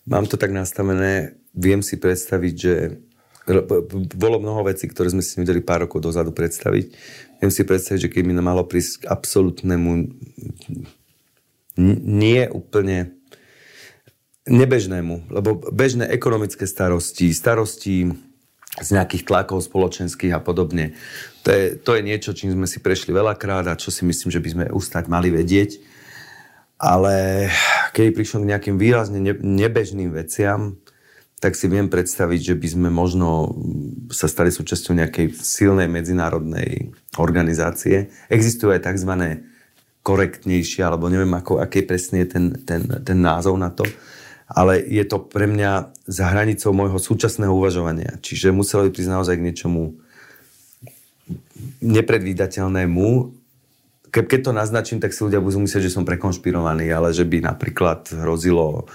Mám 0.04 0.28
to 0.28 0.36
tak 0.36 0.52
nastavené, 0.52 1.40
viem 1.56 1.80
si 1.80 1.96
predstaviť, 1.96 2.54
že 2.54 2.74
bolo 4.18 4.42
mnoho 4.42 4.66
vecí, 4.66 4.90
ktoré 4.90 5.08
sme 5.10 5.22
si 5.22 5.38
vedeli 5.38 5.62
pár 5.62 5.86
rokov 5.86 6.02
dozadu 6.02 6.34
predstaviť. 6.34 6.92
Viem 7.42 7.52
si 7.52 7.62
predstaviť, 7.68 8.08
že 8.08 8.12
keby 8.12 8.32
nám 8.32 8.48
malo 8.52 8.64
prísť 8.64 9.04
k 9.04 9.08
absolútnemu 9.12 10.08
nie 11.76 12.42
úplne 12.48 13.12
nebežnému, 14.48 15.28
lebo 15.28 15.60
bežné 15.74 16.08
ekonomické 16.08 16.64
starosti, 16.64 17.34
starosti 17.34 18.14
z 18.76 18.88
nejakých 18.92 19.24
tlakov 19.24 19.64
spoločenských 19.64 20.36
a 20.36 20.40
podobne. 20.40 20.96
To 21.44 21.48
je, 21.52 21.64
to 21.80 21.96
je 21.96 22.02
niečo, 22.04 22.36
čím 22.36 22.52
sme 22.52 22.68
si 22.68 22.80
prešli 22.80 23.12
veľakrát 23.12 23.66
a 23.68 23.78
čo 23.78 23.88
si 23.88 24.04
myslím, 24.04 24.28
že 24.28 24.42
by 24.42 24.48
sme 24.52 24.64
ustať 24.72 25.04
mali 25.08 25.32
vedieť. 25.32 25.80
Ale 26.76 27.48
keď 27.96 28.12
prišlo 28.12 28.44
k 28.44 28.50
nejakým 28.52 28.76
výrazne 28.76 29.18
nebežným 29.40 30.12
veciam, 30.12 30.76
tak 31.36 31.52
si 31.52 31.68
viem 31.68 31.92
predstaviť, 31.92 32.40
že 32.52 32.54
by 32.56 32.68
sme 32.72 32.88
možno 32.88 33.52
sa 34.08 34.24
stali 34.24 34.48
súčasťou 34.48 34.96
nejakej 34.96 35.36
silnej 35.36 35.84
medzinárodnej 35.84 36.96
organizácie. 37.20 38.08
Existujú 38.32 38.72
aj 38.72 38.88
tzv. 38.88 39.12
korektnejšie, 40.00 40.80
alebo 40.80 41.12
neviem, 41.12 41.32
ako, 41.36 41.60
aký 41.60 41.84
presne 41.84 42.24
je 42.24 42.28
ten, 42.32 42.44
ten, 42.64 42.82
ten 42.88 43.18
názov 43.20 43.60
na 43.60 43.68
to, 43.68 43.84
ale 44.48 44.80
je 44.80 45.04
to 45.04 45.20
pre 45.20 45.44
mňa 45.44 45.92
za 46.08 46.24
hranicou 46.32 46.72
môjho 46.72 46.96
súčasného 46.96 47.52
uvažovania. 47.52 48.16
Čiže 48.22 48.54
muselo 48.54 48.88
by 48.88 48.94
prísť 48.94 49.12
naozaj 49.12 49.34
k 49.36 49.46
niečomu 49.50 49.82
nepredvídateľnému. 51.82 53.06
Ke, 54.14 54.22
keď 54.22 54.40
to 54.40 54.52
naznačím, 54.54 55.02
tak 55.02 55.12
si 55.12 55.20
ľudia 55.20 55.42
budú 55.42 55.60
myslieť, 55.66 55.90
že 55.90 55.92
som 55.92 56.06
prekonšpirovaný, 56.06 56.88
ale 56.94 57.10
že 57.10 57.26
by 57.26 57.42
napríklad 57.42 58.06
hrozilo 58.22 58.86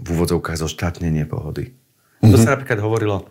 v 0.00 0.06
úvodzovkách 0.16 0.60
zo 0.60 0.68
štátnenie 0.68 1.24
pohody. 1.28 1.72
Mm-hmm. 1.72 2.32
To 2.32 2.36
sa 2.40 2.56
napríklad 2.56 2.80
hovorilo, 2.80 3.28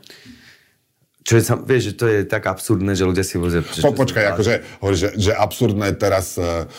čo 1.25 1.41
je, 1.41 1.43
vieš, 1.65 1.81
že 1.89 1.93
to 1.97 2.05
je 2.05 2.19
tak 2.21 2.45
absurdné, 2.45 2.93
že 2.93 3.01
ľudia 3.01 3.25
si 3.25 3.41
vozia... 3.41 3.65
Po, 3.65 3.97
počkaj, 3.97 4.37
akože, 4.37 4.53
že, 4.93 5.09
že 5.17 5.33
absurdné 5.33 5.97
teraz 5.97 6.37
uh, 6.37 6.69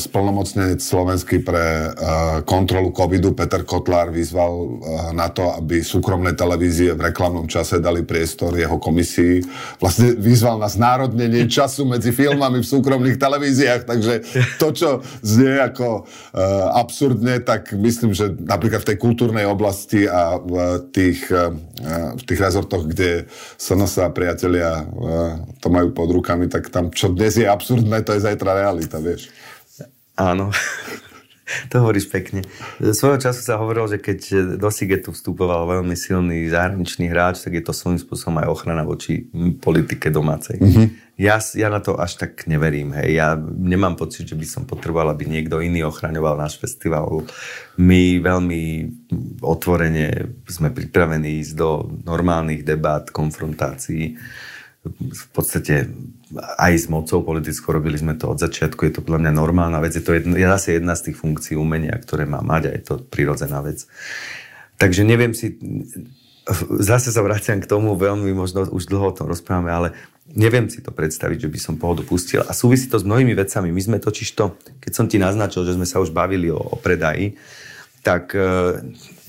splnomocnenec 0.00 0.80
slovenský 0.80 1.44
pre 1.44 1.92
uh, 1.92 2.40
kontrolu 2.48 2.96
covidu 2.96 3.36
Peter 3.36 3.60
Kotlár 3.60 4.08
vyzval 4.08 4.52
uh, 4.56 4.68
na 5.12 5.28
to, 5.28 5.52
aby 5.52 5.84
súkromné 5.84 6.32
televízie 6.32 6.96
v 6.96 7.12
reklamnom 7.12 7.44
čase 7.44 7.76
dali 7.76 8.00
priestor 8.08 8.56
jeho 8.56 8.80
komisii. 8.80 9.44
Vlastne 9.76 10.16
vyzval 10.16 10.64
na 10.64 10.72
znárodnenie 10.72 11.44
času 11.60 11.84
medzi 11.84 12.08
filmami 12.08 12.64
v 12.64 12.70
súkromných 12.72 13.20
televíziách, 13.20 13.84
takže 13.84 14.24
to, 14.56 14.72
čo 14.72 14.88
znie 15.20 15.60
ako 15.60 16.08
uh, 16.08 16.80
absurdne, 16.80 17.36
tak 17.44 17.76
myslím, 17.76 18.16
že 18.16 18.32
napríklad 18.32 18.80
v 18.80 18.88
tej 18.88 18.96
kultúrnej 18.96 19.44
oblasti 19.44 20.08
a 20.08 20.40
v 20.40 20.88
tých, 20.88 21.28
uh, 21.28 21.52
v 22.16 22.22
tých 22.24 22.40
rezortoch, 22.40 22.88
kde 22.88 23.28
sa 23.60 23.73
SNS 23.74 23.94
a 23.98 24.08
priatelia 24.14 24.86
to 25.58 25.68
majú 25.68 25.90
pod 25.90 26.08
rukami, 26.14 26.46
tak 26.46 26.70
tam, 26.70 26.94
čo 26.94 27.10
dnes 27.10 27.34
je 27.34 27.44
absurdné, 27.44 28.06
to 28.06 28.14
je 28.14 28.22
zajtra 28.22 28.54
realita, 28.54 29.02
vieš. 29.02 29.28
Áno. 30.14 30.50
To 31.68 31.84
hovoríš 31.84 32.08
pekne. 32.08 32.40
Svojho 32.80 33.20
času 33.20 33.44
sa 33.44 33.60
hovorilo, 33.60 33.84
že 33.84 34.00
keď 34.00 34.56
do 34.56 34.72
Sigetu 34.72 35.12
vstupoval 35.12 35.68
veľmi 35.68 35.92
silný 35.92 36.48
zahraničný 36.48 37.12
hráč, 37.12 37.44
tak 37.44 37.60
je 37.60 37.60
to 37.60 37.76
svojím 37.76 38.00
spôsobom 38.00 38.40
aj 38.40 38.48
ochrana 38.48 38.80
voči 38.80 39.28
politike 39.60 40.08
domácej. 40.08 40.56
Mm-hmm. 40.56 40.86
Ja, 41.14 41.38
ja 41.54 41.70
na 41.70 41.78
to 41.78 41.94
až 41.94 42.18
tak 42.18 42.50
neverím. 42.50 42.90
Hej. 42.98 43.22
Ja 43.22 43.38
nemám 43.38 43.94
pocit, 43.94 44.26
že 44.26 44.34
by 44.34 44.46
som 44.46 44.62
potreboval, 44.66 45.14
aby 45.14 45.30
niekto 45.30 45.62
iný 45.62 45.86
ochraňoval 45.86 46.34
náš 46.34 46.58
festival. 46.58 47.22
My 47.78 48.18
veľmi 48.18 48.62
otvorene 49.38 50.34
sme 50.50 50.74
pripravení 50.74 51.38
ísť 51.38 51.54
do 51.54 51.86
normálnych 52.02 52.66
debát, 52.66 53.14
konfrontácií 53.14 54.18
v 54.84 55.26
podstate 55.32 55.88
aj 56.60 56.72
s 56.76 56.86
mocou 56.92 57.24
politickou 57.24 57.72
robili 57.72 57.96
sme 57.96 58.20
to 58.20 58.28
od 58.28 58.38
začiatku, 58.40 58.84
je 58.84 59.00
to 59.00 59.04
podľa 59.04 59.28
mňa 59.28 59.32
normálna 59.32 59.78
vec, 59.80 59.96
je 59.96 60.04
to 60.04 60.12
jedna, 60.12 60.36
je 60.36 60.44
zase 60.44 60.68
jedna 60.76 60.92
z 60.92 61.10
tých 61.10 61.16
funkcií 61.16 61.56
umenia, 61.56 61.96
ktoré 61.96 62.28
má 62.28 62.44
mať 62.44 62.62
a 62.68 62.70
je 62.76 62.82
to 62.84 62.94
prirodzená 63.00 63.64
vec. 63.64 63.88
Takže 64.76 65.06
neviem 65.06 65.32
si, 65.32 65.56
zase 66.84 67.08
sa 67.08 67.24
vraciam 67.24 67.64
k 67.64 67.70
tomu, 67.70 67.96
veľmi 67.96 68.28
možno 68.36 68.68
už 68.68 68.84
dlho 68.92 69.14
o 69.14 69.16
tom 69.16 69.30
rozprávame, 69.30 69.72
ale 69.72 69.88
neviem 70.32 70.72
si 70.72 70.80
to 70.80 70.88
predstaviť, 70.88 71.48
že 71.48 71.52
by 71.52 71.58
som 71.60 71.74
pohodu 71.76 72.00
pustil. 72.00 72.40
A 72.40 72.56
súvisí 72.56 72.88
to 72.88 72.96
s 72.96 73.04
mnohými 73.04 73.36
vecami. 73.36 73.68
My 73.68 73.82
sme 73.84 73.98
totiž 74.00 74.28
to, 74.32 74.56
keď 74.80 74.92
som 74.96 75.06
ti 75.06 75.20
naznačil, 75.20 75.68
že 75.68 75.76
sme 75.76 75.84
sa 75.84 76.00
už 76.00 76.16
bavili 76.16 76.48
o, 76.48 76.56
o 76.56 76.76
predaji, 76.80 77.36
tak 78.04 78.36
e, 78.36 78.80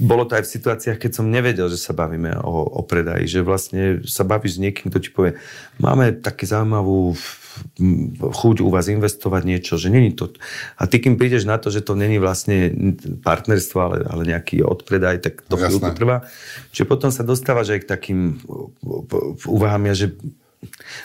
bolo 0.03 0.27
to 0.27 0.35
aj 0.35 0.43
v 0.43 0.53
situáciách, 0.59 0.99
keď 0.99 1.11
som 1.15 1.31
nevedel, 1.31 1.71
že 1.71 1.79
sa 1.79 1.95
bavíme 1.95 2.35
o, 2.43 2.79
o 2.79 2.81
predaji, 2.83 3.27
že 3.27 3.39
vlastne 3.39 4.03
sa 4.03 4.27
bavíš 4.27 4.59
s 4.59 4.61
niekým, 4.63 4.91
kto 4.91 4.99
ti 4.99 5.11
povie, 5.15 5.39
máme 5.79 6.19
také 6.19 6.43
zaujímavú 6.43 7.15
chuť 8.19 8.59
u 8.59 8.67
vás 8.67 8.91
investovať 8.91 9.47
niečo, 9.47 9.79
že 9.79 9.87
není 9.87 10.11
to... 10.11 10.27
A 10.75 10.91
ty, 10.91 10.99
kým 10.99 11.15
prídeš 11.15 11.47
na 11.47 11.55
to, 11.55 11.71
že 11.71 11.87
to 11.87 11.95
není 11.95 12.19
vlastne 12.19 12.71
partnerstvo, 13.23 13.77
ale, 13.79 13.97
ale 14.03 14.27
nejaký 14.27 14.59
odpredaj, 14.59 15.23
tak 15.23 15.33
to 15.47 15.55
chvíľku 15.55 15.91
trvá. 15.95 16.27
Čiže 16.75 16.83
potom 16.83 17.15
sa 17.15 17.23
dostávaš 17.23 17.71
aj 17.71 17.87
k 17.87 17.91
takým 17.95 18.19
úvahám, 19.47 19.95
že 19.95 20.19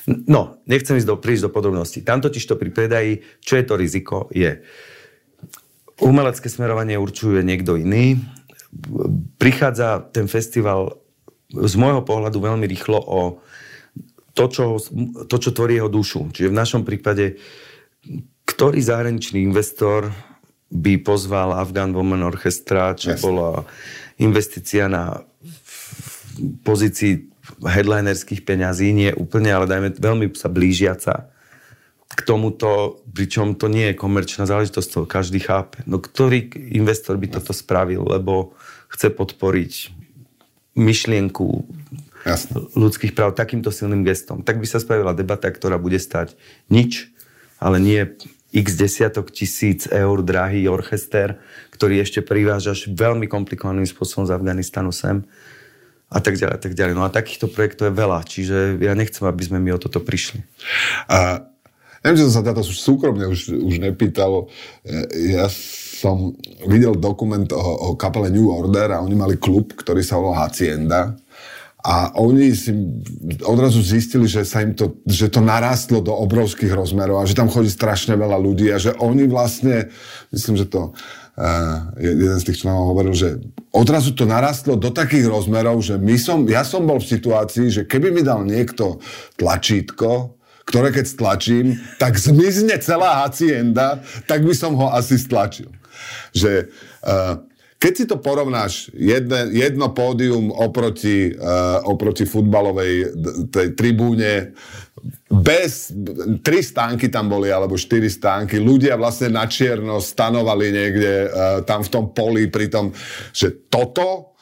No, 0.06 0.60
nechcem 0.64 0.96
ísť 0.96 1.08
do, 1.08 1.16
prísť 1.20 1.48
do 1.48 1.50
podrobností. 1.52 2.00
Tam 2.00 2.24
totiž 2.24 2.44
to 2.46 2.56
pri 2.56 2.70
predaji, 2.72 3.12
čo 3.44 3.60
je 3.60 3.64
to 3.64 3.74
riziko, 3.76 4.16
je 4.32 4.62
umelecké 6.00 6.48
smerovanie 6.48 6.96
určuje 6.96 7.44
niekto 7.44 7.76
iný. 7.76 8.16
Prichádza 9.36 10.00
ten 10.10 10.26
festival 10.30 10.96
z 11.50 11.74
môjho 11.76 12.00
pohľadu 12.06 12.40
veľmi 12.40 12.64
rýchlo 12.64 12.98
o 12.98 13.20
to, 14.32 14.46
čo, 14.48 14.64
to, 15.26 15.36
čo 15.36 15.50
tvorí 15.52 15.76
jeho 15.76 15.90
dušu. 15.90 16.30
Čiže 16.32 16.48
v 16.48 16.56
našom 16.56 16.82
prípade, 16.86 17.36
ktorý 18.46 18.80
zahraničný 18.80 19.42
investor 19.42 20.08
by 20.70 21.02
pozval 21.02 21.50
Afghan 21.58 21.90
Women 21.90 22.22
Orchestra, 22.22 22.94
čo 22.94 23.18
yes. 23.18 23.20
bola 23.20 23.66
investícia 24.22 24.86
na 24.86 25.18
pozícii 26.62 27.39
headlinerských 27.58 28.46
peňazí, 28.46 28.94
nie 28.94 29.10
úplne, 29.14 29.50
ale 29.50 29.66
dajme 29.66 29.98
veľmi 29.98 30.30
sa 30.38 30.46
blížiaca 30.46 31.30
k 32.10 32.20
tomuto, 32.26 33.00
pričom 33.06 33.54
to 33.54 33.70
nie 33.70 33.94
je 33.94 33.98
komerčná 33.98 34.42
záležitosť, 34.42 34.88
to 34.90 35.00
každý 35.06 35.38
chápe. 35.38 35.86
No 35.86 36.02
ktorý 36.02 36.50
investor 36.74 37.14
by 37.14 37.30
toto 37.30 37.54
spravil, 37.54 38.02
lebo 38.02 38.58
chce 38.90 39.14
podporiť 39.14 39.94
myšlienku 40.74 41.46
Jasne. 42.26 42.66
ľudských 42.74 43.14
práv 43.14 43.38
takýmto 43.38 43.70
silným 43.70 44.02
gestom. 44.02 44.42
Tak 44.42 44.58
by 44.58 44.66
sa 44.66 44.82
spravila 44.82 45.14
debata, 45.14 45.46
ktorá 45.46 45.78
bude 45.78 46.02
stať 46.02 46.34
nič, 46.66 47.14
ale 47.62 47.78
nie 47.78 48.02
x 48.50 48.74
desiatok 48.74 49.30
tisíc 49.30 49.86
eur 49.86 50.26
drahý 50.26 50.66
orchester, 50.66 51.38
ktorý 51.70 52.02
ešte 52.02 52.20
privážaš 52.26 52.90
veľmi 52.90 53.30
komplikovaným 53.30 53.86
spôsobom 53.86 54.26
z 54.26 54.34
Afganistanu 54.34 54.90
sem 54.90 55.22
a 56.10 56.18
tak 56.18 56.34
ďalej, 56.36 56.54
a 56.58 56.60
tak 56.60 56.72
ďalej. 56.74 56.94
No 56.98 57.06
a 57.06 57.14
takýchto 57.14 57.46
projektov 57.46 57.90
je 57.90 57.94
veľa, 57.94 58.18
čiže 58.26 58.82
ja 58.82 58.98
nechcem, 58.98 59.22
aby 59.22 59.42
sme 59.46 59.62
my 59.62 59.78
o 59.78 59.82
toto 59.82 60.02
prišli. 60.02 60.42
A 61.06 61.46
Neviem, 62.00 62.16
že 62.16 62.32
som 62.32 62.40
sa 62.40 62.48
táto 62.48 62.64
súkromne 62.64 63.28
už, 63.28 63.60
už 63.60 63.76
nepýtal. 63.76 64.48
Ja 65.12 65.52
som 66.00 66.32
videl 66.64 66.96
dokument 66.96 67.44
o, 67.52 67.60
o 67.60 67.88
kapele 67.92 68.32
New 68.32 68.48
Order 68.48 68.96
a 68.96 69.04
oni 69.04 69.12
mali 69.12 69.36
klub, 69.36 69.76
ktorý 69.76 70.00
sa 70.00 70.16
volal 70.16 70.48
Hacienda. 70.48 71.12
A 71.80 72.12
oni 72.16 72.52
si 72.56 72.72
odrazu 73.44 73.84
zistili, 73.84 74.28
že 74.28 74.44
sa 74.44 74.64
im 74.64 74.76
to, 74.76 75.00
že 75.08 75.32
to 75.32 75.44
narastlo 75.44 76.00
do 76.04 76.12
obrovských 76.12 76.72
rozmerov 76.72 77.20
a 77.20 77.28
že 77.28 77.36
tam 77.36 77.52
chodí 77.52 77.72
strašne 77.72 78.16
veľa 78.20 78.36
ľudí 78.36 78.68
a 78.68 78.76
že 78.76 78.96
oni 79.00 79.24
vlastne, 79.28 79.88
myslím, 80.32 80.60
že 80.60 80.68
to 80.68 80.92
jeden 81.98 82.38
z 82.38 82.46
tých 82.46 82.60
členov 82.64 82.92
hovoril, 82.92 83.14
že 83.16 83.40
odrazu 83.72 84.12
to 84.12 84.28
narastlo 84.28 84.76
do 84.76 84.92
takých 84.92 85.30
rozmerov, 85.30 85.80
že 85.80 85.96
my 85.96 86.16
som, 86.20 86.44
ja 86.44 86.66
som 86.66 86.84
bol 86.84 87.00
v 87.00 87.10
situácii, 87.10 87.66
že 87.70 87.82
keby 87.88 88.12
mi 88.12 88.22
dal 88.22 88.44
niekto 88.44 89.00
tlačítko, 89.40 90.36
ktoré 90.68 90.94
keď 90.94 91.06
stlačím, 91.08 91.66
tak 91.98 92.14
zmizne 92.14 92.78
celá 92.78 93.26
hacienda, 93.26 93.98
tak 94.30 94.46
by 94.46 94.54
som 94.54 94.78
ho 94.78 94.92
asi 94.92 95.18
stlačil. 95.18 95.70
Že 96.30 96.70
uh, 97.02 97.42
keď 97.80 97.92
si 97.96 98.04
to 98.04 98.20
porovnáš, 98.20 98.92
jedne, 98.92 99.48
jedno 99.56 99.88
pódium 99.96 100.52
oproti, 100.52 101.32
uh, 101.32 101.80
oproti 101.88 102.28
futbalovej 102.28 103.16
tej 103.48 103.72
tribúne, 103.72 104.52
bez, 105.32 105.88
tri 106.44 106.60
stánky 106.60 107.08
tam 107.08 107.32
boli, 107.32 107.48
alebo 107.48 107.80
štyri 107.80 108.12
stánky, 108.12 108.60
ľudia 108.60 109.00
vlastne 109.00 109.32
na 109.32 109.48
čierno 109.48 109.96
stanovali 109.96 110.68
niekde 110.68 111.12
uh, 111.24 111.28
tam 111.64 111.80
v 111.80 111.88
tom 111.88 112.04
poli, 112.12 112.52
pri 112.52 112.68
tom, 112.68 112.92
že 113.32 113.64
toto 113.72 114.36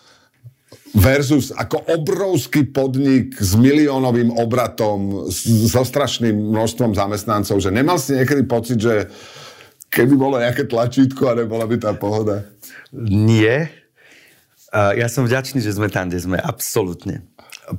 versus 0.98 1.54
ako 1.54 1.94
obrovský 1.94 2.66
podnik 2.74 3.38
s 3.38 3.54
miliónovým 3.54 4.34
obratom, 4.34 5.30
so 5.30 5.86
strašným 5.86 6.34
množstvom 6.34 6.90
zamestnancov, 6.96 7.62
že 7.62 7.70
nemal 7.70 8.02
si 8.02 8.18
niekedy 8.18 8.42
pocit, 8.50 8.82
že 8.82 9.06
keby 9.88 10.14
bolo 10.14 10.36
nejaké 10.40 10.68
tlačítko 10.68 11.32
a 11.32 11.38
nebola 11.38 11.64
by 11.64 11.76
tá 11.80 11.92
pohoda? 11.96 12.44
Nie. 12.92 13.72
Ja 14.72 15.08
som 15.08 15.24
vďačný, 15.24 15.64
že 15.64 15.72
sme 15.72 15.88
tam, 15.88 16.12
kde 16.12 16.20
sme. 16.20 16.36
Absolútne. 16.36 17.24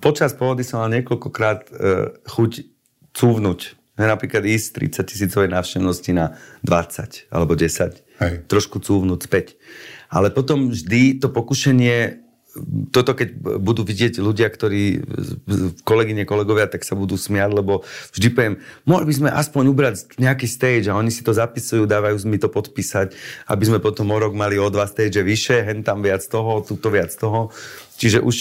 Počas 0.01 0.33
pohody 0.33 0.65
som 0.65 0.81
mal 0.81 0.93
niekoľkokrát 0.93 1.69
e, 1.69 1.71
chuť 2.29 2.51
cúvnuť. 3.13 3.59
Napríklad 3.99 4.45
ísť 4.45 5.01
30 5.01 5.11
tisícovej 5.11 5.49
návštevnosti 5.49 6.11
na 6.13 6.37
20 6.63 7.29
alebo 7.33 7.53
10. 7.57 8.21
Hej. 8.21 8.33
Trošku 8.47 8.79
cúvnuť 8.79 9.19
späť. 9.25 9.59
Ale 10.09 10.33
potom 10.33 10.71
vždy 10.71 11.21
to 11.21 11.29
pokušenie 11.29 12.28
toto 12.89 13.13
keď 13.13 13.29
budú 13.61 13.85
vidieť 13.85 14.17
ľudia, 14.17 14.49
ktorí, 14.49 15.05
kolegyne, 15.85 16.25
kolegovia, 16.25 16.65
tak 16.65 16.81
sa 16.81 16.97
budú 16.97 17.13
smiať, 17.13 17.49
lebo 17.53 17.85
vždy 18.17 18.27
poviem, 18.33 18.55
mohli 18.89 19.05
by 19.05 19.13
sme 19.13 19.29
aspoň 19.29 19.63
ubrať 19.69 19.95
nejaký 20.17 20.49
stage 20.49 20.89
a 20.89 20.97
oni 20.97 21.13
si 21.13 21.21
to 21.21 21.29
zapisujú, 21.29 21.85
dávajú 21.85 22.17
mi 22.25 22.41
to 22.41 22.49
podpísať, 22.49 23.13
aby 23.53 23.63
sme 23.69 23.77
potom 23.77 24.09
o 24.09 24.17
rok 24.17 24.33
mali 24.33 24.57
o 24.57 24.65
dva 24.73 24.89
stage 24.89 25.21
vyššie, 25.21 25.69
hen 25.69 25.85
tam 25.85 26.01
viac 26.01 26.25
toho, 26.25 26.65
tuto 26.65 26.89
viac 26.89 27.13
toho. 27.13 27.53
Čiže 28.01 28.25
už 28.25 28.35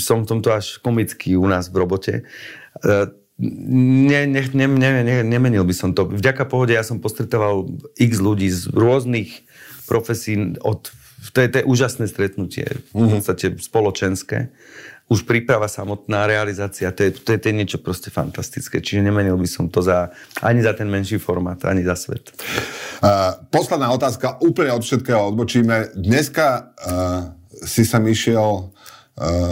som 0.00 0.24
v 0.24 0.28
tomto 0.32 0.56
až 0.56 0.80
komický 0.80 1.36
u 1.36 1.44
nás 1.44 1.68
v 1.68 1.76
robote. 1.76 2.14
Ne, 3.40 4.20
ne, 4.28 4.40
ne, 4.52 4.66
ne, 4.68 4.90
ne, 5.04 5.16
nemenil 5.24 5.64
by 5.64 5.74
som 5.76 5.90
to. 5.92 6.08
Vďaka 6.08 6.44
pohode 6.48 6.76
ja 6.76 6.84
som 6.84 7.00
postretával 7.00 7.68
x 7.96 8.20
ľudí 8.20 8.48
z 8.48 8.72
rôznych 8.72 9.44
profesí 9.90 10.54
od 10.62 10.94
to 11.34 11.44
je, 11.44 11.48
to 11.52 11.56
je 11.60 11.68
úžasné 11.68 12.08
stretnutie, 12.08 12.64
v 12.96 13.04
mhm. 13.04 13.20
podstate 13.20 13.52
spoločenské. 13.60 14.48
Už 15.10 15.26
príprava 15.26 15.66
samotná, 15.66 16.24
realizácia, 16.24 16.94
to 16.94 17.02
je, 17.04 17.10
to, 17.12 17.34
je, 17.34 17.38
to 17.42 17.46
je 17.50 17.54
niečo 17.54 17.78
proste 17.82 18.08
fantastické. 18.14 18.78
Čiže 18.80 19.04
nemenil 19.04 19.34
by 19.36 19.44
som 19.44 19.66
to 19.66 19.82
za, 19.82 20.14
ani 20.40 20.62
za 20.62 20.72
ten 20.72 20.86
menší 20.86 21.18
formát, 21.18 21.60
ani 21.66 21.82
za 21.82 21.98
svet. 21.98 22.30
Uh, 23.02 23.36
posledná 23.50 23.90
otázka, 23.90 24.38
úplne 24.38 24.70
od 24.70 24.86
všetkého 24.86 25.34
odbočíme. 25.34 25.98
Dneska 25.98 26.46
uh, 26.62 27.36
si 27.66 27.82
sa 27.82 27.98
išiel 28.00 28.70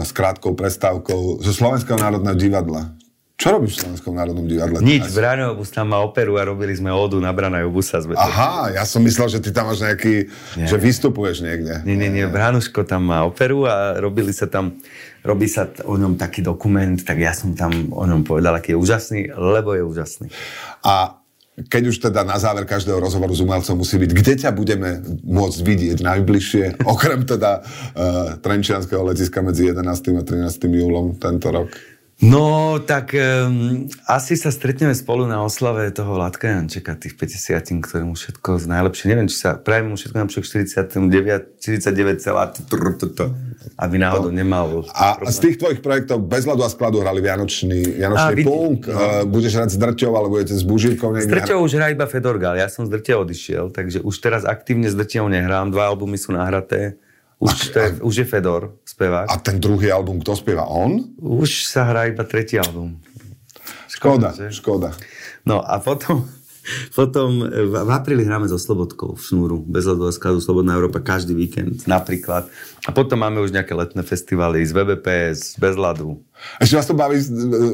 s 0.05 0.11
krátkou 0.17 0.57
prestávkou 0.57 1.45
zo 1.45 1.53
Slovenského 1.53 2.01
národného 2.01 2.37
divadla. 2.41 2.97
Čo 3.39 3.55
robíš 3.55 3.79
v 3.79 3.87
Slovenskom 3.87 4.19
národnom 4.19 4.51
divadle? 4.51 4.83
Nič, 4.83 5.15
Branojobus 5.15 5.71
tam 5.71 5.95
má 5.95 6.03
operu 6.03 6.35
a 6.37 6.43
robili 6.43 6.75
sme 6.75 6.91
ódu 6.91 7.23
na 7.23 7.31
Branojobusa. 7.31 8.03
Aha, 8.19 8.75
ja 8.75 8.83
som 8.83 8.99
myslel, 9.07 9.31
že 9.31 9.39
ty 9.39 9.55
tam 9.55 9.71
máš 9.71 9.79
nejaký, 9.79 10.27
nie. 10.59 10.67
že 10.67 10.75
vystupuješ 10.75 11.47
niekde. 11.47 11.87
Nie, 11.87 11.95
nie, 11.95 12.11
nie, 12.11 12.27
Branuško 12.27 12.83
tam 12.83 13.07
má 13.07 13.23
operu 13.23 13.63
a 13.71 13.95
robili 14.03 14.35
sa 14.35 14.51
tam, 14.51 14.83
robí 15.23 15.47
sa 15.47 15.71
o 15.87 15.95
ňom 15.95 16.19
taký 16.19 16.43
dokument, 16.43 16.99
tak 16.99 17.23
ja 17.23 17.31
som 17.31 17.55
tam 17.55 17.95
o 17.95 18.03
ňom 18.11 18.27
povedal, 18.27 18.59
aký 18.59 18.75
je 18.75 18.79
úžasný, 18.83 19.31
lebo 19.31 19.71
je 19.71 19.87
úžasný. 19.87 20.35
A 20.83 21.23
keď 21.71 21.95
už 21.95 22.11
teda 22.11 22.27
na 22.27 22.43
záver 22.43 22.67
každého 22.67 22.99
rozhovoru 22.99 23.39
s 23.39 23.43
umelcom 23.43 23.79
musí 23.79 24.03
byť, 24.03 24.11
kde 24.19 24.35
ťa 24.35 24.51
budeme 24.51 24.99
môcť 25.23 25.59
vidieť 25.63 25.99
najbližšie, 26.03 26.65
okrem 26.91 27.23
teda 27.23 27.63
uh, 27.63 28.35
Trenčianského 28.43 29.07
letiska 29.07 29.47
medzi 29.47 29.71
11. 29.71 29.87
a 30.19 30.23
13. 30.27 30.59
júlom 30.75 31.15
tento 31.23 31.55
rok? 31.55 31.71
No, 32.19 32.75
tak 32.83 33.15
um, 33.15 33.87
asi 34.11 34.35
sa 34.35 34.51
stretneme 34.51 34.91
spolu 34.91 35.31
na 35.31 35.39
oslave 35.39 35.87
toho 35.95 36.19
Vládka 36.19 36.51
Jančeka, 36.51 36.99
tých 36.99 37.15
50, 37.15 37.79
ktorý 37.87 38.11
mu 38.11 38.19
všetko 38.19 38.59
z 38.59 38.67
najlepšie. 38.67 39.05
Neviem, 39.07 39.31
či 39.31 39.39
sa 39.39 39.55
praje 39.55 39.87
mu 39.87 39.95
všetko 39.95 40.27
najlepšie 40.27 40.67
49, 40.67 41.63
49 41.63 42.19
celá, 42.19 42.51
aby 43.79 43.95
náhodou 44.03 44.35
nemal. 44.35 44.83
A 44.99 45.15
z 45.31 45.39
tých 45.47 45.63
tvojich 45.63 45.79
projektov 45.79 46.27
bez 46.27 46.43
ľadu 46.43 46.67
a 46.67 46.71
skladu 46.75 47.07
hrali 47.07 47.23
Vianočný, 47.23 48.03
Vianočný 48.03 48.35
a, 48.35 48.47
punk. 48.51 48.91
No. 48.91 48.99
Budeš 49.31 49.55
hrať 49.55 49.71
s 49.71 49.79
Drťou, 49.79 50.11
alebo 50.19 50.43
budete 50.43 50.59
s 50.59 50.67
Bužírkou? 50.67 51.15
S 51.23 51.31
Drťou 51.31 51.63
už 51.63 51.79
hrá 51.79 51.95
iba 51.95 52.11
Fedorgal. 52.11 52.59
Ja 52.59 52.67
som 52.67 52.83
z 52.83 52.99
Drťou 52.99 53.31
odišiel, 53.31 53.71
takže 53.71 54.03
už 54.03 54.15
teraz 54.19 54.43
aktívne 54.43 54.91
s 54.91 54.99
Drťou 54.99 55.31
nehrám. 55.31 55.71
Dva 55.71 55.95
albumy 55.95 56.19
sú 56.19 56.35
nahraté 56.35 56.99
už, 57.39 57.71
to 57.71 57.79
je, 57.79 57.89
už 58.03 58.15
je 58.19 58.27
Fedor, 58.27 58.83
spevák. 58.83 59.31
A 59.31 59.39
ten 59.39 59.63
druhý 59.63 59.95
album, 59.95 60.19
kto 60.19 60.35
spieva? 60.35 60.67
On? 60.67 60.99
Už 61.23 61.71
sa 61.71 61.87
hrá 61.87 62.11
iba 62.11 62.27
tretí 62.27 62.59
album. 62.59 62.99
Škoda, 63.87 64.35
škoda. 64.35 64.51
škoda. 64.51 64.91
No 65.47 65.63
a 65.63 65.79
potom, 65.79 66.27
potom 66.99 67.47
v 67.47 67.91
apríli 67.95 68.27
hráme 68.27 68.51
so 68.51 68.59
Slobodkou 68.59 69.15
v 69.15 69.23
Šnúru, 69.23 69.63
bez 69.63 69.87
a 69.87 69.95
skladu 70.11 70.43
Slobodná 70.43 70.75
Európa 70.75 70.99
každý 70.99 71.39
víkend 71.39 71.87
napríklad. 71.87 72.51
A 72.85 72.91
potom 72.91 73.23
máme 73.23 73.39
už 73.39 73.55
nejaké 73.55 73.71
letné 73.71 74.03
festivaly 74.03 74.67
z 74.67 74.75
VBP, 74.75 75.07
z 75.39 75.57
Bezladu. 75.63 76.19
Ešte 76.59 76.75
vás 76.75 76.87
to 76.91 76.99
baví 76.99 77.23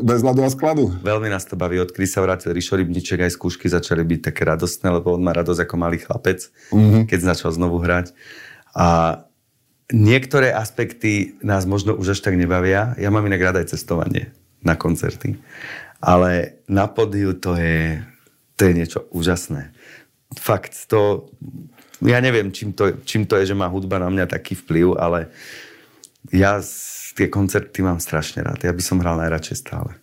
bez 0.04 0.20
a 0.20 0.50
skladu? 0.52 0.92
Veľmi 1.00 1.32
nás 1.32 1.48
to 1.48 1.56
baví. 1.56 1.80
Odkedy 1.80 2.04
sa 2.04 2.20
vrátil 2.20 2.52
Rišo 2.52 2.76
Rybniček, 2.76 3.24
aj 3.24 3.32
skúšky 3.32 3.72
začali 3.72 4.04
byť 4.04 4.20
také 4.28 4.44
radostné, 4.44 4.92
lebo 4.92 5.16
on 5.16 5.24
má 5.24 5.32
radosť 5.32 5.64
ako 5.64 5.74
malý 5.80 6.04
chlapec, 6.04 6.52
mm-hmm. 6.68 7.08
keď 7.08 7.32
začal 7.32 7.50
znovu 7.56 7.80
hrať. 7.80 8.12
A 8.76 9.18
Niektoré 9.92 10.54
aspekty 10.56 11.36
nás 11.44 11.68
možno 11.68 11.92
už 11.92 12.16
až 12.16 12.20
tak 12.24 12.40
nebavia. 12.40 12.96
Ja 12.96 13.12
mám 13.12 13.28
inak 13.28 13.52
rád 13.52 13.60
aj 13.60 13.76
cestovanie 13.76 14.32
na 14.64 14.80
koncerty. 14.80 15.36
Ale 16.00 16.60
na 16.68 16.88
podiu 16.88 17.36
to 17.36 17.52
je, 17.56 18.00
to 18.56 18.68
je 18.68 18.72
niečo 18.72 19.04
úžasné. 19.12 19.72
Fakt, 20.40 20.72
to... 20.88 21.28
Ja 22.04 22.20
neviem, 22.20 22.52
čím 22.52 22.76
to, 22.76 23.00
čím 23.06 23.24
to 23.24 23.40
je, 23.40 23.54
že 23.54 23.56
má 23.56 23.64
hudba 23.70 23.96
na 23.96 24.12
mňa 24.12 24.36
taký 24.36 24.58
vplyv, 24.60 24.98
ale 25.00 25.32
ja 26.28 26.60
tie 27.16 27.30
koncerty 27.30 27.80
mám 27.80 28.02
strašne 28.02 28.44
rád. 28.44 28.60
Ja 28.60 28.74
by 28.74 28.82
som 28.82 29.00
hral 29.00 29.16
najradšej 29.20 29.56
stále. 29.64 29.96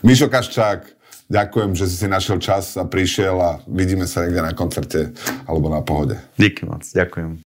Mišo 0.00 0.32
Kaščák, 0.32 0.86
ďakujem, 1.28 1.76
že 1.76 1.84
si 1.90 1.96
si 2.00 2.06
našiel 2.08 2.40
čas 2.40 2.78
a 2.80 2.86
prišiel 2.88 3.36
a 3.36 3.50
vidíme 3.68 4.08
sa 4.08 4.24
niekde 4.24 4.40
na 4.40 4.56
koncerte 4.56 5.12
alebo 5.44 5.68
na 5.68 5.84
pohode. 5.84 6.16
Díky 6.40 6.64
moc, 6.64 6.86
ďakujem. 6.88 7.49